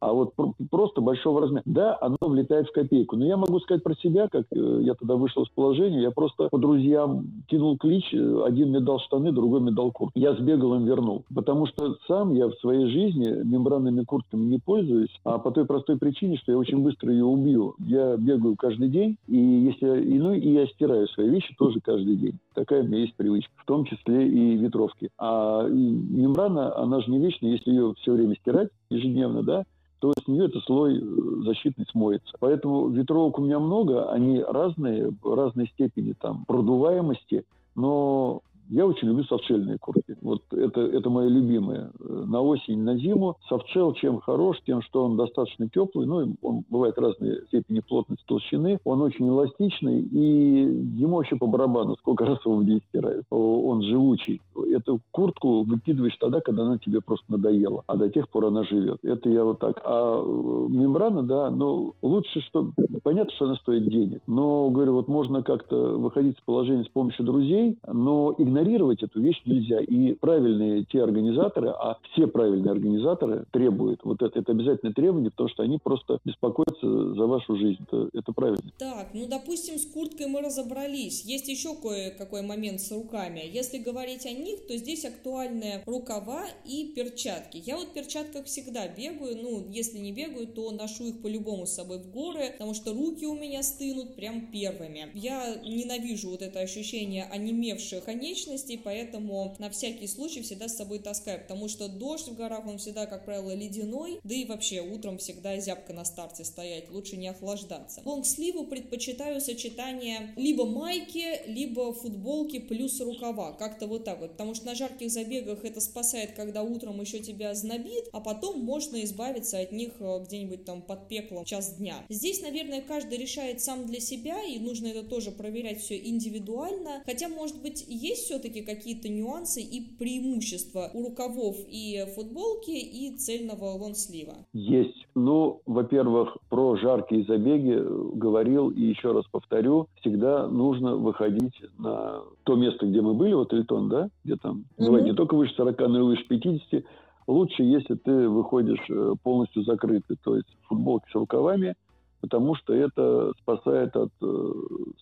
а 0.00 0.12
вот 0.12 0.34
просто 0.70 1.00
большого 1.00 1.40
размера. 1.40 1.62
Да, 1.64 1.98
оно 2.00 2.18
влетает 2.20 2.68
в 2.68 2.72
копейку. 2.72 3.16
Но 3.16 3.24
я 3.24 3.36
могу 3.36 3.58
сказать 3.60 3.82
про 3.82 3.94
себя, 3.94 4.28
как 4.28 4.44
э, 4.52 4.80
я 4.82 4.94
тогда 4.94 5.16
вышел 5.16 5.44
из 5.44 5.48
положения, 5.48 6.02
я 6.02 6.10
просто 6.10 6.48
по 6.50 6.58
друзьям 6.58 7.24
кинул 7.48 7.78
клич, 7.78 8.12
э, 8.12 8.42
один 8.44 8.68
мне 8.68 8.80
дал 8.80 9.00
штаны, 9.00 9.32
другой 9.32 9.60
мне 9.60 9.72
дал 9.72 9.90
куртку. 9.90 10.18
Я 10.18 10.34
сбегал 10.34 10.74
им 10.74 10.84
вернул. 10.84 11.24
Потому 11.34 11.66
что 11.66 11.96
сам 12.06 12.34
я 12.34 12.48
в 12.48 12.54
своей 12.56 12.86
жизни 12.86 13.42
мембранными 13.44 14.04
куртками 14.04 14.42
не 14.42 14.58
пользуюсь, 14.58 15.14
а 15.24 15.38
по 15.38 15.50
той 15.50 15.64
простой 15.64 15.96
причине, 15.96 16.36
что 16.36 16.52
я 16.52 16.58
очень 16.58 16.82
быстро 16.82 17.10
ее 17.10 17.24
убью. 17.24 17.74
Я 17.78 18.16
бегаю 18.16 18.56
каждый 18.56 18.88
день, 18.88 19.16
и 19.26 19.38
если 19.38 20.02
и, 20.02 20.18
ну, 20.18 20.34
и 20.34 20.50
я 20.50 20.66
стираю 20.66 21.08
свои 21.08 21.30
вещи 21.30 21.54
тоже 21.58 21.80
каждый 21.80 22.16
день. 22.16 22.38
Такая 22.54 22.82
у 22.82 22.86
меня 22.86 23.05
есть 23.06 23.16
привычка, 23.16 23.52
в 23.56 23.64
том 23.64 23.84
числе 23.84 24.28
и 24.28 24.56
ветровки. 24.56 25.10
А 25.18 25.66
мембрана, 25.68 26.76
она 26.76 27.00
же 27.00 27.10
не 27.10 27.18
вечная, 27.18 27.52
если 27.52 27.70
ее 27.70 27.94
все 27.98 28.12
время 28.12 28.36
стирать 28.36 28.68
ежедневно, 28.90 29.42
да, 29.42 29.64
то 30.00 30.12
с 30.12 30.28
нее 30.28 30.46
этот 30.46 30.62
слой 30.64 30.98
э, 30.98 31.44
защитный 31.44 31.86
смоется. 31.90 32.34
Поэтому 32.38 32.88
ветровок 32.88 33.38
у 33.38 33.42
меня 33.42 33.58
много, 33.58 34.10
они 34.10 34.42
разные, 34.42 35.12
разной 35.24 35.68
степени 35.68 36.12
там 36.12 36.44
продуваемости, 36.46 37.44
но 37.74 38.42
я 38.68 38.86
очень 38.86 39.08
люблю 39.08 39.24
софтшельные 39.24 39.78
куртки. 39.78 40.16
Вот 40.20 40.42
это, 40.52 40.80
это 40.80 41.10
мои 41.10 41.28
любимые. 41.28 41.90
На 41.98 42.40
осень, 42.40 42.82
на 42.82 42.96
зиму. 42.96 43.36
Софтшел 43.48 43.92
чем 43.94 44.20
хорош? 44.20 44.58
Тем, 44.66 44.82
что 44.82 45.04
он 45.04 45.16
достаточно 45.16 45.68
теплый. 45.68 46.06
Ну, 46.06 46.36
он 46.42 46.64
бывает 46.68 46.98
разной 46.98 47.42
степени 47.48 47.80
плотности, 47.80 48.24
толщины. 48.26 48.78
Он 48.84 49.02
очень 49.02 49.28
эластичный. 49.28 50.00
И 50.00 50.62
ему 50.98 51.16
вообще 51.16 51.36
по 51.36 51.46
барабану, 51.46 51.96
сколько 51.96 52.24
раз 52.24 52.38
его 52.44 52.56
в 52.56 52.64
день 52.64 52.80
стирают. 52.88 53.24
Он 53.30 53.82
живучий. 53.82 54.40
эту 54.76 55.00
куртку 55.10 55.62
выкидываешь 55.62 56.16
тогда, 56.18 56.40
когда 56.40 56.64
она 56.64 56.78
тебе 56.78 57.00
просто 57.00 57.24
надоела, 57.28 57.82
а 57.86 57.96
до 57.96 58.08
тех 58.08 58.28
пор 58.28 58.46
она 58.46 58.64
живет. 58.64 58.98
Это 59.02 59.28
я 59.28 59.44
вот 59.44 59.58
так. 59.58 59.80
А 59.84 60.20
э, 60.20 60.66
мембрана, 60.68 61.22
да, 61.22 61.50
ну, 61.50 61.94
лучше, 62.02 62.40
что... 62.40 62.70
Понятно, 63.02 63.32
что 63.34 63.44
она 63.46 63.54
стоит 63.56 63.88
денег, 63.88 64.20
но, 64.26 64.68
говорю, 64.70 64.94
вот 64.94 65.08
можно 65.08 65.42
как-то 65.42 65.96
выходить 65.96 66.36
с 66.38 66.40
положения 66.40 66.84
с 66.84 66.88
помощью 66.88 67.24
друзей, 67.24 67.78
но 67.86 68.34
игнорировать 68.36 68.55
эту 69.02 69.20
вещь 69.20 69.40
нельзя. 69.44 69.80
И 69.80 70.14
правильные 70.14 70.84
те 70.84 71.02
организаторы, 71.02 71.68
а 71.70 71.98
все 72.12 72.26
правильные 72.26 72.72
организаторы 72.72 73.44
требуют, 73.52 74.00
вот 74.04 74.22
это, 74.22 74.38
это 74.38 74.52
обязательное 74.52 74.92
требование, 74.92 75.30
потому 75.30 75.48
что 75.48 75.62
они 75.62 75.78
просто 75.82 76.18
беспокоятся 76.24 77.14
за 77.14 77.26
вашу 77.26 77.56
жизнь. 77.56 77.78
Это, 77.86 78.08
это 78.12 78.32
правильно. 78.32 78.72
Так, 78.78 79.08
ну, 79.14 79.26
допустим, 79.28 79.78
с 79.78 79.86
курткой 79.86 80.28
мы 80.28 80.40
разобрались. 80.40 81.24
Есть 81.24 81.48
еще 81.48 81.74
кое-какой 81.74 82.42
момент 82.42 82.80
с 82.80 82.92
руками. 82.92 83.42
Если 83.50 83.78
говорить 83.78 84.26
о 84.26 84.32
них, 84.32 84.66
то 84.66 84.76
здесь 84.76 85.04
актуальны 85.04 85.82
рукава 85.86 86.44
и 86.64 86.92
перчатки. 86.94 87.62
Я 87.64 87.76
вот 87.76 87.88
в 87.88 87.92
перчатках 87.92 88.46
всегда 88.46 88.88
бегаю, 88.88 89.36
ну, 89.42 89.64
если 89.70 89.98
не 89.98 90.12
бегаю, 90.12 90.46
то 90.46 90.70
ношу 90.70 91.04
их 91.04 91.22
по-любому 91.22 91.66
с 91.66 91.72
собой 91.72 91.98
в 91.98 92.10
горы, 92.10 92.50
потому 92.52 92.74
что 92.74 92.92
руки 92.92 93.26
у 93.26 93.34
меня 93.34 93.62
стынут 93.62 94.16
прям 94.16 94.50
первыми. 94.50 95.08
Я 95.14 95.56
ненавижу 95.64 96.30
вот 96.30 96.42
это 96.42 96.60
ощущение 96.60 97.24
онемевших 97.24 98.04
конечностей, 98.04 98.45
поэтому 98.84 99.54
на 99.58 99.70
всякий 99.70 100.06
случай 100.06 100.42
всегда 100.42 100.68
с 100.68 100.76
собой 100.76 100.98
таскаю, 100.98 101.40
потому 101.40 101.68
что 101.68 101.88
дождь 101.88 102.28
в 102.28 102.34
горах, 102.36 102.66
он 102.66 102.78
всегда, 102.78 103.06
как 103.06 103.24
правило, 103.24 103.54
ледяной, 103.54 104.20
да 104.22 104.34
и 104.34 104.44
вообще 104.44 104.80
утром 104.80 105.18
всегда 105.18 105.58
зябко 105.58 105.92
на 105.92 106.04
старте 106.04 106.44
стоять, 106.44 106.90
лучше 106.90 107.16
не 107.16 107.28
охлаждаться. 107.28 108.02
Лонгсливу 108.04 108.64
предпочитаю 108.66 109.40
сочетание 109.40 110.32
либо 110.36 110.66
майки, 110.66 111.46
либо 111.46 111.92
футболки 111.92 112.58
плюс 112.58 113.00
рукава, 113.00 113.52
как-то 113.52 113.86
вот 113.86 114.04
так 114.04 114.20
вот, 114.20 114.32
потому 114.32 114.54
что 114.54 114.66
на 114.66 114.74
жарких 114.74 115.10
забегах 115.10 115.64
это 115.64 115.80
спасает, 115.80 116.32
когда 116.32 116.62
утром 116.62 117.00
еще 117.00 117.20
тебя 117.20 117.54
знобит, 117.54 118.08
а 118.12 118.20
потом 118.20 118.60
можно 118.60 119.02
избавиться 119.04 119.58
от 119.58 119.72
них 119.72 119.92
э, 120.00 120.24
где-нибудь 120.24 120.64
там 120.64 120.82
под 120.82 121.08
пеклом 121.08 121.44
час 121.44 121.76
дня. 121.76 122.04
Здесь, 122.08 122.40
наверное, 122.40 122.82
каждый 122.82 123.18
решает 123.18 123.60
сам 123.60 123.86
для 123.86 124.00
себя, 124.00 124.42
и 124.42 124.58
нужно 124.58 124.88
это 124.88 125.02
тоже 125.02 125.30
проверять 125.30 125.80
все 125.80 125.96
индивидуально, 125.98 127.02
хотя, 127.06 127.28
может 127.28 127.60
быть, 127.62 127.84
есть 127.88 128.28
все-таки 128.36 128.62
какие-то 128.62 129.08
нюансы 129.08 129.62
и 129.62 129.80
преимущества 129.98 130.90
у 130.92 131.06
рукавов 131.06 131.56
и 131.68 132.04
футболки, 132.14 132.70
и 132.70 133.16
цельного 133.16 133.76
лонслива. 133.76 134.34
Есть. 134.52 135.06
Ну, 135.14 135.62
во-первых, 135.66 136.36
про 136.50 136.76
жаркие 136.76 137.24
забеги 137.24 137.76
э, 137.78 138.10
говорил, 138.14 138.70
и 138.70 138.82
еще 138.82 139.12
раз 139.12 139.24
повторю, 139.30 139.88
всегда 140.00 140.46
нужно 140.48 140.96
выходить 140.96 141.54
на 141.78 142.20
то 142.44 142.56
место, 142.56 142.86
где 142.86 143.00
мы 143.00 143.14
были, 143.14 143.32
вот 143.32 143.52
Эльтон, 143.52 143.88
да, 143.88 144.08
где 144.24 144.36
там 144.36 144.64
бывает 144.76 145.04
mm-hmm. 145.04 145.10
не 145.10 145.14
только 145.14 145.34
выше 145.34 145.54
40, 145.54 145.78
но 145.88 145.98
и 146.00 146.02
выше 146.02 146.28
50, 146.28 146.84
лучше, 147.26 147.62
если 147.62 147.94
ты 147.94 148.28
выходишь 148.28 148.84
э, 148.90 149.14
полностью 149.22 149.62
закрытый, 149.62 150.16
то 150.22 150.36
есть 150.36 150.48
футболки 150.68 151.08
с 151.10 151.14
рукавами, 151.14 151.74
потому 152.20 152.54
что 152.54 152.72
это 152.74 153.32
спасает 153.42 153.96
от 153.96 154.10
э, 154.22 154.52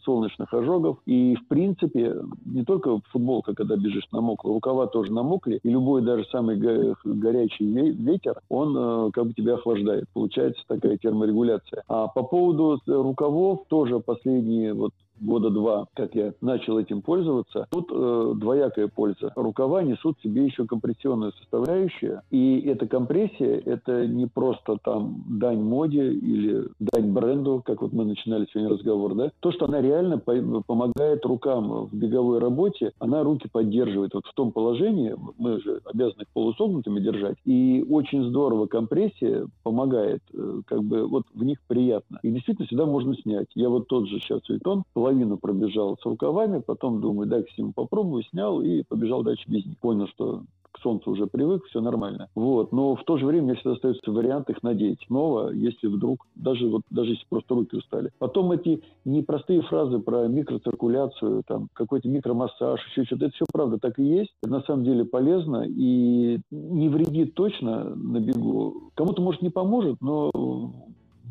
солнечных 0.02 0.52
ожогов. 0.52 0.98
И, 1.06 1.36
в 1.36 1.46
принципе, 1.48 2.14
не 2.44 2.64
только 2.64 3.00
футболка, 3.10 3.54
когда 3.54 3.76
бежишь, 3.76 4.06
намокла, 4.12 4.52
рукава 4.52 4.86
тоже 4.86 5.12
намокли, 5.12 5.60
и 5.62 5.68
любой 5.68 6.02
даже 6.02 6.24
самый 6.30 6.56
го- 6.56 6.96
горячий 7.04 7.66
ветер, 7.66 8.40
он 8.48 8.76
э, 8.76 9.10
как 9.12 9.26
бы 9.26 9.32
тебя 9.32 9.54
охлаждает. 9.54 10.04
Получается 10.12 10.62
такая 10.66 10.96
терморегуляция. 10.98 11.82
А 11.88 12.08
по 12.08 12.22
поводу 12.22 12.78
рукавов 12.86 13.64
тоже 13.68 14.00
последние 14.00 14.74
вот 14.74 14.92
года 15.24 15.50
два, 15.50 15.86
как 15.94 16.14
я 16.14 16.32
начал 16.40 16.78
этим 16.78 17.02
пользоваться, 17.02 17.66
тут 17.70 17.90
э, 17.90 18.32
двоякая 18.36 18.88
польза. 18.88 19.32
Рукава 19.36 19.82
несут 19.82 20.18
себе 20.22 20.44
еще 20.44 20.66
компрессионную 20.66 21.32
составляющую, 21.32 22.20
и 22.30 22.60
эта 22.60 22.86
компрессия– 22.86 23.62
это 23.64 24.06
не 24.06 24.26
просто 24.26 24.76
там 24.82 25.24
дань 25.28 25.62
моде 25.62 26.12
или 26.12 26.68
дань 26.78 27.12
бренду, 27.12 27.62
как 27.64 27.82
вот 27.82 27.92
мы 27.92 28.04
начинали 28.04 28.46
сегодня 28.52 28.70
разговор, 28.70 29.14
да, 29.14 29.30
то, 29.40 29.52
что 29.52 29.66
она 29.66 29.80
реально 29.80 30.18
по- 30.18 30.62
помогает 30.66 31.24
рукам 31.24 31.86
в 31.86 31.94
беговой 31.94 32.38
работе, 32.38 32.92
она 32.98 33.22
руки 33.22 33.48
поддерживает 33.50 34.14
вот 34.14 34.26
в 34.26 34.34
том 34.34 34.52
положении, 34.52 35.16
мы 35.38 35.60
же 35.60 35.80
обязаны 35.84 36.24
полусогнутыми 36.32 37.00
держать, 37.00 37.36
и 37.44 37.84
очень 37.88 38.24
здорово 38.24 38.66
компрессия 38.66 39.46
помогает, 39.62 40.22
э, 40.32 40.60
как 40.66 40.82
бы 40.82 41.06
вот 41.06 41.24
в 41.34 41.44
них 41.44 41.58
приятно. 41.66 42.18
И 42.22 42.30
действительно 42.30 42.66
всегда 42.66 42.86
можно 42.86 43.14
снять. 43.16 43.46
Я 43.54 43.68
вот 43.68 43.88
тот 43.88 44.08
же 44.08 44.18
сейчас 44.18 44.40
Витон 44.48 44.84
половину 44.92 45.13
пробежал 45.36 45.96
с 46.00 46.04
рукавами, 46.04 46.60
потом 46.60 47.00
думаю, 47.00 47.28
с 47.30 47.58
ним 47.58 47.72
попробую, 47.72 48.22
снял 48.24 48.60
и 48.60 48.82
побежал 48.82 49.22
дальше 49.22 49.44
без 49.48 49.64
них. 49.66 49.78
Понял, 49.78 50.06
что 50.08 50.42
к 50.74 50.80
солнцу 50.80 51.12
уже 51.12 51.26
привык, 51.26 51.64
все 51.66 51.80
нормально. 51.80 52.28
Вот. 52.34 52.72
Но 52.72 52.96
в 52.96 53.04
то 53.04 53.16
же 53.16 53.26
время 53.26 53.54
всегда 53.54 53.72
остается 53.72 54.10
вариант 54.10 54.50
их 54.50 54.62
надеть 54.62 54.98
снова, 55.06 55.52
если 55.52 55.86
вдруг, 55.86 56.26
даже, 56.34 56.68
вот, 56.68 56.82
даже 56.90 57.12
если 57.12 57.24
просто 57.28 57.54
руки 57.54 57.76
устали. 57.76 58.10
Потом 58.18 58.50
эти 58.50 58.82
непростые 59.04 59.62
фразы 59.62 60.00
про 60.00 60.26
микроциркуляцию, 60.26 61.44
там, 61.46 61.68
какой-то 61.72 62.08
микромассаж, 62.08 62.80
еще 62.88 63.04
что-то, 63.04 63.26
это 63.26 63.34
все 63.34 63.44
правда 63.52 63.78
так 63.78 63.98
и 63.98 64.04
есть. 64.04 64.34
Это 64.42 64.52
на 64.52 64.62
самом 64.62 64.84
деле 64.84 65.04
полезно 65.04 65.64
и 65.66 66.40
не 66.50 66.88
вредит 66.88 67.34
точно 67.34 67.94
на 67.94 68.18
бегу. 68.18 68.90
Кому-то, 68.94 69.22
может, 69.22 69.42
не 69.42 69.50
поможет, 69.50 69.96
но 70.00 70.30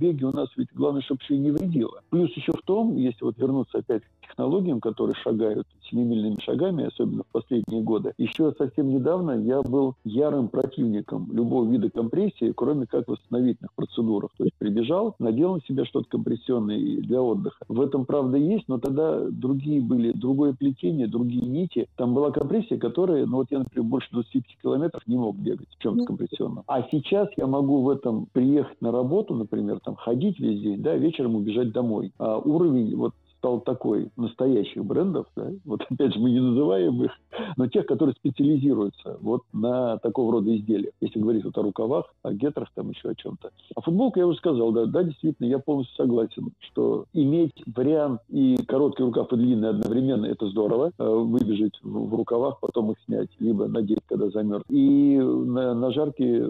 беге 0.04 0.26
у 0.26 0.32
нас 0.32 0.50
ведь 0.58 0.68
главное, 0.74 1.02
чтобы 1.02 1.22
все 1.24 1.38
не 1.38 1.52
вредило. 1.52 2.02
Плюс 2.10 2.30
еще 2.36 2.52
в 2.52 2.62
том, 2.64 2.98
если 2.98 3.24
вот 3.24 3.38
вернуться 3.38 3.78
опять 3.78 4.04
технологиям, 4.28 4.80
которые 4.80 5.16
шагают 5.16 5.68
семимильными 5.90 6.40
шагами, 6.42 6.86
особенно 6.86 7.24
в 7.24 7.32
последние 7.32 7.82
годы, 7.82 8.14
еще 8.18 8.54
совсем 8.58 8.90
недавно 8.90 9.32
я 9.32 9.62
был 9.62 9.96
ярым 10.04 10.48
противником 10.48 11.30
любого 11.32 11.70
вида 11.70 11.90
компрессии, 11.90 12.54
кроме 12.56 12.86
как 12.86 13.08
восстановительных 13.08 13.74
процедурах. 13.74 14.32
То 14.38 14.46
есть 14.46 14.56
прибежал, 14.58 15.16
надел 15.20 15.56
на 15.56 15.62
себя 15.62 15.86
что-то 15.86 16.08
компрессионное 16.10 17.02
для 17.02 17.22
отдыха. 17.22 17.64
В 17.68 17.82
этом 17.82 18.06
правда 18.06 18.38
есть, 18.38 18.68
но 18.68 18.80
тогда 18.80 19.20
другие 19.30 19.82
были, 19.82 20.12
другое 20.12 20.54
плетение, 20.54 21.08
другие 21.08 21.46
нити. 21.46 21.88
Там 21.96 22.14
была 22.14 22.32
компрессия, 22.32 22.78
которая, 22.78 23.26
ну 23.26 23.38
вот 23.38 23.48
я, 23.52 23.60
например, 23.60 23.88
больше 23.88 24.10
25 24.12 24.44
километров 24.62 25.02
не 25.08 25.18
мог 25.18 25.36
бегать 25.36 25.68
в 25.70 25.82
чем-то 25.82 26.06
компрессионном. 26.06 26.64
А 26.68 26.84
сейчас 26.92 27.30
я 27.38 27.48
могу 27.48 27.82
в 27.82 27.90
этом 27.90 28.28
приехать 28.32 28.82
на 28.82 28.92
работу, 28.92 29.36
например, 29.36 29.80
там 29.80 29.96
ходить 29.96 30.40
весь 30.40 30.62
день, 30.62 30.82
да, 30.82 30.96
вечером 30.96 31.36
убежать 31.36 31.72
домой. 31.72 32.12
А 32.18 32.38
уровень 32.38 32.96
вот 32.96 33.14
стал 33.44 33.60
такой 33.60 34.10
настоящих 34.16 34.86
брендов, 34.86 35.28
да, 35.36 35.50
вот 35.66 35.82
опять 35.90 36.14
же 36.14 36.20
мы 36.20 36.32
не 36.32 36.40
называем 36.40 37.04
их, 37.04 37.12
но 37.58 37.68
тех, 37.68 37.86
которые 37.86 38.16
специализируются 38.16 39.18
вот 39.20 39.42
на 39.52 39.98
такого 39.98 40.32
рода 40.32 40.56
изделиях. 40.56 40.94
Если 41.02 41.20
говорить 41.20 41.44
вот 41.44 41.58
о 41.58 41.62
рукавах, 41.62 42.06
о 42.24 42.32
гетрах, 42.32 42.70
там 42.74 42.92
еще 42.92 43.10
о 43.10 43.16
чем-то. 43.16 43.52
А 43.76 43.82
футболка 43.82 44.22
я 44.22 44.28
уже 44.28 44.38
сказал, 44.38 44.72
да, 44.72 44.86
да, 44.86 45.04
действительно, 45.04 45.48
я 45.48 45.60
полностью 45.60 45.96
согласен, 45.98 46.54
что 46.60 47.06
иметь 47.12 47.52
вариант 47.76 48.22
и 48.30 48.58
короткий 48.66 49.04
рукав, 49.04 49.34
и 49.34 49.36
длинный 49.36 49.70
одновременно, 49.70 50.26
это 50.26 50.48
здорово. 50.48 50.92
Э, 50.98 51.04
выбежать 51.06 51.78
в 51.84 52.16
рукавах, 52.16 52.60
потом 52.62 52.92
их 52.92 52.98
снять, 53.06 53.30
либо 53.40 53.68
надеть, 53.68 54.00
когда 54.08 54.30
замерз. 54.30 54.64
И 54.70 55.18
на, 55.18 55.74
на 55.74 55.92
жаркие 55.92 56.50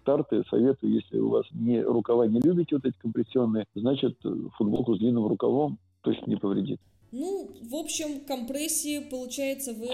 старты 0.00 0.42
советую, 0.50 0.94
если 0.94 1.18
у 1.18 1.28
вас 1.28 1.44
не 1.52 1.82
рукава 1.82 2.26
не 2.26 2.40
любите 2.40 2.74
вот 2.76 2.84
эти 2.84 2.96
компрессионные, 2.98 3.66
значит 3.76 4.16
футболку 4.56 4.96
с 4.96 4.98
длинным 4.98 5.28
рукавом 5.28 5.78
точно 6.02 6.26
не 6.26 6.36
повредит. 6.36 6.80
Ну, 7.10 7.50
в 7.62 7.74
общем, 7.74 8.20
компрессии, 8.20 9.00
получается, 9.00 9.74
вы 9.74 9.88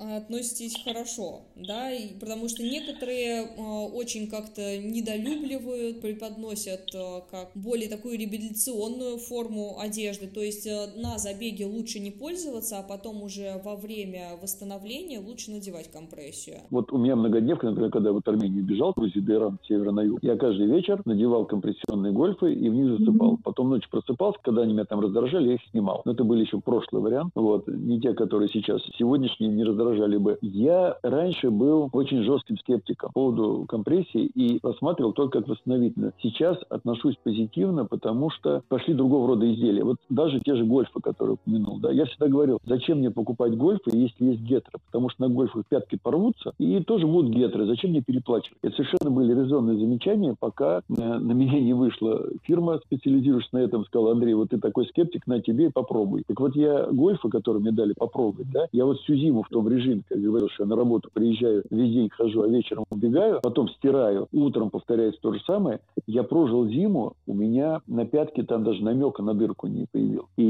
относитесь 0.00 0.82
хорошо, 0.82 1.42
да, 1.56 1.90
и, 1.90 2.14
потому 2.18 2.48
что 2.48 2.62
некоторые 2.62 3.42
э, 3.42 3.62
очень 3.94 4.28
как-то 4.28 4.78
недолюбливают, 4.78 6.00
преподносят 6.00 6.94
э, 6.94 7.20
как 7.30 7.50
более 7.54 7.88
такую 7.88 8.18
реабилитационную 8.18 9.18
форму 9.18 9.78
одежды, 9.78 10.26
то 10.26 10.40
есть 10.40 10.66
э, 10.66 10.88
на 10.96 11.18
забеге 11.18 11.66
лучше 11.66 12.00
не 12.00 12.10
пользоваться, 12.10 12.78
а 12.78 12.82
потом 12.82 13.22
уже 13.22 13.60
во 13.62 13.76
время 13.76 14.36
восстановления 14.40 15.20
лучше 15.20 15.50
надевать 15.50 15.90
компрессию. 15.90 16.60
Вот 16.70 16.92
у 16.92 16.98
меня 16.98 17.14
многодневка, 17.14 17.66
например, 17.66 17.90
когда 17.90 18.10
я 18.10 18.14
в 18.14 18.22
Армению 18.24 18.64
бежал, 18.64 18.94
Иран, 18.96 19.58
с 19.62 19.66
севера 19.66 19.92
на 19.92 20.00
юг, 20.00 20.18
я 20.22 20.36
каждый 20.36 20.66
вечер 20.66 21.02
надевал 21.04 21.44
компрессионные 21.44 22.12
гольфы 22.12 22.54
и 22.54 22.68
в 22.68 22.74
них 22.74 22.98
засыпал. 22.98 23.38
Потом 23.44 23.70
ночью 23.70 23.90
просыпался, 23.90 24.38
когда 24.42 24.62
они 24.62 24.72
меня 24.72 24.84
там 24.84 25.00
раздражали, 25.00 25.48
я 25.48 25.54
их 25.54 25.60
снимал. 25.70 26.02
Но 26.04 26.12
это 26.12 26.24
были 26.24 26.44
еще 26.44 26.60
прошлый 26.60 27.02
вариант, 27.02 27.32
вот, 27.34 27.68
не 27.68 28.00
те, 28.00 28.14
которые 28.14 28.48
сейчас. 28.48 28.82
Сегодняшние 28.98 29.50
не 29.50 29.64
раздражали 29.64 29.89
раздражали 29.90 30.16
бы. 30.16 30.38
Я 30.42 30.96
раньше 31.02 31.50
был 31.50 31.88
очень 31.92 32.22
жестким 32.22 32.58
скептиком 32.58 33.10
по 33.12 33.20
поводу 33.20 33.66
компрессии 33.68 34.26
и 34.34 34.60
рассматривал 34.62 35.12
только 35.12 35.40
как 35.40 35.48
восстановительно. 35.48 36.12
Сейчас 36.22 36.58
отношусь 36.68 37.16
позитивно, 37.22 37.84
потому 37.84 38.30
что 38.30 38.62
пошли 38.68 38.94
другого 38.94 39.28
рода 39.28 39.52
изделия. 39.52 39.84
Вот 39.84 39.96
даже 40.08 40.40
те 40.40 40.54
же 40.54 40.64
гольфы, 40.64 41.00
которые 41.00 41.34
упомянул, 41.34 41.78
да, 41.78 41.90
я 41.90 42.06
всегда 42.06 42.28
говорил, 42.28 42.58
зачем 42.64 42.98
мне 42.98 43.10
покупать 43.10 43.56
гольфы, 43.56 43.90
если 43.92 44.24
есть 44.24 44.42
гетры, 44.42 44.78
потому 44.86 45.10
что 45.10 45.22
на 45.22 45.28
гольфах 45.28 45.64
пятки 45.68 45.98
порвутся 46.02 46.52
и 46.58 46.80
тоже 46.80 47.06
будут 47.06 47.32
гетры, 47.32 47.66
зачем 47.66 47.90
мне 47.90 48.02
переплачивать? 48.02 48.58
Это 48.62 48.76
совершенно 48.76 49.10
были 49.10 49.34
резонные 49.34 49.78
замечания, 49.78 50.34
пока 50.38 50.78
э, 50.78 50.92
на 50.96 51.32
меня 51.32 51.60
не 51.60 51.74
вышла 51.74 52.26
фирма, 52.42 52.78
специализирующаяся 52.84 53.56
на 53.56 53.58
этом, 53.58 53.84
сказала, 53.84 54.12
Андрей, 54.12 54.34
вот 54.34 54.50
ты 54.50 54.58
такой 54.58 54.86
скептик, 54.86 55.26
на 55.26 55.40
тебе 55.40 55.70
попробуй. 55.70 56.24
Так 56.26 56.40
вот 56.40 56.54
я 56.56 56.86
гольфы, 56.86 57.28
которые 57.28 57.62
мне 57.62 57.72
дали 57.72 57.92
попробовать, 57.92 58.50
да, 58.52 58.66
я 58.72 58.84
вот 58.84 58.98
всю 59.00 59.14
зиму 59.14 59.42
в 59.42 59.48
том 59.48 59.68
режиме 59.68 59.79
режим, 59.80 60.04
как 60.08 60.20
говорил, 60.20 60.48
я 60.58 60.66
на 60.66 60.76
работу 60.76 61.10
приезжаю, 61.12 61.64
весь 61.70 61.92
день 61.92 62.10
хожу, 62.10 62.42
а 62.42 62.48
вечером 62.48 62.84
убегаю, 62.90 63.40
потом 63.42 63.68
стираю, 63.68 64.28
утром 64.32 64.70
повторяется 64.70 65.20
то 65.20 65.32
же 65.32 65.40
самое, 65.46 65.80
я 66.06 66.22
прожил 66.22 66.66
зиму, 66.68 67.14
у 67.26 67.34
меня 67.34 67.80
на 67.86 68.06
пятке 68.06 68.42
там 68.42 68.64
даже 68.64 68.82
намека 68.82 69.22
на 69.22 69.34
дырку 69.34 69.66
не 69.66 69.86
появился. 69.90 70.28
И 70.36 70.44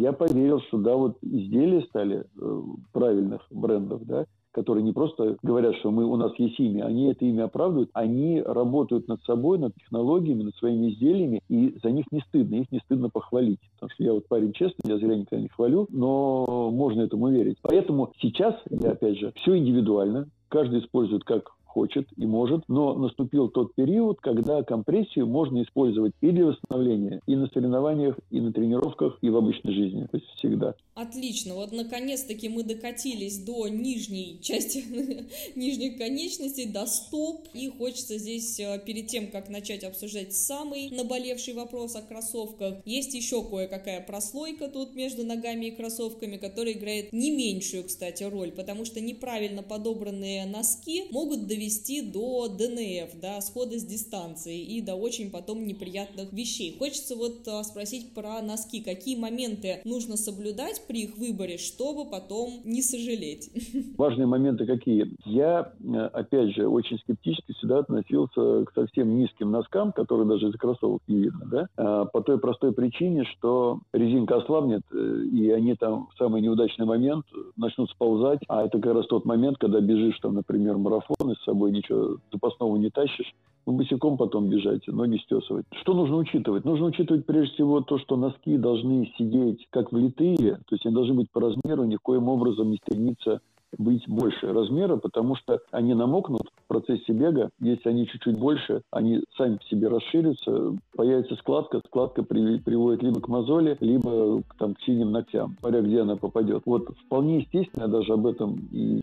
я 0.00 0.12
поверил, 0.12 0.60
что 0.60 0.78
да, 0.78 0.94
вот 0.96 1.18
изделия 1.22 1.82
стали 1.82 2.24
э, 2.40 2.62
правильных 2.92 3.42
брендов, 3.50 4.04
да, 4.04 4.26
которые 4.52 4.82
не 4.82 4.92
просто 4.92 5.36
говорят, 5.42 5.76
что 5.76 5.90
мы, 5.90 6.04
у 6.04 6.16
нас 6.16 6.32
есть 6.38 6.58
имя, 6.58 6.84
они 6.84 7.10
это 7.10 7.24
имя 7.24 7.44
оправдывают, 7.44 7.90
они 7.92 8.40
работают 8.40 9.08
над 9.08 9.22
собой, 9.24 9.58
над 9.58 9.74
технологиями, 9.76 10.42
над 10.42 10.56
своими 10.56 10.90
изделиями, 10.90 11.40
и 11.48 11.76
за 11.82 11.90
них 11.90 12.06
не 12.10 12.20
стыдно, 12.20 12.56
их 12.56 12.72
не 12.72 12.80
стыдно 12.80 13.08
похвалить. 13.08 13.60
Потому 13.74 13.90
что 13.90 14.04
я 14.04 14.12
вот 14.12 14.28
парень 14.28 14.52
честный, 14.52 14.90
я 14.90 14.98
зря 14.98 15.16
никогда 15.16 15.42
не 15.42 15.48
хвалю, 15.48 15.86
но 15.90 16.70
можно 16.70 17.02
этому 17.02 17.28
верить. 17.28 17.58
Поэтому 17.62 18.12
сейчас, 18.20 18.54
я 18.70 18.92
опять 18.92 19.18
же, 19.18 19.32
все 19.36 19.56
индивидуально, 19.56 20.28
каждый 20.48 20.80
использует 20.80 21.24
как 21.24 21.50
хочет 21.70 22.08
и 22.16 22.26
может, 22.26 22.64
но 22.68 22.94
наступил 22.94 23.48
тот 23.48 23.74
период, 23.74 24.20
когда 24.20 24.62
компрессию 24.62 25.26
можно 25.26 25.62
использовать 25.62 26.12
и 26.20 26.30
для 26.30 26.46
восстановления, 26.46 27.20
и 27.26 27.36
на 27.36 27.46
соревнованиях, 27.48 28.18
и 28.30 28.40
на 28.40 28.52
тренировках, 28.52 29.18
и 29.22 29.30
в 29.30 29.36
обычной 29.36 29.72
жизни, 29.72 30.06
то 30.10 30.16
есть 30.16 30.28
всегда. 30.36 30.74
Отлично, 30.94 31.54
вот 31.54 31.72
наконец-таки 31.72 32.48
мы 32.48 32.64
докатились 32.64 33.38
до 33.38 33.68
нижней 33.68 34.38
части 34.42 34.84
нижних 35.56 35.96
конечностей, 35.96 36.66
до 36.66 36.86
стоп, 36.86 37.46
и 37.54 37.68
хочется 37.68 38.18
здесь 38.18 38.58
э, 38.60 38.80
перед 38.84 39.06
тем, 39.06 39.30
как 39.30 39.48
начать 39.48 39.84
обсуждать 39.84 40.34
самый 40.34 40.90
наболевший 40.90 41.54
вопрос 41.54 41.96
о 41.96 42.02
кроссовках, 42.02 42.78
есть 42.84 43.14
еще 43.14 43.42
кое-какая 43.42 44.00
прослойка 44.00 44.68
тут 44.68 44.94
между 44.94 45.24
ногами 45.24 45.66
и 45.66 45.70
кроссовками, 45.70 46.36
которая 46.36 46.74
играет 46.74 47.12
не 47.12 47.30
меньшую, 47.30 47.84
кстати, 47.84 48.24
роль, 48.24 48.50
потому 48.50 48.84
что 48.84 49.00
неправильно 49.00 49.62
подобранные 49.62 50.46
носки 50.46 51.04
могут 51.10 51.46
довести 51.46 51.59
довести 51.60 52.00
до 52.00 52.48
ДНФ, 52.48 53.20
да, 53.20 53.40
схода 53.42 53.78
с 53.78 53.84
дистанции 53.84 54.62
и 54.62 54.80
до 54.80 54.94
очень 54.94 55.30
потом 55.30 55.66
неприятных 55.66 56.32
вещей. 56.32 56.74
Хочется 56.78 57.16
вот 57.16 57.46
а, 57.46 57.62
спросить 57.64 58.14
про 58.14 58.40
носки. 58.40 58.82
Какие 58.82 59.20
моменты 59.20 59.80
нужно 59.84 60.16
соблюдать 60.16 60.82
при 60.88 61.02
их 61.02 61.18
выборе, 61.18 61.58
чтобы 61.58 62.10
потом 62.10 62.62
не 62.64 62.80
сожалеть? 62.80 63.50
Важные 63.98 64.26
моменты 64.26 64.64
какие? 64.64 65.14
Я, 65.26 65.72
э, 65.80 65.96
опять 66.14 66.54
же, 66.54 66.66
очень 66.66 66.98
скептически 67.00 67.52
всегда 67.52 67.80
относился 67.80 68.64
к 68.64 68.72
совсем 68.74 69.18
низким 69.18 69.50
носкам, 69.50 69.92
которые 69.92 70.26
даже 70.26 70.48
из 70.48 70.54
кроссовок 70.54 71.02
не 71.08 71.18
видно, 71.18 71.46
да, 71.50 71.68
а, 71.76 72.04
по 72.06 72.22
той 72.22 72.38
простой 72.38 72.72
причине, 72.72 73.24
что 73.24 73.80
резинка 73.92 74.36
ослабнет, 74.36 74.82
э, 74.92 75.24
и 75.30 75.50
они 75.50 75.74
там 75.74 76.08
в 76.14 76.18
самый 76.18 76.40
неудачный 76.40 76.86
момент 76.86 77.26
начнут 77.56 77.90
сползать, 77.90 78.40
а 78.48 78.64
это 78.64 78.78
как 78.78 78.94
раз 78.94 79.06
тот 79.08 79.26
момент, 79.26 79.58
когда 79.58 79.80
бежишь 79.80 80.18
там, 80.20 80.34
например, 80.34 80.78
марафон, 80.78 81.32
и 81.32 81.34
собой 81.50 81.72
ничего 81.72 82.18
запасного 82.32 82.76
не 82.76 82.90
тащишь, 82.90 83.34
ну, 83.66 83.72
босиком 83.74 84.16
потом 84.16 84.48
бежать, 84.48 84.86
ноги 84.86 85.18
стесывать. 85.18 85.66
Что 85.82 85.94
нужно 85.94 86.16
учитывать? 86.16 86.64
Нужно 86.64 86.86
учитывать 86.86 87.26
прежде 87.26 87.54
всего 87.54 87.80
то, 87.80 87.98
что 87.98 88.16
носки 88.16 88.56
должны 88.56 89.12
сидеть 89.18 89.66
как 89.70 89.92
влитые, 89.92 90.56
то 90.66 90.74
есть 90.74 90.86
они 90.86 90.94
должны 90.94 91.14
быть 91.14 91.30
по 91.30 91.40
размеру, 91.40 91.84
ни 91.84 91.96
в 91.96 92.00
коем 92.00 92.28
образом 92.28 92.70
не 92.70 92.76
стремиться 92.76 93.40
быть 93.78 94.08
больше 94.08 94.52
размера, 94.52 94.96
потому 94.96 95.36
что 95.36 95.60
они 95.70 95.94
намокнут 95.94 96.42
в 96.64 96.68
процессе 96.68 97.12
бега. 97.12 97.50
Если 97.60 97.88
они 97.88 98.08
чуть-чуть 98.08 98.36
больше, 98.36 98.82
они 98.90 99.22
сами 99.36 99.56
по 99.56 99.64
себе 99.64 99.86
расширятся, 99.86 100.76
появится 100.96 101.36
складка, 101.36 101.80
складка 101.86 102.24
при, 102.24 102.58
приводит 102.58 103.04
либо 103.04 103.20
к 103.20 103.28
мозоли, 103.28 103.76
либо 103.78 104.42
там, 104.58 104.74
к 104.74 104.80
синим 104.80 105.12
ногтям, 105.12 105.56
смотря 105.60 105.82
где 105.82 106.00
она 106.00 106.16
попадет. 106.16 106.62
Вот 106.66 106.88
вполне 107.06 107.38
естественно, 107.38 107.86
даже 107.86 108.12
об 108.12 108.26
этом 108.26 108.58
и 108.72 109.00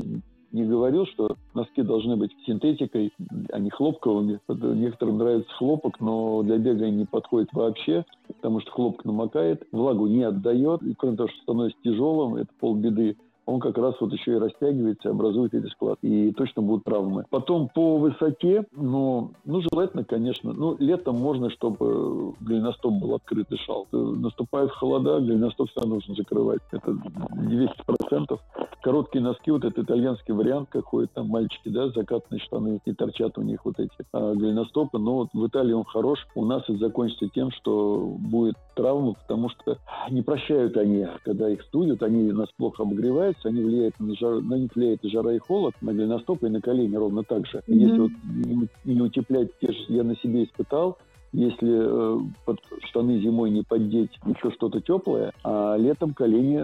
не 0.52 0.66
говорил, 0.66 1.06
что 1.08 1.36
носки 1.54 1.82
должны 1.82 2.16
быть 2.16 2.32
синтетикой, 2.46 3.14
а 3.52 3.60
не 3.60 3.70
хлопковыми. 3.70 4.40
Некоторым 4.48 5.18
нравится 5.18 5.52
хлопок, 5.54 6.00
но 6.00 6.44
для 6.44 6.58
бега 6.58 6.86
они 6.86 6.98
не 6.98 7.06
подходят 7.06 7.50
вообще, 7.54 8.06
потому 8.28 8.62
что 8.62 8.72
хлопок 8.72 9.06
намокает, 9.06 9.68
влагу 9.72 10.08
не 10.08 10.24
отдает, 10.24 10.82
и 10.84 10.94
кроме 10.94 11.18
того, 11.18 11.30
что 11.30 11.42
становится 11.42 11.80
тяжелым, 11.84 12.36
это 12.36 12.50
полбеды 12.60 13.18
он 13.48 13.62
как 13.62 13.78
раз 13.78 13.96
вот 14.00 14.12
еще 14.12 14.34
и 14.34 14.40
растягивается, 14.40 15.10
образует 15.10 15.54
эти 15.54 15.68
складки. 15.68 16.06
И 16.06 16.32
точно 16.34 16.62
будут 16.62 16.84
травмы. 16.84 17.24
Потом 17.30 17.70
по 17.74 17.98
высоте, 17.98 18.66
ну, 18.74 19.32
ну 19.46 19.62
желательно, 19.62 20.04
конечно, 20.04 20.52
ну, 20.52 20.76
летом 20.80 21.16
можно, 21.16 21.50
чтобы 21.50 22.34
голеностоп 22.42 22.94
был 22.94 23.16
открыт, 23.16 23.48
дышал. 23.50 23.88
Наступает 23.92 24.72
холода, 24.72 25.22
голеностоп 25.22 25.70
всегда 25.70 25.88
нужно 25.88 26.14
закрывать. 26.16 26.60
Это 26.72 26.92
200%. 26.92 28.38
Короткие 28.84 29.24
носки, 29.24 29.52
вот 29.52 29.64
этот 29.64 29.86
итальянский 29.86 30.34
вариант, 30.34 30.68
как 30.70 30.86
ходят 30.86 31.12
там 31.14 31.28
мальчики, 31.28 31.70
да, 31.70 31.90
закатные 31.90 32.40
штаны, 32.40 32.80
и 32.84 32.94
торчат 32.94 33.38
у 33.38 33.42
них 33.42 33.64
вот 33.64 33.80
эти 33.80 33.92
а, 34.12 34.34
голеностопы. 34.34 34.98
Но 34.98 35.16
вот 35.16 35.30
в 35.34 35.48
Италии 35.48 35.74
он 35.74 35.86
хорош. 35.86 36.28
У 36.36 36.44
нас 36.44 36.64
это 36.64 36.78
закончится 36.78 37.30
тем, 37.30 37.52
что 37.52 38.14
будет 38.20 38.56
травма, 38.76 39.14
потому 39.14 39.50
что 39.50 39.78
не 40.10 40.22
прощают 40.22 40.76
они, 40.78 41.08
когда 41.24 41.50
их 41.50 41.62
студят, 41.64 42.04
они 42.04 42.32
нас 42.32 42.50
плохо 42.58 42.84
обогревают, 42.84 43.37
меняются, 43.38 43.50
они 43.50 43.64
влияют 43.64 44.00
на, 44.00 44.16
жар, 44.16 44.42
на 44.42 44.56
них 44.56 44.76
влияет 44.76 45.04
и 45.04 45.10
жара, 45.10 45.34
и 45.34 45.40
холод, 45.40 45.76
на 45.82 45.94
голеностопы 45.94 46.48
и 46.48 46.50
на 46.50 46.62
колени 46.62 46.96
ровно 46.96 47.24
так 47.24 47.46
же. 47.48 47.60
Mm-hmm. 47.60 47.74
Если 47.74 48.00
вот 48.00 48.12
не, 48.24 48.68
не 48.86 49.02
утеплять, 49.02 49.50
те 49.60 49.72
же 49.72 49.80
я 49.90 50.04
на 50.04 50.16
себе 50.18 50.44
испытал, 50.44 50.98
если 51.34 51.70
э, 51.70 52.20
под 52.46 52.60
штаны 52.86 53.20
зимой 53.20 53.50
не 53.50 53.64
поддеть 53.64 54.18
еще 54.26 54.52
что-то 54.52 54.82
теплое, 54.82 55.34
а 55.44 55.76
летом 55.78 56.14
колени 56.14 56.64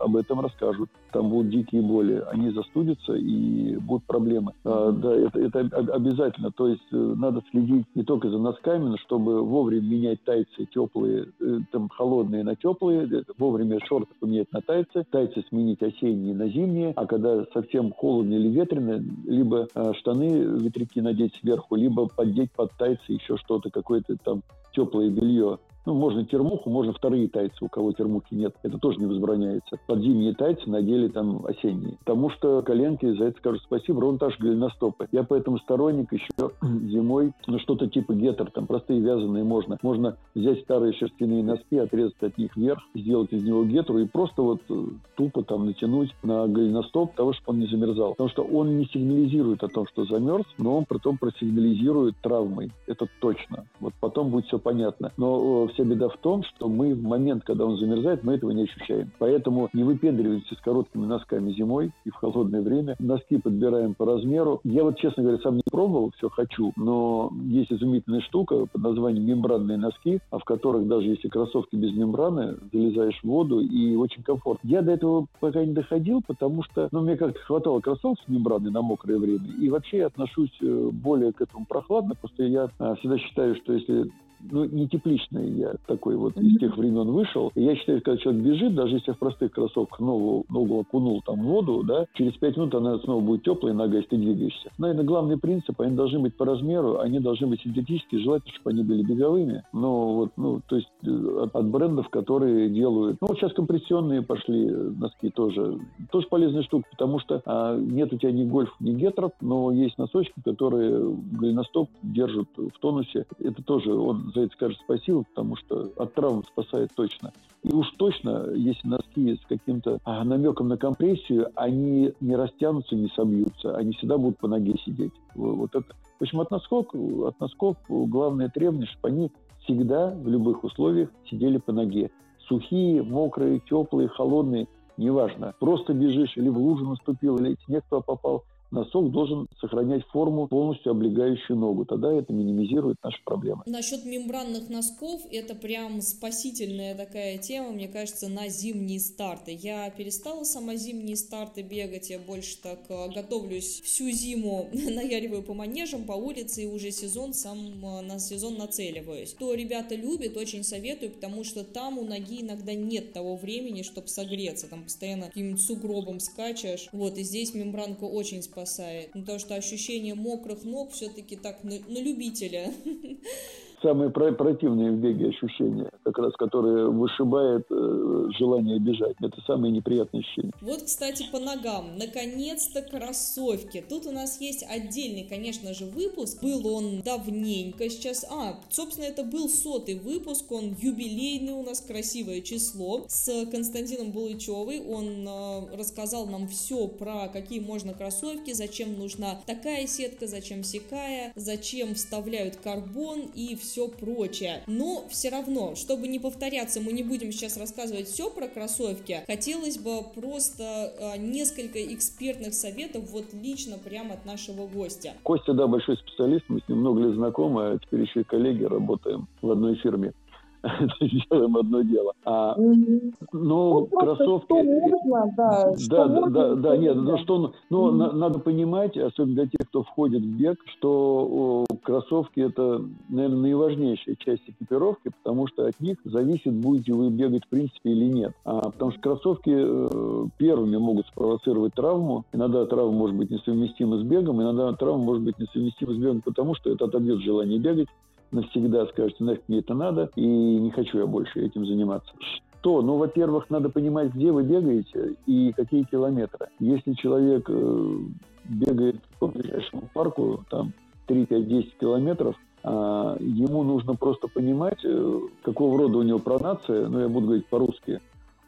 об 0.00 0.16
этом 0.16 0.40
расскажут. 0.40 0.90
Там 1.12 1.28
будут 1.28 1.50
дикие 1.50 1.82
боли, 1.82 2.22
они 2.30 2.50
застудятся 2.50 3.14
и 3.14 3.76
будут 3.76 4.04
проблемы. 4.04 4.52
А, 4.64 4.90
да, 4.92 5.14
это, 5.14 5.40
это 5.40 5.60
обязательно. 5.92 6.50
То 6.50 6.68
есть 6.68 6.86
э, 6.92 6.96
надо 6.96 7.42
следить 7.50 7.86
не 7.94 8.02
только 8.02 8.30
за 8.30 8.38
носками, 8.38 8.84
но 8.84 8.96
чтобы 8.96 9.42
вовремя 9.42 9.82
менять 9.82 10.24
тайцы 10.24 10.66
теплые, 10.72 11.26
э, 11.40 11.58
там 11.70 11.88
холодные 11.90 12.44
на 12.44 12.56
теплые, 12.56 13.06
э, 13.10 13.22
вовремя 13.38 13.78
шорты 13.86 14.12
поменять 14.18 14.50
на 14.52 14.62
тайцы, 14.62 15.04
тайцы 15.10 15.44
сменить 15.48 15.82
осенние 15.82 16.34
на 16.34 16.48
зимние, 16.48 16.92
а 16.96 17.06
когда 17.06 17.44
совсем 17.52 17.92
холодно 17.92 18.34
или 18.34 18.48
ветрено, 18.48 19.02
либо 19.26 19.68
штаны 19.98 20.28
ветряки 20.58 21.00
надеть 21.00 21.34
сверху, 21.40 21.76
либо 21.76 22.08
поддеть 22.08 22.52
под 22.52 22.72
тайцы 22.78 23.02
еще 23.12 23.36
что-то, 23.36 23.70
какое-то 23.70 24.16
там 24.24 24.42
теплое 24.74 25.10
белье. 25.10 25.58
Ну, 25.84 25.94
можно 25.94 26.24
термуху, 26.24 26.70
можно 26.70 26.92
вторые 26.92 27.28
тайцы, 27.28 27.56
у 27.60 27.68
кого 27.68 27.92
термухи 27.92 28.34
нет. 28.34 28.54
Это 28.62 28.78
тоже 28.78 28.98
не 28.98 29.06
возбраняется. 29.06 29.78
Под 29.86 30.00
зимние 30.00 30.34
тайцы 30.34 30.68
надели 30.70 31.08
там 31.08 31.44
осенние. 31.44 31.96
Потому 31.98 32.30
что 32.30 32.62
коленки 32.62 33.10
за 33.16 33.26
это 33.26 33.38
скажут 33.38 33.62
спасибо, 33.62 34.00
ровно 34.00 34.18
так 34.18 34.32
же 34.32 34.38
голеностопы. 34.38 35.08
Я 35.10 35.24
поэтому 35.24 35.58
сторонник 35.58 36.12
еще 36.12 36.28
зимой, 36.62 37.32
ну, 37.46 37.58
что-то 37.58 37.88
типа 37.88 38.14
гетер, 38.14 38.50
там 38.50 38.66
простые 38.66 39.00
вязаные 39.00 39.44
можно. 39.44 39.78
Можно 39.82 40.16
взять 40.34 40.60
старые 40.60 40.92
шерстяные 40.92 41.42
носки, 41.42 41.76
отрезать 41.78 42.22
от 42.22 42.38
них 42.38 42.56
вверх, 42.56 42.80
сделать 42.94 43.32
из 43.32 43.42
него 43.42 43.64
гетру 43.64 43.98
и 43.98 44.06
просто 44.06 44.42
вот 44.42 44.60
э, 44.68 44.84
тупо 45.16 45.42
там 45.42 45.66
натянуть 45.66 46.14
на 46.22 46.46
голеностоп 46.46 47.14
того, 47.14 47.32
чтобы 47.32 47.56
он 47.56 47.60
не 47.60 47.66
замерзал. 47.66 48.12
Потому 48.12 48.30
что 48.30 48.42
он 48.42 48.78
не 48.78 48.84
сигнализирует 48.86 49.64
о 49.64 49.68
том, 49.68 49.86
что 49.88 50.04
замерз, 50.04 50.46
но 50.58 50.78
он 50.78 50.84
потом 50.84 51.18
просигнализирует 51.18 52.14
травмой. 52.22 52.70
Это 52.86 53.06
точно. 53.20 53.64
Вот 53.80 53.94
потом 54.00 54.30
будет 54.30 54.46
все 54.46 54.58
понятно. 54.58 55.12
Но 55.16 55.68
вся 55.72 55.84
беда 55.84 56.08
в 56.08 56.16
том, 56.18 56.42
что 56.44 56.68
мы 56.68 56.94
в 56.94 57.02
момент, 57.02 57.44
когда 57.44 57.64
он 57.64 57.76
замерзает, 57.76 58.24
мы 58.24 58.34
этого 58.34 58.50
не 58.50 58.64
ощущаем. 58.64 59.10
Поэтому 59.18 59.68
не 59.72 59.84
выпендривайтесь 59.84 60.56
с 60.56 60.60
короткими 60.60 61.06
носками 61.06 61.52
зимой 61.52 61.92
и 62.04 62.10
в 62.10 62.14
холодное 62.14 62.62
время. 62.62 62.96
Носки 62.98 63.38
подбираем 63.38 63.94
по 63.94 64.06
размеру. 64.06 64.60
Я 64.64 64.84
вот, 64.84 64.98
честно 64.98 65.22
говоря, 65.22 65.38
сам 65.42 65.56
не 65.56 65.62
пробовал, 65.70 66.12
все 66.16 66.28
хочу, 66.28 66.72
но 66.76 67.30
есть 67.44 67.72
изумительная 67.72 68.20
штука 68.20 68.66
под 68.66 68.82
названием 68.82 69.24
мембранные 69.26 69.78
носки, 69.78 70.20
а 70.30 70.38
в 70.38 70.44
которых 70.44 70.86
даже 70.86 71.08
если 71.08 71.28
кроссовки 71.28 71.76
без 71.76 71.94
мембраны, 71.94 72.56
залезаешь 72.72 73.20
в 73.22 73.26
воду 73.26 73.60
и 73.60 73.94
очень 73.96 74.22
комфортно. 74.22 74.68
Я 74.68 74.82
до 74.82 74.92
этого 74.92 75.26
пока 75.40 75.64
не 75.64 75.72
доходил, 75.72 76.22
потому 76.26 76.62
что 76.62 76.88
ну, 76.92 77.02
мне 77.02 77.16
как-то 77.16 77.40
хватало 77.40 77.80
кроссовок 77.80 78.18
с 78.24 78.28
мембраной 78.28 78.70
на 78.70 78.82
мокрое 78.82 79.18
время. 79.18 79.48
И 79.60 79.68
вообще 79.68 79.98
я 79.98 80.06
отношусь 80.06 80.56
э, 80.60 80.90
более 80.92 81.32
к 81.32 81.40
этому 81.40 81.66
прохладно, 81.66 82.14
просто 82.14 82.44
я 82.44 82.68
а, 82.78 82.94
всегда 82.96 83.18
считаю, 83.18 83.54
что 83.56 83.72
если 83.72 84.10
ну, 84.50 84.64
не 84.64 84.88
тепличный 84.88 85.50
я 85.50 85.74
такой 85.86 86.16
вот 86.16 86.36
из 86.36 86.58
тех 86.58 86.76
времен 86.76 87.10
вышел. 87.10 87.52
И 87.54 87.62
я 87.62 87.76
считаю, 87.76 88.02
когда 88.02 88.20
человек 88.20 88.42
бежит, 88.42 88.74
даже 88.74 88.96
если 88.96 89.12
в 89.12 89.18
простых 89.18 89.52
кроссовках 89.52 90.00
ногу, 90.00 90.44
ногу 90.48 90.80
окунул 90.80 91.22
там 91.24 91.40
в 91.40 91.44
воду, 91.44 91.82
да, 91.84 92.06
через 92.14 92.32
пять 92.34 92.56
минут 92.56 92.74
она 92.74 92.98
снова 92.98 93.20
будет 93.20 93.44
теплая 93.44 93.74
нога, 93.74 93.96
если 93.96 94.10
ты 94.10 94.16
двигаешься. 94.16 94.70
Наверное, 94.78 95.04
главный 95.04 95.38
принцип, 95.38 95.80
они 95.80 95.96
должны 95.96 96.20
быть 96.20 96.36
по 96.36 96.44
размеру, 96.44 97.00
они 97.00 97.20
должны 97.20 97.46
быть 97.46 97.60
синтетические, 97.62 98.22
желательно, 98.22 98.52
чтобы 98.54 98.70
они 98.70 98.82
были 98.82 99.02
беговыми. 99.02 99.64
Но 99.72 100.14
вот, 100.14 100.32
ну, 100.36 100.60
то 100.66 100.76
есть 100.76 100.88
э, 101.04 101.42
от, 101.44 101.54
от 101.54 101.68
брендов, 101.68 102.08
которые 102.08 102.68
делают... 102.68 103.18
Ну, 103.20 103.28
вот 103.28 103.38
сейчас 103.38 103.52
компрессионные 103.52 104.22
пошли 104.22 104.70
носки 104.70 105.30
тоже. 105.30 105.78
Тоже 106.10 106.26
полезная 106.28 106.62
штука, 106.62 106.86
потому 106.90 107.20
что 107.20 107.42
а, 107.46 107.76
нет 107.76 108.12
у 108.12 108.18
тебя 108.18 108.32
ни 108.32 108.44
гольф, 108.44 108.74
ни 108.80 108.92
гетров, 108.92 109.32
но 109.40 109.70
есть 109.70 109.98
носочки, 109.98 110.40
которые 110.44 111.14
голеностоп 111.32 111.88
держат 112.02 112.48
в 112.56 112.78
тонусе. 112.80 113.26
Это 113.38 113.62
тоже 113.62 113.92
он 113.94 114.31
за 114.34 114.42
это 114.42 114.52
скажет 114.54 114.78
спасибо, 114.84 115.24
потому 115.24 115.56
что 115.56 115.90
от 115.96 116.14
травм 116.14 116.44
спасает 116.44 116.90
точно. 116.94 117.32
И 117.62 117.72
уж 117.72 117.90
точно, 117.92 118.50
если 118.54 118.88
носки 118.88 119.36
с 119.36 119.46
каким-то 119.46 119.98
а, 120.04 120.24
намеком 120.24 120.68
на 120.68 120.76
компрессию, 120.76 121.50
они 121.54 122.12
не 122.20 122.36
растянутся, 122.36 122.96
не 122.96 123.08
собьются, 123.08 123.76
они 123.76 123.92
всегда 123.92 124.18
будут 124.18 124.38
по 124.38 124.48
ноге 124.48 124.74
сидеть. 124.84 125.12
Вот 125.34 125.74
это. 125.74 125.94
В 126.18 126.22
общем, 126.22 126.40
от 126.40 126.50
носков, 126.50 126.86
от 126.92 127.38
носков 127.40 127.76
главное 127.88 128.48
требование, 128.48 128.86
чтобы 128.86 129.08
они 129.08 129.30
всегда 129.64 130.10
в 130.10 130.28
любых 130.28 130.64
условиях 130.64 131.08
сидели 131.30 131.58
по 131.58 131.72
ноге. 131.72 132.10
Сухие, 132.48 133.02
мокрые, 133.02 133.60
теплые, 133.60 134.08
холодные, 134.08 134.66
неважно. 134.96 135.54
Просто 135.60 135.94
бежишь 135.94 136.36
или 136.36 136.48
в 136.48 136.58
лужу 136.58 136.86
наступил, 136.86 137.38
или 137.38 137.56
снег 137.66 137.84
туда 137.88 138.02
попал, 138.02 138.44
носок 138.72 139.10
должен 139.10 139.46
сохранять 139.60 140.04
форму, 140.06 140.48
полностью 140.48 140.92
облегающую 140.92 141.56
ногу. 141.56 141.84
Тогда 141.84 142.12
это 142.12 142.32
минимизирует 142.32 142.96
наши 143.02 143.22
проблемы. 143.24 143.62
Насчет 143.66 144.04
мембранных 144.04 144.68
носков, 144.68 145.22
это 145.30 145.54
прям 145.54 146.00
спасительная 146.00 146.94
такая 146.94 147.38
тема, 147.38 147.70
мне 147.70 147.88
кажется, 147.88 148.28
на 148.28 148.48
зимние 148.48 148.98
старты. 148.98 149.52
Я 149.52 149.90
перестала 149.90 150.44
сама 150.44 150.76
зимние 150.76 151.16
старты 151.16 151.62
бегать, 151.62 152.10
я 152.10 152.18
больше 152.18 152.56
так 152.60 152.80
э, 152.88 153.10
готовлюсь 153.14 153.82
всю 153.82 154.10
зиму, 154.10 154.68
наяриваю 154.72 155.42
по 155.42 155.54
манежам, 155.54 156.04
по 156.04 156.12
улице, 156.12 156.64
и 156.64 156.66
уже 156.66 156.90
сезон 156.90 157.34
сам 157.34 157.58
э, 157.58 158.00
на 158.00 158.18
сезон 158.18 158.56
нацеливаюсь. 158.56 159.34
То 159.34 159.54
ребята 159.54 159.94
любят, 159.94 160.36
очень 160.36 160.64
советую, 160.64 161.12
потому 161.12 161.44
что 161.44 161.62
там 161.64 161.98
у 161.98 162.04
ноги 162.04 162.40
иногда 162.40 162.72
нет 162.72 163.12
того 163.12 163.36
времени, 163.36 163.82
чтобы 163.82 164.08
согреться, 164.08 164.68
там 164.68 164.84
постоянно 164.84 165.26
каким-нибудь 165.26 165.60
сугробом 165.60 166.20
скачешь. 166.20 166.88
Вот, 166.92 167.18
и 167.18 167.22
здесь 167.22 167.54
мембранка 167.54 168.04
очень 168.04 168.42
спасает 168.42 168.61
спасает. 168.62 169.10
Ну, 169.14 169.24
то, 169.24 169.38
что 169.38 169.54
ощущение 169.54 170.14
мокрых 170.14 170.64
ног 170.64 170.92
все-таки 170.92 171.36
так 171.36 171.62
на, 171.64 171.70
на 171.70 172.02
любителя. 172.02 172.72
самые 173.82 174.10
противные 174.10 174.92
в 174.92 174.96
беге 174.96 175.28
ощущения, 175.28 175.90
как 176.04 176.18
раз 176.18 176.32
которые 176.34 176.90
вышибает 176.90 177.66
э, 177.70 178.28
желание 178.38 178.78
бежать. 178.78 179.16
Это 179.20 179.40
самые 179.46 179.72
неприятные 179.72 180.20
ощущения. 180.20 180.52
Вот, 180.60 180.82
кстати, 180.82 181.24
по 181.30 181.38
ногам. 181.38 181.96
Наконец-то 181.96 182.82
кроссовки. 182.82 183.84
Тут 183.88 184.06
у 184.06 184.10
нас 184.10 184.40
есть 184.40 184.64
отдельный, 184.68 185.24
конечно 185.24 185.74
же, 185.74 185.86
выпуск. 185.86 186.42
Был 186.42 186.66
он 186.66 187.00
давненько 187.02 187.88
сейчас. 187.88 188.24
А, 188.30 188.60
собственно, 188.70 189.06
это 189.06 189.24
был 189.24 189.48
сотый 189.48 189.98
выпуск. 189.98 190.50
Он 190.50 190.74
юбилейный 190.80 191.52
у 191.52 191.62
нас, 191.62 191.80
красивое 191.80 192.40
число. 192.40 193.04
С 193.08 193.46
Константином 193.50 194.10
Булычевой. 194.12 194.82
Он 194.86 195.26
э, 195.26 195.76
рассказал 195.76 196.26
нам 196.26 196.48
все 196.48 196.88
про 196.88 197.28
какие 197.28 197.60
можно 197.60 197.94
кроссовки, 197.94 198.52
зачем 198.52 198.98
нужна 198.98 199.40
такая 199.46 199.86
сетка, 199.86 200.26
зачем 200.26 200.62
секая, 200.64 201.32
зачем 201.36 201.94
вставляют 201.94 202.56
карбон 202.56 203.30
и 203.34 203.56
все 203.56 203.88
прочее. 203.88 204.62
Но 204.66 205.06
все 205.08 205.30
равно, 205.30 205.74
чтобы 205.92 206.08
не 206.08 206.18
повторяться, 206.18 206.80
мы 206.80 206.92
не 206.92 207.02
будем 207.02 207.32
сейчас 207.32 207.58
рассказывать 207.58 208.06
все 208.06 208.30
про 208.30 208.48
кроссовки. 208.48 209.24
Хотелось 209.26 209.76
бы 209.76 210.02
просто 210.14 210.90
э, 210.98 211.18
несколько 211.18 211.84
экспертных 211.92 212.54
советов 212.54 213.10
вот 213.10 213.34
лично 213.34 213.76
прямо 213.76 214.14
от 214.14 214.24
нашего 214.24 214.66
гостя. 214.66 215.12
Костя, 215.22 215.52
да, 215.52 215.66
большой 215.66 215.98
специалист, 215.98 216.46
мы 216.48 216.60
с 216.60 216.68
ним 216.68 216.78
много 216.78 217.02
лет 217.02 217.14
знакомы, 217.14 217.72
а 217.72 217.78
теперь 217.78 218.00
еще 218.00 218.22
и 218.22 218.24
коллеги, 218.24 218.64
работаем 218.64 219.28
в 219.42 219.50
одной 219.50 219.74
фирме. 219.76 220.14
делаем 221.00 221.56
одно 221.56 221.82
дело. 221.82 222.12
А, 222.24 222.54
ну, 222.56 223.12
ну 223.32 223.86
кроссовки... 223.86 224.46
Что 224.46 224.62
можно, 224.62 225.34
да. 225.36 225.74
Да, 225.88 226.06
да, 226.06 226.26
да, 226.28 226.54
да, 226.54 226.76
нет, 226.76 226.96
ну, 226.96 227.18
что, 227.18 227.52
ну, 227.70 227.90
на, 227.90 228.12
надо 228.12 228.38
понимать, 228.38 228.96
особенно 228.96 229.34
для 229.34 229.46
тех, 229.46 229.68
кто 229.68 229.82
входит 229.82 230.22
в 230.22 230.36
бег, 230.36 230.58
что 230.66 231.64
о, 231.70 231.76
кроссовки 231.82 232.40
это, 232.40 232.82
наверное, 233.08 233.38
наиважнейшая 233.38 234.16
часть 234.16 234.42
экипировки, 234.46 235.10
потому 235.22 235.48
что 235.48 235.66
от 235.66 235.80
них 235.80 235.98
зависит, 236.04 236.52
будете 236.54 236.92
вы 236.92 237.10
бегать 237.10 237.44
в 237.44 237.48
принципе 237.48 237.90
или 237.90 238.06
нет. 238.06 238.32
А, 238.44 238.70
потому 238.70 238.92
что 238.92 239.00
кроссовки 239.00 239.50
э, 239.52 240.26
первыми 240.38 240.76
могут 240.76 241.06
спровоцировать 241.08 241.74
травму. 241.74 242.24
Иногда 242.32 242.66
травма 242.66 242.92
может 242.92 243.16
быть 243.16 243.30
несовместима 243.30 243.98
с 243.98 244.02
бегом, 244.02 244.40
иногда 244.40 244.72
травма 244.74 245.02
может 245.02 245.24
быть 245.24 245.38
несовместима 245.38 245.94
с 245.94 245.96
бегом, 245.96 246.22
потому 246.22 246.54
что 246.54 246.70
это 246.70 246.84
отобьет 246.84 247.20
желание 247.20 247.58
бегать 247.58 247.88
навсегда 248.32 248.86
скажете, 248.86 249.24
нафиг 249.24 249.42
мне 249.48 249.58
это 249.58 249.74
надо, 249.74 250.10
и 250.16 250.26
не 250.26 250.70
хочу 250.70 250.98
я 250.98 251.06
больше 251.06 251.40
этим 251.40 251.66
заниматься. 251.66 252.12
Что? 252.20 252.82
Ну, 252.82 252.96
во-первых, 252.96 253.50
надо 253.50 253.68
понимать, 253.68 254.14
где 254.14 254.30
вы 254.30 254.42
бегаете 254.44 255.16
и 255.26 255.52
какие 255.52 255.84
километры. 255.84 256.48
Если 256.60 256.92
человек 256.94 257.46
э, 257.48 257.96
бегает 258.44 258.96
по 259.18 259.26
ближайшему 259.26 259.88
парку, 259.92 260.44
там 260.48 260.72
3, 261.06 261.26
5, 261.26 261.48
10 261.48 261.78
километров, 261.78 262.36
а, 262.64 263.16
ему 263.18 263.64
нужно 263.64 263.94
просто 263.96 264.28
понимать, 264.28 264.84
э, 264.84 265.20
какого 265.42 265.78
рода 265.78 265.98
у 265.98 266.02
него 266.02 266.20
пронация, 266.20 266.88
ну, 266.88 267.00
я 267.00 267.08
буду 267.08 267.26
говорить 267.26 267.46
по-русски, 267.46 268.00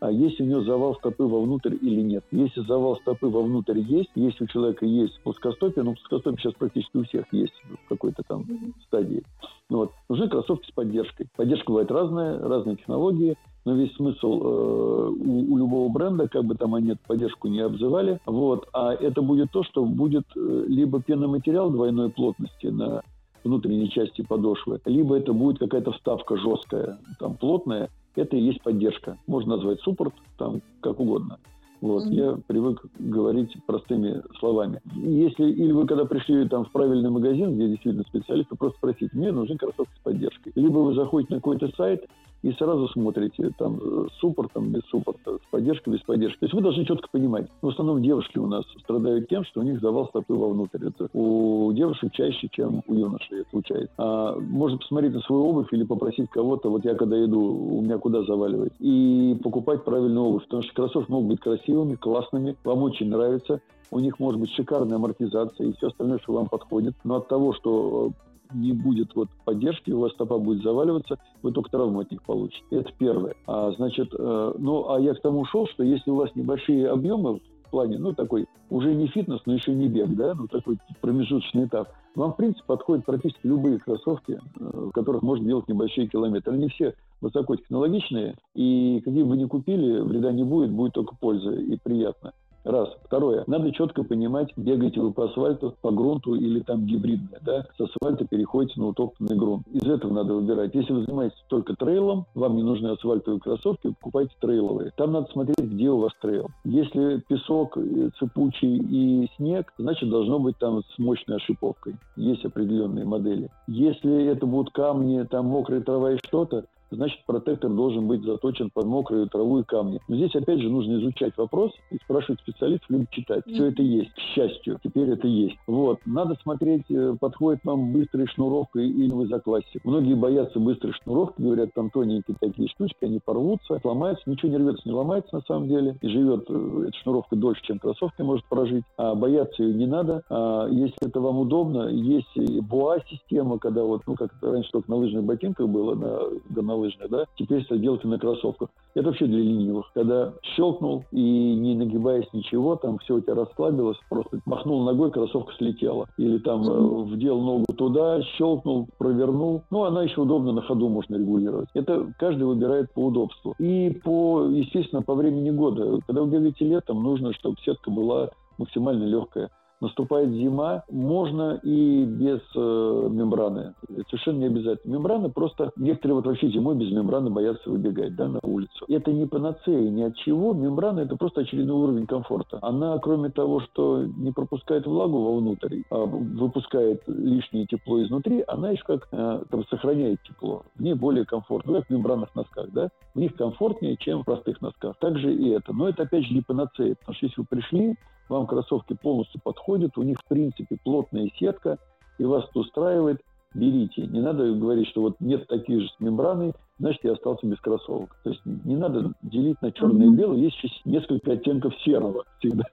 а 0.04 0.10
есть 0.10 0.38
у 0.38 0.44
него 0.44 0.60
завал 0.60 0.94
стопы 0.96 1.24
вовнутрь 1.24 1.76
или 1.80 2.02
нет. 2.02 2.24
Если 2.30 2.60
завал 2.60 2.96
стопы 2.96 3.26
вовнутрь 3.26 3.78
есть, 3.78 4.10
если 4.14 4.44
у 4.44 4.46
человека 4.46 4.84
есть 4.84 5.18
плоскостопие, 5.22 5.82
ну, 5.82 5.94
плоскостопие 5.94 6.42
сейчас 6.42 6.52
практически 6.52 6.98
у 6.98 7.04
всех 7.04 7.24
есть 7.32 7.54
в 7.64 7.88
какой-то 7.88 8.22
там 8.22 8.44
стадии, 8.86 9.22
ну, 9.70 9.78
вот, 9.78 9.92
нужны 10.10 10.28
кроссовки 10.28 10.68
с 10.68 10.72
поддержкой. 10.72 11.28
Поддержка 11.36 11.70
бывает 11.70 11.90
разная, 11.90 12.38
разные 12.38 12.76
технологии, 12.76 13.38
но 13.64 13.74
весь 13.76 13.94
смысл 13.96 14.42
э, 14.42 15.08
у, 15.08 15.54
у 15.54 15.56
любого 15.56 15.90
бренда, 15.90 16.28
как 16.28 16.44
бы 16.44 16.54
там 16.54 16.74
они 16.74 16.90
эту 16.90 17.00
поддержку 17.06 17.48
не 17.48 17.60
обзывали, 17.60 18.20
вот, 18.26 18.68
а 18.74 18.92
это 18.92 19.22
будет 19.22 19.52
то, 19.52 19.62
что 19.62 19.86
будет 19.86 20.26
э, 20.36 20.64
либо 20.68 21.02
пеноматериал 21.02 21.70
двойной 21.70 22.10
плотности 22.10 22.66
на 22.66 23.00
внутренней 23.42 23.88
части 23.88 24.20
подошвы, 24.20 24.80
либо 24.84 25.16
это 25.16 25.32
будет 25.32 25.58
какая-то 25.58 25.92
вставка 25.92 26.36
жесткая, 26.36 26.98
там 27.18 27.36
плотная, 27.36 27.88
это 28.16 28.36
и 28.36 28.40
есть 28.40 28.62
поддержка. 28.62 29.18
Можно 29.26 29.56
назвать 29.56 29.80
суппорт, 29.80 30.14
там 30.38 30.62
как 30.80 31.00
угодно. 31.00 31.38
Вот, 31.84 32.06
mm-hmm. 32.06 32.14
я 32.14 32.38
привык 32.46 32.82
говорить 32.98 33.54
простыми 33.66 34.22
словами. 34.38 34.80
Если, 34.94 35.50
или 35.50 35.70
вы 35.70 35.86
когда 35.86 36.06
пришли 36.06 36.48
там 36.48 36.64
в 36.64 36.72
правильный 36.72 37.10
магазин, 37.10 37.56
где 37.56 37.68
действительно 37.68 38.04
специалисты, 38.04 38.56
просто 38.56 38.78
спросите, 38.78 39.10
мне 39.12 39.30
нужны 39.32 39.58
кроссовки 39.58 39.92
с 39.94 40.02
поддержкой. 40.02 40.52
Либо 40.54 40.78
вы 40.78 40.94
заходите 40.94 41.34
на 41.34 41.40
какой-то 41.40 41.68
сайт, 41.76 42.06
и 42.44 42.52
сразу 42.52 42.88
смотрите, 42.88 43.52
там, 43.58 43.80
с 43.80 44.18
суппортом, 44.20 44.68
без 44.68 44.82
суппорта, 44.90 45.38
с 45.38 45.50
поддержкой, 45.50 45.94
без 45.94 46.00
поддержки. 46.00 46.40
То 46.40 46.44
есть 46.44 46.54
вы 46.54 46.60
должны 46.60 46.84
четко 46.84 47.08
понимать. 47.10 47.48
В 47.62 47.68
основном 47.68 48.02
девушки 48.02 48.36
у 48.36 48.46
нас 48.46 48.66
страдают 48.80 49.28
тем, 49.28 49.44
что 49.44 49.60
у 49.60 49.62
них 49.62 49.80
завал 49.80 50.08
стопы 50.08 50.34
вовнутрь. 50.34 50.88
Это 50.88 51.08
у 51.14 51.72
девушек 51.72 52.12
чаще, 52.12 52.48
чем 52.52 52.82
у 52.86 52.94
юношей 52.94 53.40
это 53.40 53.50
случается. 53.50 53.94
А 53.96 54.38
можно 54.38 54.76
посмотреть 54.76 55.14
на 55.14 55.20
свою 55.20 55.42
обувь 55.46 55.72
или 55.72 55.84
попросить 55.84 56.28
кого-то, 56.28 56.68
вот 56.68 56.84
я 56.84 56.94
когда 56.94 57.24
иду, 57.24 57.40
у 57.40 57.80
меня 57.80 57.96
куда 57.96 58.22
заваливать, 58.24 58.74
и 58.78 59.38
покупать 59.42 59.82
правильную 59.82 60.26
обувь. 60.26 60.44
Потому 60.44 60.62
что 60.64 60.74
кроссовки 60.74 61.10
могут 61.10 61.28
быть 61.28 61.40
красивыми, 61.74 61.94
классными, 61.96 62.56
вам 62.64 62.82
очень 62.82 63.08
нравится, 63.08 63.60
у 63.90 63.98
них 63.98 64.18
может 64.18 64.40
быть 64.40 64.50
шикарная 64.50 64.96
амортизация 64.96 65.68
и 65.68 65.72
все 65.76 65.88
остальное, 65.88 66.18
что 66.18 66.32
вам 66.32 66.48
подходит. 66.48 66.94
Но 67.04 67.16
от 67.16 67.28
того, 67.28 67.52
что 67.52 68.12
не 68.52 68.72
будет 68.72 69.14
вот 69.14 69.28
поддержки, 69.44 69.90
у 69.90 70.00
вас 70.00 70.12
стопа 70.12 70.38
будет 70.38 70.62
заваливаться, 70.62 71.18
вы 71.42 71.52
только 71.52 71.70
травму 71.70 72.00
от 72.00 72.10
них 72.10 72.22
получите. 72.22 72.64
Это 72.70 72.90
первое. 72.98 73.34
А, 73.46 73.72
значит, 73.72 74.14
э, 74.16 74.52
ну, 74.58 74.90
а 74.90 75.00
я 75.00 75.14
к 75.14 75.20
тому 75.20 75.44
шел, 75.46 75.66
что 75.66 75.82
если 75.82 76.10
у 76.10 76.16
вас 76.16 76.30
небольшие 76.34 76.88
объемы 76.88 77.40
плане, 77.74 77.98
ну, 77.98 78.12
такой, 78.12 78.46
уже 78.70 78.94
не 78.94 79.08
фитнес, 79.08 79.40
но 79.46 79.54
еще 79.54 79.74
не 79.74 79.88
бег, 79.88 80.08
да, 80.14 80.34
ну, 80.34 80.46
такой 80.46 80.78
промежуточный 81.00 81.64
этап, 81.64 81.88
вам, 82.14 82.32
в 82.32 82.36
принципе, 82.36 82.62
подходят 82.68 83.04
практически 83.04 83.44
любые 83.48 83.80
кроссовки, 83.80 84.38
э, 84.38 84.38
в 84.60 84.92
которых 84.92 85.22
можно 85.22 85.44
делать 85.44 85.66
небольшие 85.66 86.06
километры. 86.06 86.54
Они 86.54 86.68
все 86.68 86.94
высокотехнологичные, 87.20 88.36
и 88.54 89.02
какие 89.04 89.24
бы 89.24 89.30
вы 89.30 89.36
ни 89.38 89.46
купили, 89.46 89.98
вреда 89.98 90.30
не 90.30 90.44
будет, 90.44 90.70
будет 90.70 90.92
только 90.92 91.16
польза 91.16 91.50
и 91.50 91.76
приятно. 91.82 92.32
Раз. 92.64 92.88
Второе. 93.04 93.44
Надо 93.46 93.70
четко 93.72 94.04
понимать, 94.04 94.52
бегаете 94.56 95.00
вы 95.00 95.12
по 95.12 95.26
асфальту, 95.26 95.74
по 95.82 95.90
грунту 95.90 96.34
или 96.34 96.60
там 96.60 96.86
гибридное. 96.86 97.38
Да? 97.42 97.66
С 97.76 97.80
асфальта 97.80 98.26
переходите 98.26 98.80
на 98.80 98.88
утоптанный 98.88 99.36
грунт. 99.36 99.66
Из 99.68 99.84
этого 99.84 100.12
надо 100.12 100.34
выбирать. 100.34 100.74
Если 100.74 100.92
вы 100.92 101.04
занимаетесь 101.04 101.44
только 101.48 101.74
трейлом, 101.76 102.24
вам 102.34 102.56
не 102.56 102.62
нужны 102.62 102.88
асфальтовые 102.88 103.40
кроссовки, 103.40 103.94
покупайте 104.00 104.34
трейловые. 104.40 104.92
Там 104.96 105.12
надо 105.12 105.30
смотреть, 105.30 105.70
где 105.70 105.90
у 105.90 105.98
вас 105.98 106.12
трейл. 106.22 106.48
Если 106.64 107.22
песок 107.28 107.76
цепучий 108.18 108.78
и 108.78 109.30
снег, 109.36 109.72
значит 109.76 110.08
должно 110.08 110.38
быть 110.38 110.56
там 110.58 110.82
с 110.82 110.98
мощной 110.98 111.36
ошиповкой. 111.36 111.96
Есть 112.16 112.46
определенные 112.46 113.04
модели. 113.04 113.50
Если 113.66 114.24
это 114.26 114.46
будут 114.46 114.72
камни, 114.72 115.22
там 115.24 115.46
мокрая 115.46 115.82
трава 115.82 116.12
и 116.12 116.18
что-то, 116.18 116.64
значит 116.94 117.24
протектор 117.26 117.70
должен 117.70 118.06
быть 118.06 118.22
заточен 118.22 118.70
под 118.72 118.84
мокрую 118.86 119.28
траву 119.28 119.60
и 119.60 119.64
камни. 119.64 120.00
Но 120.08 120.16
здесь 120.16 120.34
опять 120.34 120.60
же 120.60 120.68
нужно 120.68 121.00
изучать 121.00 121.36
вопрос 121.36 121.72
и 121.90 121.96
спрашивать 121.96 122.40
специалистов, 122.40 122.90
либо 122.90 123.06
читать. 123.10 123.44
Все 123.46 123.66
это 123.66 123.82
есть, 123.82 124.12
к 124.12 124.18
счастью, 124.18 124.78
теперь 124.82 125.10
это 125.10 125.26
есть. 125.26 125.56
Вот. 125.66 125.98
Надо 126.06 126.36
смотреть, 126.42 126.90
э, 126.90 127.16
подходит 127.20 127.60
вам 127.64 127.92
быстрая 127.92 128.26
шнуровка 128.26 128.80
или 128.80 129.10
вы 129.10 129.26
за 129.26 129.40
классик. 129.40 129.84
Многие 129.84 130.14
боятся 130.14 130.58
быстрой 130.58 130.92
шнуровки, 130.92 131.40
говорят, 131.40 131.70
там 131.74 131.90
тоненькие 131.90 132.36
такие 132.40 132.68
штучки, 132.68 133.04
они 133.04 133.20
порвутся, 133.24 133.78
сломаются, 133.80 134.28
ничего 134.28 134.52
не 134.52 134.58
рвется, 134.58 134.82
не 134.84 134.92
ломается 134.92 135.36
на 135.36 135.42
самом 135.42 135.68
деле, 135.68 135.96
и 136.00 136.08
живет 136.08 136.46
э, 136.48 136.84
эта 136.88 136.96
шнуровка 136.98 137.36
дольше, 137.36 137.62
чем 137.64 137.78
кроссовки 137.78 138.22
может 138.22 138.44
прожить. 138.46 138.84
А 138.96 139.14
бояться 139.14 139.62
ее 139.62 139.74
не 139.74 139.86
надо. 139.86 140.22
А 140.30 140.68
если 140.68 141.08
это 141.08 141.20
вам 141.20 141.38
удобно, 141.38 141.88
есть 141.88 142.36
буа-система, 142.62 143.58
когда 143.58 143.82
вот, 143.84 144.02
ну, 144.06 144.14
как 144.14 144.30
раньше 144.42 144.70
только 144.72 144.90
на 144.90 144.96
лыжных 144.96 145.24
ботинках 145.24 145.68
было, 145.68 145.94
на 145.94 146.20
горнолыжных, 146.50 146.83
да, 147.08 147.24
теперь 147.36 147.62
это 147.62 147.78
делается 147.78 148.08
на 148.08 148.18
кроссовках. 148.18 148.68
Это 148.94 149.08
вообще 149.08 149.26
для 149.26 149.38
ленивых. 149.38 149.90
Когда 149.94 150.34
щелкнул 150.42 151.04
и 151.10 151.20
не 151.20 151.74
нагибаясь 151.74 152.32
ничего, 152.32 152.76
там 152.76 152.98
все 152.98 153.16
у 153.16 153.20
тебя 153.20 153.34
расслабилось, 153.34 153.98
просто 154.08 154.40
махнул 154.46 154.84
ногой, 154.84 155.10
кроссовка 155.10 155.52
слетела. 155.58 156.06
Или 156.16 156.38
там 156.38 156.62
mm-hmm. 156.62 157.04
вдел 157.04 157.40
ногу 157.40 157.72
туда, 157.76 158.22
щелкнул, 158.36 158.88
провернул. 158.98 159.62
Ну, 159.70 159.84
она 159.84 160.04
еще 160.04 160.20
удобно 160.20 160.52
на 160.52 160.62
ходу 160.62 160.88
можно 160.88 161.16
регулировать. 161.16 161.68
Это 161.74 162.12
каждый 162.18 162.44
выбирает 162.44 162.92
по 162.92 163.06
удобству. 163.06 163.54
И 163.58 163.90
по, 164.04 164.44
естественно, 164.44 165.02
по 165.02 165.14
времени 165.14 165.50
года. 165.50 166.00
Когда 166.06 166.22
вы 166.22 166.30
бегаете 166.30 166.64
летом, 166.64 167.02
нужно, 167.02 167.32
чтобы 167.32 167.56
сетка 167.64 167.90
была 167.90 168.30
максимально 168.58 169.04
легкая 169.04 169.50
наступает 169.84 170.30
зима, 170.30 170.84
можно 170.90 171.60
и 171.62 172.04
без 172.04 172.40
э, 172.56 173.08
мембраны. 173.10 173.74
Это 173.88 174.04
совершенно 174.10 174.38
не 174.38 174.46
обязательно. 174.46 174.94
Мембрана 174.94 175.30
просто... 175.30 175.70
Некоторые 175.76 176.16
вот 176.16 176.26
вообще 176.26 176.48
зимой 176.48 176.76
без 176.76 176.90
мембраны 176.90 177.30
боятся 177.30 177.70
выбегать 177.70 178.16
да, 178.16 178.28
на 178.28 178.40
улицу. 178.42 178.84
Это 178.88 179.12
не 179.12 179.26
панацея 179.26 179.90
ни 179.90 180.02
от 180.02 180.16
чего. 180.16 180.52
Мембрана– 180.52 181.00
это 181.00 181.16
просто 181.16 181.42
очередной 181.42 181.76
уровень 181.76 182.06
комфорта. 182.06 182.58
Она, 182.62 182.98
кроме 182.98 183.30
того, 183.30 183.60
что 183.60 184.04
не 184.04 184.32
пропускает 184.32 184.86
влагу 184.86 185.18
вовнутрь, 185.18 185.82
а 185.90 186.04
выпускает 186.04 187.02
лишнее 187.06 187.66
тепло 187.66 188.02
изнутри, 188.02 188.44
она 188.46 188.70
еще 188.70 188.84
как 188.84 189.08
э, 189.12 189.42
там, 189.50 189.66
сохраняет 189.66 190.20
тепло. 190.22 190.62
В 190.76 190.82
ней 190.82 190.94
более 190.94 191.24
комфортно. 191.24 191.74
Как 191.74 191.86
в 191.86 191.90
мембранных 191.90 192.34
носках, 192.34 192.70
да? 192.72 192.88
В 193.14 193.18
них 193.18 193.36
комфортнее, 193.36 193.96
чем 193.96 194.22
в 194.22 194.24
простых 194.24 194.60
носках. 194.60 194.96
Также 194.98 195.34
и 195.34 195.50
это. 195.50 195.72
Но 195.72 195.88
это, 195.88 196.04
опять 196.04 196.24
же, 196.24 196.34
не 196.34 196.40
панацея. 196.40 196.94
Потому 196.94 197.14
что 197.14 197.26
если 197.26 197.40
вы 197.40 197.46
пришли, 197.48 197.96
вам 198.28 198.46
кроссовки 198.46 198.94
полностью 198.94 199.40
подходят, 199.42 199.96
у 199.96 200.02
них, 200.02 200.18
в 200.18 200.28
принципе, 200.28 200.76
плотная 200.82 201.30
сетка, 201.38 201.78
и 202.18 202.24
вас 202.24 202.44
устраивает, 202.54 203.20
берите. 203.54 204.06
Не 204.06 204.20
надо 204.20 204.52
говорить, 204.52 204.88
что 204.88 205.02
вот 205.02 205.16
нет 205.20 205.46
таких 205.46 205.82
же 205.82 205.88
с 205.88 206.00
мембраной, 206.00 206.54
значит, 206.78 207.04
я 207.04 207.12
остался 207.12 207.46
без 207.46 207.58
кроссовок. 207.60 208.16
То 208.24 208.30
есть 208.30 208.42
не 208.44 208.76
надо 208.76 209.12
делить 209.22 209.60
на 209.62 209.72
черное 209.72 210.06
и 210.06 210.10
белое. 210.10 210.38
Есть 210.38 210.56
несколько 210.84 211.32
оттенков 211.32 211.74
серого 211.84 212.24
всегда 212.38 212.64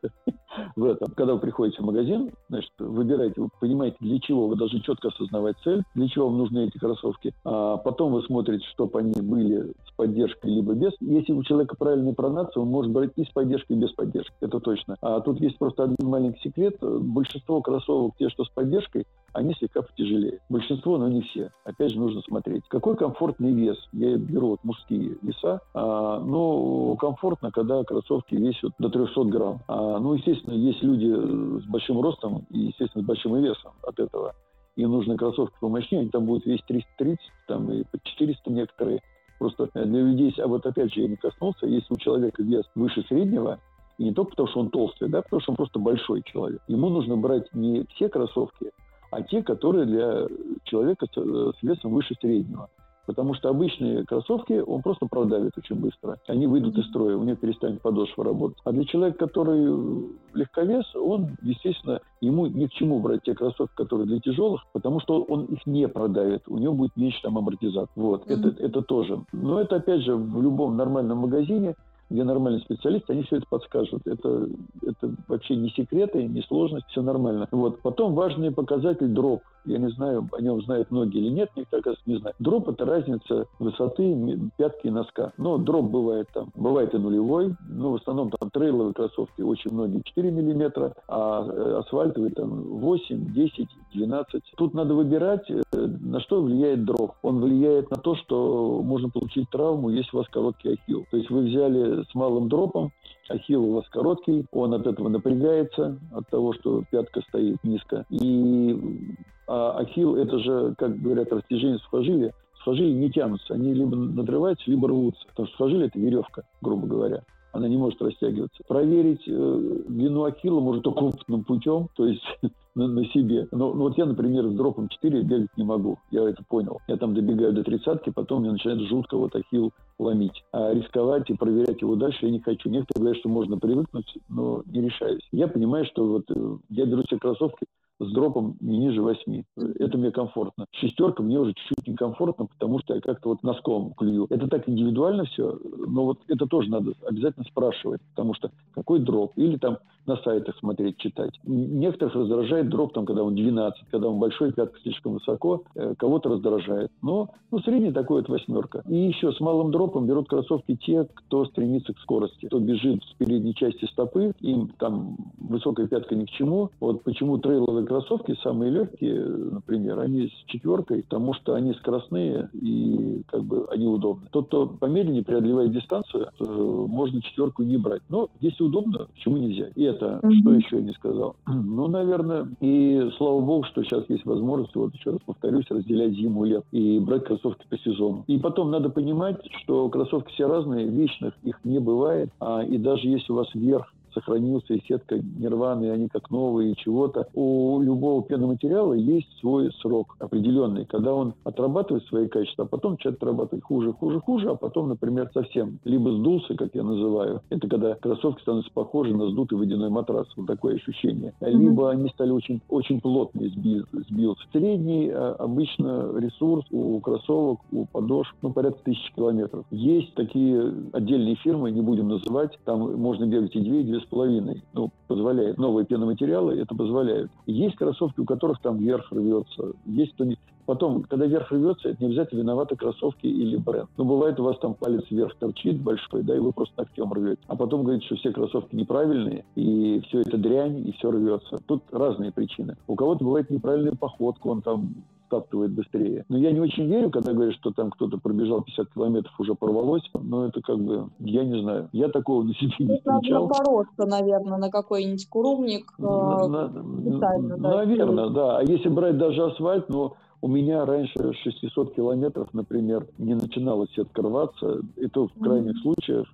в 0.76 0.84
этом. 0.86 1.14
Когда 1.16 1.34
вы 1.34 1.40
приходите 1.40 1.82
в 1.82 1.86
магазин, 1.86 2.32
значит, 2.50 2.72
выбираете, 2.80 3.42
вы 3.42 3.50
понимаете, 3.60 3.98
для 4.00 4.20
чего. 4.20 4.48
Вы 4.48 4.56
должны 4.56 4.80
четко 4.82 5.10
осознавать 5.10 5.56
цель, 5.64 5.84
для 5.96 6.08
чего 6.08 6.28
вам 6.28 6.38
нужны 6.38 6.66
эти 6.66 6.78
кроссовки. 6.78 7.34
А 7.46 7.78
потом 7.78 8.14
вы 8.14 8.24
смотрите, 8.24 8.66
чтобы 8.74 9.00
они 9.00 9.14
были 9.22 9.74
с 9.88 9.96
поддержкой 9.96 10.52
либо 10.52 10.74
без. 10.74 10.94
Если 11.00 11.34
у 11.34 11.44
человека 11.44 11.76
правильная 11.78 12.14
пронация, 12.14 12.62
он 12.62 12.70
может 12.70 12.92
брать 12.92 13.12
и 13.16 13.24
с 13.24 13.30
поддержкой, 13.30 13.74
и 13.74 13.80
без 13.80 13.92
поддержки. 13.92 14.34
Это 14.42 14.60
точно. 14.60 14.96
А 15.02 15.22
тут 15.22 15.40
есть 15.40 15.58
просто 15.58 15.84
один 15.84 16.08
маленький 16.08 16.42
секрет. 16.42 16.78
Большинство 16.82 17.62
кроссовок, 17.62 18.16
те, 18.18 18.30
что 18.30 18.44
с 18.44 18.50
поддержкой, 18.50 19.06
они 19.34 19.54
слегка 19.54 19.82
потяжелее. 19.82 20.40
Большинство, 20.50 20.98
но 20.98 21.08
не 21.08 21.22
все. 21.22 21.52
Опять 21.64 21.92
же, 21.92 22.00
нужно 22.00 22.22
смотреть. 22.22 22.64
Какой 22.68 22.96
комфортный 22.96 23.54
вес? 23.54 23.78
Я 23.94 24.18
беру 24.18 24.50
вот 24.50 24.64
мужские 24.64 25.18
веса. 25.22 25.62
А, 25.74 26.20
но 26.20 26.96
комфортно, 26.96 27.52
когда 27.52 27.84
кроссовки 27.84 28.36
весят 28.36 28.74
до 28.80 28.90
300 28.90 29.24
грамм. 29.26 29.62
А, 29.68 30.00
ну, 30.00 30.14
естественно, 30.14 30.54
есть 30.54 30.82
люди 30.84 31.62
с 31.62 31.66
большим 31.66 32.02
ростом 32.02 32.46
и, 32.50 32.60
естественно, 32.60 33.04
с 33.04 33.08
большим 33.08 33.36
весом 33.42 33.74
от 33.84 34.00
этого. 34.00 34.34
Им 34.76 34.92
нужны 34.92 35.18
кроссовки 35.18 35.56
помощнее, 35.60 36.02
они 36.02 36.10
там 36.10 36.26
будут 36.26 36.46
весить 36.46 36.66
330, 36.68 37.20
там 37.48 37.72
и 37.72 37.84
по 37.84 38.00
400 38.04 38.52
некоторые. 38.52 39.02
Просто 39.40 39.70
для 39.74 40.02
людей, 40.02 40.34
а 40.38 40.48
вот 40.48 40.66
опять 40.66 40.94
же 40.94 41.02
я 41.02 41.08
не 41.08 41.16
коснулся, 41.16 41.66
если 41.66 41.94
у 41.94 41.98
человека 41.98 42.44
вес 42.44 42.64
выше 42.76 43.04
среднего, 43.08 43.60
и 43.98 44.04
не 44.06 44.14
только 44.14 44.32
потому, 44.32 44.50
что 44.50 44.60
он 44.62 44.70
толстый, 44.70 45.10
да, 45.10 45.22
потому 45.22 45.42
что 45.42 45.52
он 45.52 45.56
просто 45.58 45.80
большой 45.80 46.22
человек. 46.24 46.62
Ему 46.68 46.90
нужно 46.90 47.18
брать 47.18 47.54
не 47.54 47.86
все 47.96 48.10
кроссовки, 48.10 48.72
а 49.12 49.22
те, 49.22 49.44
которые 49.44 49.86
для 49.86 50.28
человека 50.64 51.06
с, 51.06 51.18
э, 51.18 51.52
с 51.60 51.64
весом 51.64 51.94
выше 51.94 52.16
среднего. 52.20 52.70
Потому 53.06 53.34
что 53.34 53.50
обычные 53.50 54.06
кроссовки 54.06 54.54
он 54.66 54.82
просто 54.82 55.08
продавит 55.08 55.58
очень 55.58 55.76
быстро. 55.76 56.18
Они 56.28 56.48
выйдут 56.48 56.78
из 56.78 56.88
строя, 56.88 57.18
у 57.18 57.24
него 57.24 57.36
перестанет 57.36 57.82
подошва 57.82 58.24
работать. 58.24 58.60
А 58.64 58.72
для 58.72 58.86
человека, 58.86 59.28
который 59.28 60.08
легковес, 60.34 60.86
он, 60.96 61.36
естественно, 61.42 62.00
ему 62.22 62.46
ни 62.46 62.68
к 62.68 62.72
чему 62.72 63.00
брать 63.00 63.24
те 63.24 63.34
кроссовки, 63.34 63.76
которые 63.76 64.06
для 64.06 64.20
тяжелых, 64.20 64.62
потому 64.72 65.00
что 65.02 65.24
он 65.24 65.46
их 65.46 65.66
не 65.66 65.88
продавит. 65.88 66.44
У 66.48 66.58
него 66.58 66.74
будет 66.74 66.96
меньше 66.96 67.22
там 67.24 67.38
амортизатор. 67.38 67.90
Вот, 67.96 68.28
mm-hmm. 68.28 68.50
это, 68.50 68.64
это 68.64 68.82
тоже. 68.82 69.20
Но 69.34 69.60
это, 69.60 69.78
опять 69.78 70.04
же, 70.04 70.16
в 70.16 70.42
любом 70.42 70.78
нормальном 70.78 71.18
магазине 71.18 71.76
где 72.12 72.24
нормальный 72.24 72.62
специалист, 72.62 73.10
они 73.10 73.24
все 73.24 73.38
это 73.38 73.46
подскажут. 73.50 74.06
Это, 74.06 74.48
это 74.86 75.16
вообще 75.28 75.56
не 75.56 75.70
секреты, 75.70 76.24
не 76.24 76.42
сложность, 76.44 76.86
все 76.88 77.02
нормально. 77.02 77.48
Вот. 77.52 77.82
Потом 77.82 78.14
важный 78.14 78.52
показатель 78.52 79.08
дроп. 79.08 79.42
Я 79.64 79.78
не 79.78 79.90
знаю, 79.92 80.28
о 80.32 80.42
нем 80.42 80.62
знают 80.64 80.90
многие 80.90 81.20
или 81.20 81.30
нет, 81.30 81.52
никто, 81.56 81.78
оказывается, 81.78 82.10
не 82.10 82.18
знает. 82.18 82.36
Дроп– 82.40 82.68
это 82.70 82.84
разница 82.84 83.46
высоты 83.60 84.40
пятки 84.58 84.88
и 84.88 84.90
носка. 84.90 85.34
Но 85.38 85.58
дроп 85.58 85.86
бывает 85.86 86.28
там, 86.34 86.50
бывает 86.56 86.96
и 86.96 86.98
нулевой, 86.98 87.56
но 87.70 87.92
в 87.92 87.96
основном 87.96 88.32
там 88.32 88.50
трейловые 88.50 88.94
кроссовки 88.94 89.42
очень 89.42 89.72
многие 89.72 90.02
4 90.02 90.32
миллиметра, 90.32 90.96
а 91.08 91.46
э, 91.46 91.80
асфальтовые 91.80 92.32
там 92.32 92.50
8, 92.50 93.34
10, 93.34 93.68
12. 93.94 94.44
Тут 94.58 94.74
надо 94.74 94.96
выбирать, 94.96 95.50
э, 95.50 95.62
на 95.74 96.20
что 96.22 96.42
влияет 96.42 96.84
дроп. 96.84 97.14
Он 97.22 97.40
влияет 97.40 97.92
на 97.92 97.98
то, 97.98 98.16
что 98.16 98.82
можно 98.84 99.10
получить 99.10 99.48
травму, 99.52 99.90
если 99.90 100.10
у 100.16 100.20
вас 100.20 100.28
короткий 100.30 100.74
ахилл. 100.74 101.06
То 101.12 101.18
есть 101.18 101.30
вы 101.30 101.42
взяли 101.42 102.01
с 102.10 102.16
малым 102.16 102.50
дропом, 102.50 102.92
ахилл 103.30 103.64
у 103.64 103.76
вас 103.76 103.90
короткий, 103.90 104.46
он 104.52 104.74
от 104.74 104.88
этого 104.88 105.10
напрягается, 105.10 105.98
от 106.14 106.28
того, 106.30 106.54
что 106.54 106.84
пятка 106.90 107.22
стоит 107.22 107.58
низко. 107.64 108.06
И 108.10 109.16
а 109.48 109.80
ахилл– 109.80 110.16
это 110.18 110.40
же, 110.40 110.76
как 110.78 110.98
говорят, 110.98 111.32
растяжение 111.34 111.80
сухожилия. 111.80 112.34
Сухожилия 112.60 112.94
не 112.94 113.12
тянутся, 113.12 113.54
они 113.54 113.74
либо 113.74 113.96
надрываются, 113.96 114.70
либо 114.70 114.88
рвутся. 114.88 115.26
Потому 115.28 115.48
что 115.48 115.58
сухожилие– 115.58 115.88
это 115.88 116.00
веревка, 116.00 116.44
грубо 116.62 116.88
говоря 116.88 117.24
она 117.52 117.68
не 117.68 117.78
может 117.78 118.02
растягиваться. 118.02 118.64
Проверить 118.68 119.28
э, 119.28 119.84
длину 119.88 120.24
ахилла 120.24 120.60
может 120.60 120.84
только 120.84 121.00
опытным 121.00 121.44
путем, 121.44 121.90
то 121.96 122.06
есть 122.06 122.24
на, 122.76 122.88
на 122.88 123.06
себе. 123.06 123.48
Но 123.52 123.74
ну, 123.74 123.84
вот 123.84 123.98
я, 123.98 124.06
например, 124.06 124.48
с 124.48 124.54
дропом 124.54 124.90
4 124.90 125.22
бегать 125.24 125.58
не 125.58 125.64
могу, 125.64 125.98
я 126.12 126.28
это 126.30 126.44
понял. 126.48 126.80
Я 126.88 126.98
там 126.98 127.14
добегаю 127.14 127.54
до 127.54 127.64
тридцатки, 127.64 128.10
потом 128.10 128.42
мне 128.42 128.52
начинает 128.52 128.82
жутко 128.82 129.18
вот 129.18 129.36
ахилл 129.36 129.72
ломить. 130.00 130.44
А 130.52 130.74
рисковать 130.74 131.30
и 131.30 131.36
проверять 131.36 131.82
его 131.82 131.96
дальше 131.96 132.26
я 132.26 132.32
не 132.32 132.40
хочу. 132.40 132.70
Некоторые 132.70 133.02
говорят, 133.02 133.20
что 133.20 133.30
можно 133.30 133.58
привыкнуть, 133.58 134.18
но 134.30 134.64
не 134.66 134.82
решаюсь. 134.82 135.28
Я 135.32 135.48
понимаю, 135.48 135.86
что 135.86 136.06
вот 136.06 136.24
э, 136.30 136.58
я 136.70 136.86
беру 136.86 137.04
себе 137.04 137.20
кроссовки, 137.20 137.66
с 138.06 138.12
дропом 138.14 138.58
не 138.60 138.78
ниже 138.78 139.02
8. 139.02 139.44
Это 139.80 139.98
мне 139.98 140.12
комфортно. 140.12 140.66
Шестерка 140.72 141.24
мне 141.24 141.40
уже 141.40 141.54
чуть-чуть 141.54 141.88
некомфортно, 141.88 142.48
потому 142.48 142.80
что 142.80 142.96
я 142.96 143.02
как-то 143.02 143.30
вот 143.30 143.44
носком 143.44 143.94
клюю. 143.94 144.28
Это 144.30 144.48
так 144.48 144.68
индивидуально 144.68 145.26
все, 145.26 145.60
но 145.88 146.06
вот 146.06 146.20
это 146.28 146.46
тоже 146.48 146.70
надо 146.70 146.94
обязательно 147.08 147.46
спрашивать, 147.46 148.02
потому 148.16 148.34
что 148.34 148.52
какой 148.74 149.00
дроп? 149.00 149.34
Или 149.36 149.58
там 149.58 149.78
на 150.06 150.18
сайтах 150.18 150.58
смотреть, 150.58 150.98
читать. 150.98 151.40
Некоторых 151.44 152.16
раздражает 152.16 152.70
дроп, 152.70 152.94
там, 152.94 153.06
когда 153.06 153.24
он 153.24 153.36
12, 153.36 153.82
когда 153.92 154.08
он 154.08 154.20
большой, 154.20 154.52
пятка 154.52 154.80
слишком 154.82 155.14
высоко, 155.14 155.64
э, 155.76 155.94
кого-то 155.98 156.30
раздражает. 156.30 156.92
Но 157.02 157.30
ну, 157.52 157.60
средний 157.60 157.92
такой 157.92 158.22
вот 158.22 158.30
восьмерка. 158.30 158.84
И 158.88 158.96
еще 158.96 159.32
с 159.32 159.40
малым 159.40 159.72
дропом 159.72 160.08
берут 160.08 160.28
кроссовки 160.30 160.76
те, 160.76 161.08
кто 161.14 161.46
стремится 161.46 161.94
к 161.94 162.00
скорости, 162.00 162.46
кто 162.46 162.60
бежит 162.60 163.04
с 163.04 163.14
передней 163.16 163.54
части 163.54 163.86
стопы, 163.86 164.34
им 164.40 164.70
там 164.80 165.18
высокая 165.38 165.88
пятка 165.88 166.16
ни 166.16 166.26
к 166.26 166.30
чему. 166.30 166.70
Вот 166.80 167.04
почему 167.04 167.38
трейловые 167.38 167.86
кроссовки 167.86 168.36
самые 168.42 168.72
легкие, 168.72 169.24
например, 169.24 170.00
они 170.00 170.28
с 170.28 170.46
четверкой, 170.48 171.04
потому 171.04 171.34
что 171.34 171.54
они 171.54 171.74
скоростные 171.74 172.50
и 172.54 173.24
как 173.28 173.44
бы 173.44 173.68
они 173.70 173.88
удобны. 173.88 174.28
Тот, 174.32 174.48
кто 174.48 174.68
помедленнее 174.68 175.24
преодолевает 175.24 175.72
дистанцию, 175.72 176.30
э, 176.40 176.44
можно 176.46 177.22
четверку 177.22 177.64
не 177.64 177.78
брать. 177.78 178.02
Но 178.10 178.30
если 178.40 178.64
удобно, 178.64 179.08
почему 179.14 179.38
нельзя? 179.38 179.70
И 179.76 179.86
это, 179.92 180.20
mm-hmm. 180.22 180.42
что 180.42 180.54
еще 180.54 180.82
не 180.82 180.94
сказал. 180.94 181.36
Ну, 181.72 181.88
наверное, 181.88 182.48
и 182.60 183.10
слава 183.18 183.40
богу, 183.42 183.64
что 183.66 183.84
сейчас 183.84 184.04
есть 184.10 184.26
возможность, 184.26 184.76
вот 184.76 184.94
еще 184.94 185.12
раз 185.12 185.20
повторюсь, 185.26 185.66
разделять 185.70 186.14
зиму 186.14 186.46
и 186.46 186.50
лет 186.50 186.64
и 186.72 187.00
брать 187.00 187.24
кроссовки 187.26 187.66
по 187.70 187.78
сезону. 187.78 188.24
И 188.28 188.38
потом 188.38 188.72
надо 188.72 188.90
понимать, 188.90 189.38
что 189.62 189.90
кроссовки 189.90 190.32
все 190.34 190.48
разные, 190.48 190.88
вечных 190.88 191.34
их 191.44 191.60
не 191.64 191.80
бывает. 191.80 192.30
А, 192.40 192.62
и 192.64 192.78
даже 192.78 193.08
если 193.08 193.32
у 193.32 193.36
вас 193.36 193.48
верх 193.54 193.92
сохранился, 194.14 194.74
и 194.74 194.84
сетка 194.88 195.18
нирваны, 195.18 195.86
и 195.86 195.90
они 195.90 196.08
как 196.08 196.30
новые, 196.30 196.72
и 196.72 196.76
чего-то. 196.76 197.28
У 197.34 197.80
любого 197.82 198.24
пеноматериала 198.24 198.94
есть 198.94 199.28
свой 199.40 199.72
срок 199.82 200.16
определенный, 200.20 200.86
когда 200.86 201.14
он 201.14 201.34
отрабатывает 201.44 202.06
свои 202.06 202.28
качества, 202.28 202.66
а 202.66 202.68
потом 202.68 202.94
начинает 202.94 203.18
отрабатывать 203.18 203.64
хуже, 203.64 203.94
хуже, 203.94 204.20
хуже, 204.20 204.50
а 204.50 204.56
потом, 204.56 204.90
например, 204.90 205.30
совсем 205.34 205.80
либо 205.86 206.12
сдулся, 206.12 206.56
как 206.56 206.74
я 206.74 206.84
называю, 206.84 207.42
это 207.50 207.68
когда 207.68 207.96
кроссовки 207.96 208.42
становятся 208.42 208.72
похожи 208.74 209.16
на 209.16 209.30
сдутый 209.30 209.58
водяной 209.58 209.90
матрас, 209.90 210.28
вот 210.36 210.48
такое 210.48 210.76
ощущение, 210.76 211.34
либо 211.42 211.92
они 211.92 212.10
стали 212.10 212.32
очень, 212.32 212.62
очень 212.70 213.02
плотные, 213.02 213.50
сбился. 213.50 214.42
Средний 214.52 215.10
а, 215.10 215.36
обычно 215.40 216.12
ресурс 216.18 216.66
у 216.72 217.00
кроссовок, 217.00 217.60
у 217.72 217.86
подошв, 217.86 218.36
ну, 218.42 218.52
порядка 218.52 218.84
тысячи 218.84 219.14
километров. 219.16 219.66
Есть 219.72 220.14
такие 220.16 220.74
отдельные 220.94 221.36
фирмы, 221.36 221.72
не 221.72 221.82
будем 221.82 222.10
называть, 222.10 222.58
там 222.66 223.00
можно 223.00 223.26
бегать 223.26 223.56
и 223.56 223.62
две, 223.62 223.82
и 223.82 223.84
две 223.84 224.01
с 224.02 224.06
половиной. 224.06 224.64
Ну, 224.74 224.92
позволяет. 225.08 225.58
Новые 225.58 225.86
пеноматериалы 225.86 226.60
это 226.60 226.76
позволяют. 226.76 227.32
Есть 227.46 227.76
кроссовки, 227.76 228.20
у 228.20 228.26
которых 228.26 228.60
там 228.62 228.78
верх 228.78 229.12
рвется. 229.12 229.74
Есть 229.86 230.14
кто 230.14 230.26
Потом, 230.66 231.04
когда 231.04 231.26
верх 231.26 231.52
рвется, 231.52 231.90
это 231.90 232.02
не 232.02 232.12
обязательно 232.12 232.42
виноваты 232.42 232.76
кроссовки 232.76 233.26
или 233.26 233.58
бренд. 233.58 233.90
Но 233.98 234.06
бывает, 234.06 234.40
у 234.40 234.44
вас 234.44 234.58
там 234.60 234.74
палец 234.74 235.04
вверх 235.10 235.36
торчит 235.36 235.82
большой, 235.82 236.24
да, 236.24 236.36
и 236.36 236.40
вы 236.40 236.54
просто 236.54 236.74
ногтем 236.78 237.12
рвете. 237.12 237.42
А 237.48 237.56
потом 237.56 237.84
говорите, 237.84 238.06
что 238.06 238.16
все 238.16 238.32
кроссовки 238.32 238.76
неправильные, 238.76 239.44
и 239.56 240.02
все 240.08 240.22
это 240.22 240.38
дрянь, 240.38 240.88
и 240.88 240.92
все 240.94 241.12
рвется. 241.12 241.58
Тут 241.68 241.84
разные 241.92 242.32
причины. 242.32 242.78
У 242.88 242.96
кого-то 242.96 243.26
бывает 243.26 243.50
неправильная 243.50 243.96
походка, 243.96 244.48
он 244.48 244.62
там 244.62 244.94
стаптывает 245.32 245.72
быстрее. 245.72 246.26
Но 246.28 246.38
я 246.38 246.52
не 246.52 246.60
очень 246.60 246.86
верю, 246.88 247.10
когда 247.10 247.32
говорят, 247.32 247.56
что 247.56 247.72
там 247.72 247.90
кто-то 247.92 248.18
пробежал 248.18 248.62
50 248.62 248.94
километров, 248.94 249.34
уже 249.40 249.56
порвалось. 249.56 250.04
Но 250.14 250.46
это 250.46 250.62
как 250.62 250.78
бы, 250.78 251.10
я 251.20 251.46
не 251.46 251.62
знаю. 251.62 251.90
Я 251.94 252.10
такого 252.10 252.44
на 252.44 252.54
себе 252.54 252.74
не 252.80 252.98
встречал. 252.98 253.48
Напороться, 253.48 254.06
наверное, 254.06 254.58
на 254.58 254.70
какой-нибудь 254.70 255.28
курумник. 255.30 255.94
На, 255.98 256.48
на, 256.48 256.68
да, 256.68 257.38
наверное, 257.58 258.30
да. 258.30 258.58
А 258.58 258.64
если 258.64 258.90
брать 258.90 259.18
даже 259.18 259.46
асфальт, 259.46 259.88
ну, 259.90 260.14
у 260.42 260.48
меня 260.48 260.86
раньше 260.86 261.34
600 261.44 261.96
километров, 261.96 262.50
например, 262.54 263.08
не 263.18 263.36
начинала 263.36 263.88
сетка 263.96 264.22
рваться. 264.22 264.82
Это 264.98 265.28
в 265.28 265.34
крайних 265.40 265.76
mm-hmm. 265.76 265.82
случаях. 265.82 266.28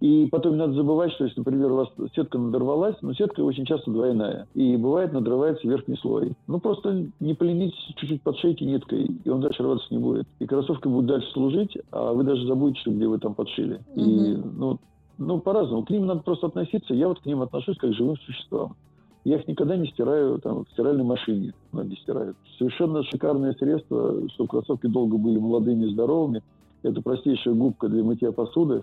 И 0.00 0.28
потом 0.30 0.52
не 0.52 0.58
надо 0.58 0.72
забывать, 0.72 1.12
что 1.12 1.24
если, 1.24 1.40
например, 1.40 1.72
у 1.72 1.76
вас 1.76 1.88
сетка 2.14 2.38
надорвалась, 2.38 2.96
но 3.02 3.12
сетка 3.12 3.42
очень 3.42 3.66
часто 3.66 3.90
двойная. 3.90 4.48
И 4.54 4.76
бывает 4.76 5.12
надрывается 5.12 5.68
верхний 5.68 5.96
слой. 5.96 6.32
Ну, 6.46 6.58
просто 6.58 7.06
не 7.20 7.34
поленитесь 7.34 7.78
чуть-чуть 7.96 8.22
подшейте 8.22 8.64
ниткой, 8.64 9.10
и 9.24 9.28
он 9.28 9.40
дальше 9.40 9.62
рваться 9.62 9.86
не 9.90 9.98
будет. 9.98 10.26
И 10.38 10.46
кроссовка 10.46 10.88
будет 10.88 11.06
дальше 11.06 11.30
служить, 11.32 11.76
а 11.92 12.14
вы 12.14 12.24
даже 12.24 12.46
забудете, 12.46 12.90
где 12.90 13.06
вы 13.06 13.18
там 13.18 13.34
подшили. 13.34 13.80
Mm-hmm. 13.94 14.02
И, 14.02 14.36
ну, 14.56 14.78
ну, 15.18 15.38
по-разному. 15.38 15.84
К 15.84 15.90
ним 15.90 16.06
надо 16.06 16.22
просто 16.22 16.46
относиться. 16.46 16.94
Я 16.94 17.08
вот 17.08 17.20
к 17.20 17.26
ним 17.26 17.42
отношусь 17.42 17.76
как 17.76 17.90
к 17.90 17.94
живым 17.94 18.16
существам. 18.16 18.76
Я 19.24 19.36
их 19.36 19.46
никогда 19.46 19.76
не 19.76 19.86
стираю 19.88 20.38
там, 20.38 20.64
в 20.64 20.70
стиральной 20.70 21.04
машине. 21.04 21.52
Многие 21.72 21.96
стирают. 21.96 22.38
Совершенно 22.56 23.02
шикарное 23.02 23.52
средство, 23.52 24.26
чтобы 24.30 24.48
кроссовки 24.48 24.86
долго 24.86 25.18
были 25.18 25.38
молодыми 25.38 25.84
и 25.84 25.92
здоровыми. 25.92 26.42
Это 26.82 27.02
простейшая 27.02 27.52
губка 27.52 27.88
для 27.88 28.02
мытья 28.02 28.32
посуды. 28.32 28.82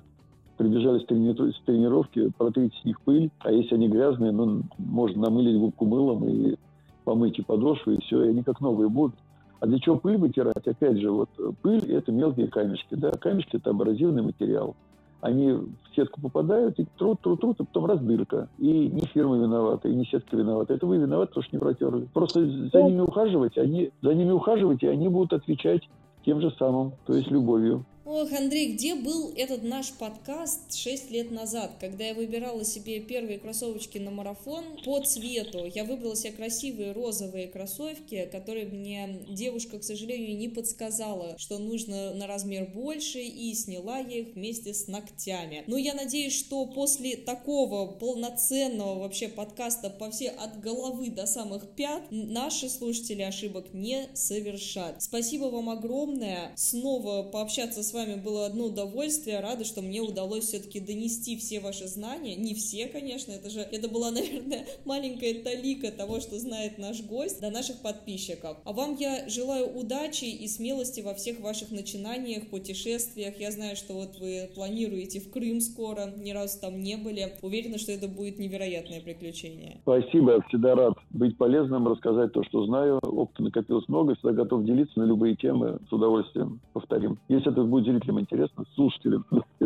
Прибежали 0.58 1.00
с, 1.00 1.06
трени- 1.06 1.52
с 1.52 1.62
тренировки, 1.66 2.32
протрите 2.38 2.76
с 2.82 2.86
них 2.86 3.00
пыль. 3.02 3.30
А 3.40 3.52
если 3.52 3.76
они 3.76 3.88
грязные, 3.88 4.32
ну, 4.32 4.64
можно 4.78 5.24
намылить 5.24 5.60
губку 5.60 5.86
мылом 5.86 6.28
и 6.28 6.56
помыть 7.04 7.40
и 7.40 7.44
подошву, 7.44 7.92
и 7.92 8.02
все, 8.02 8.24
и 8.24 8.30
они 8.30 8.44
как 8.44 8.60
новые 8.60 8.90
будут. 8.90 9.16
А 9.60 9.68
для 9.68 9.80
чего 9.80 9.98
пыль 9.98 10.18
вытирать? 10.18 10.68
Опять 10.68 11.00
же, 11.00 11.12
вот 11.12 11.30
пыль– 11.62 11.84
это 11.92 12.12
мелкие 12.12 12.48
камешки. 12.48 12.96
Да? 12.96 13.12
Камешки– 13.12 13.56
это 13.58 13.70
абразивный 13.70 14.24
материал 14.24 14.76
они 15.22 15.52
в 15.52 15.70
сетку 15.96 16.22
попадают, 16.22 16.80
и 16.80 16.86
трут, 16.98 17.22
трут, 17.22 17.42
трут, 17.42 17.58
а 17.60 17.64
потом 17.64 17.86
раз 17.86 18.00
дырка. 18.00 18.50
И 18.58 18.88
не 18.88 19.02
фирма 19.08 19.38
виновата, 19.38 19.88
и 19.90 19.96
не 19.96 20.06
сетка 20.06 20.36
виновата. 20.36 20.74
Это 20.74 20.86
вы 20.86 20.98
виноваты, 20.98 21.30
потому 21.30 21.44
что 21.44 21.56
не 21.56 21.60
протерли. 21.60 22.08
Просто 22.14 22.46
за 22.46 22.84
ними 22.84 23.02
ухаживать, 23.02 23.58
они, 23.58 23.92
за 24.02 24.14
ними 24.14 24.32
ухаживать, 24.32 24.84
и 24.84 24.88
они 24.88 25.08
будут 25.08 25.34
отвечать 25.34 25.88
тем 26.26 26.42
же 26.42 26.52
самым, 26.60 26.94
то 27.06 27.14
есть 27.14 27.32
любовью. 27.32 27.86
Ох, 28.10 28.32
Андрей, 28.32 28.72
где 28.72 28.96
был 28.96 29.34
этот 29.36 29.64
наш 29.64 29.92
подкаст 29.92 30.74
6 30.74 31.12
лет 31.12 31.30
назад, 31.30 31.72
когда 31.78 32.06
я 32.06 32.14
выбирала 32.14 32.64
себе 32.64 33.02
первые 33.02 33.38
кроссовочки 33.38 33.98
на 33.98 34.12
марафон 34.12 34.64
по 34.86 35.02
цвету? 35.02 35.66
Я 35.66 35.84
выбрала 35.84 36.16
себе 36.16 36.32
красивые 36.32 36.94
розовые 36.94 37.48
кроссовки, 37.48 38.30
которые 38.32 38.68
мне 38.68 39.26
девушка, 39.28 39.80
к 39.80 39.84
сожалению, 39.84 40.38
не 40.38 40.48
подсказала, 40.48 41.38
что 41.38 41.58
нужно 41.58 42.14
на 42.14 42.28
размер 42.28 42.70
больше, 42.74 43.20
и 43.20 43.54
сняла 43.54 43.98
я 43.98 44.20
их 44.20 44.36
вместе 44.36 44.74
с 44.74 44.88
ногтями. 44.88 45.66
Но 45.68 45.76
я 45.76 45.94
надеюсь, 45.94 46.34
что 46.34 46.66
после 46.66 47.18
такого 47.18 47.92
полноценного 47.92 49.00
вообще 49.00 49.28
подкаста 49.28 49.90
по 49.90 50.12
все 50.12 50.30
от 50.30 50.62
головы 50.62 51.10
до 51.10 51.26
самых 51.26 51.68
пят 51.72 52.04
наши 52.10 52.70
слушатели 52.70 53.24
ошибок 53.24 53.74
не 53.74 54.08
совершат. 54.14 55.04
Спасибо 55.04 55.48
вам 55.48 55.70
огромное. 55.70 56.54
Снова 56.56 57.24
пообщаться 57.24 57.84
с 57.84 57.97
вами 57.98 58.16
было 58.16 58.46
одно 58.46 58.66
удовольствие. 58.66 59.40
Рада, 59.40 59.66
что 59.66 59.82
мне 59.82 60.02
удалось 60.02 60.46
все-таки 60.46 60.80
донести 60.80 61.36
все 61.38 61.60
ваши 61.60 61.88
знания. 61.88 62.36
Не 62.36 62.54
все, 62.54 62.88
конечно, 62.88 63.32
это 63.32 63.50
же, 63.50 63.60
это 63.60 63.88
была, 63.90 64.12
наверное, 64.18 64.66
маленькая 64.86 65.42
талика 65.44 65.92
того, 65.92 66.20
что 66.20 66.38
знает 66.38 66.78
наш 66.78 67.02
гость, 67.02 67.42
до 67.42 67.50
наших 67.50 67.82
подписчиков. 67.82 68.58
А 68.64 68.74
вам 68.74 68.96
я 69.00 69.28
желаю 69.28 69.68
удачи 69.78 70.26
и 70.26 70.48
смелости 70.48 71.02
во 71.02 71.14
всех 71.14 71.40
ваших 71.40 71.72
начинаниях, 71.72 72.48
путешествиях. 72.50 73.40
Я 73.40 73.52
знаю, 73.52 73.76
что 73.76 73.94
вот 73.94 74.20
вы 74.20 74.50
планируете 74.54 75.20
в 75.20 75.32
Крым 75.32 75.60
скоро, 75.60 76.14
ни 76.18 76.32
разу 76.32 76.60
там 76.62 76.82
не 76.82 76.98
были. 76.98 77.34
Уверена, 77.42 77.78
что 77.78 77.92
это 77.92 78.08
будет 78.08 78.40
невероятное 78.40 79.02
приключение. 79.02 79.80
Спасибо, 79.82 80.34
я 80.34 80.42
всегда 80.48 80.76
рад 80.76 80.94
быть 81.10 81.38
полезным, 81.38 81.88
рассказать 81.88 82.32
то, 82.34 82.44
что 82.44 82.66
знаю. 82.66 83.00
Опыта 83.02 83.44
накопилось 83.44 83.88
много, 83.88 84.16
всегда 84.16 84.34
готов 84.34 84.66
делиться 84.66 85.00
на 85.00 85.04
любые 85.04 85.36
темы, 85.36 85.80
с 85.90 85.92
удовольствием 85.92 86.60
повторим. 86.74 87.18
Если 87.28 87.52
это 87.52 87.64
будет 87.64 87.87
зрителям 87.92 88.20
интересно, 88.20 88.66
слушателям, 88.76 89.26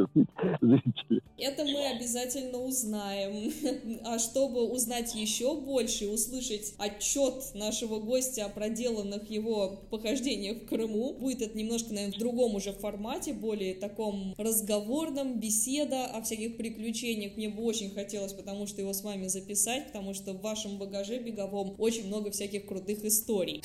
зрителям. 0.61 1.21
Это 1.37 1.63
мы 1.63 1.87
обязательно 1.87 2.59
узнаем. 2.59 3.51
А 4.03 4.19
чтобы 4.19 4.69
узнать 4.69 5.15
еще 5.15 5.59
больше 5.59 6.05
и 6.05 6.07
услышать 6.07 6.73
отчет 6.77 7.33
нашего 7.53 7.99
гостя 7.99 8.45
о 8.45 8.49
проделанных 8.49 9.29
его 9.29 9.81
похождениях 9.89 10.57
в 10.57 10.65
Крыму, 10.65 11.13
будет 11.13 11.41
это 11.41 11.57
немножко, 11.57 11.93
наверное, 11.93 12.15
в 12.15 12.19
другом 12.19 12.55
уже 12.55 12.73
формате, 12.73 13.33
более 13.33 13.73
таком 13.73 14.33
разговорном, 14.37 15.39
беседа 15.39 16.05
о 16.05 16.21
всяких 16.21 16.57
приключениях. 16.57 17.35
Мне 17.37 17.49
бы 17.49 17.63
очень 17.63 17.91
хотелось, 17.91 18.33
потому 18.33 18.67
что 18.67 18.81
его 18.81 18.93
с 18.93 19.03
вами 19.03 19.27
записать, 19.27 19.87
потому 19.87 20.13
что 20.13 20.33
в 20.33 20.41
вашем 20.41 20.77
багаже 20.77 21.19
беговом 21.19 21.75
очень 21.77 22.07
много 22.07 22.31
всяких 22.31 22.65
крутых 22.65 23.03
историй. 23.05 23.61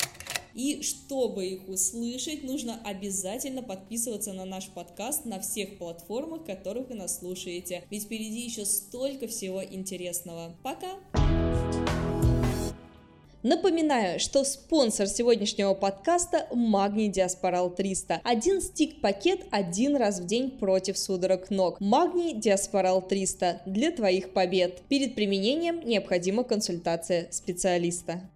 И 0.57 0.81
чтобы 0.81 1.45
их 1.45 1.69
услышать, 1.69 2.43
нужно 2.43 2.81
обязательно 2.83 3.61
подписываться 3.61 4.33
на 4.33 4.43
наш 4.43 4.69
подкаст 4.69 5.23
на 5.25 5.39
всех 5.39 5.77
платформах, 5.77 6.45
которых 6.45 6.89
вы 6.89 6.95
нас 6.95 7.19
слушаете. 7.19 7.83
Ведь 7.91 8.05
впереди 8.05 8.41
еще 8.41 8.65
столько 8.65 9.27
всего 9.27 9.63
интересного. 9.63 10.55
Пока! 10.63 10.95
Напоминаю, 13.43 14.19
что 14.19 14.43
спонсор 14.43 15.05
сегодняшнего 15.05 15.75
подкаста– 15.75 16.47
Магний 16.51 17.09
Диаспорал 17.09 17.69
300. 17.69 18.21
Один 18.23 18.59
стик-пакет 18.59 19.45
один 19.51 19.95
раз 19.95 20.19
в 20.19 20.25
день 20.25 20.49
против 20.49 20.97
судорог 20.97 21.51
ног. 21.51 21.79
Магний 21.79 22.33
Диаспорал 22.33 23.07
300 23.07 23.61
для 23.67 23.91
твоих 23.91 24.33
побед. 24.33 24.81
Перед 24.89 25.13
применением 25.13 25.87
необходима 25.87 26.43
консультация 26.43 27.27
специалиста. 27.31 28.27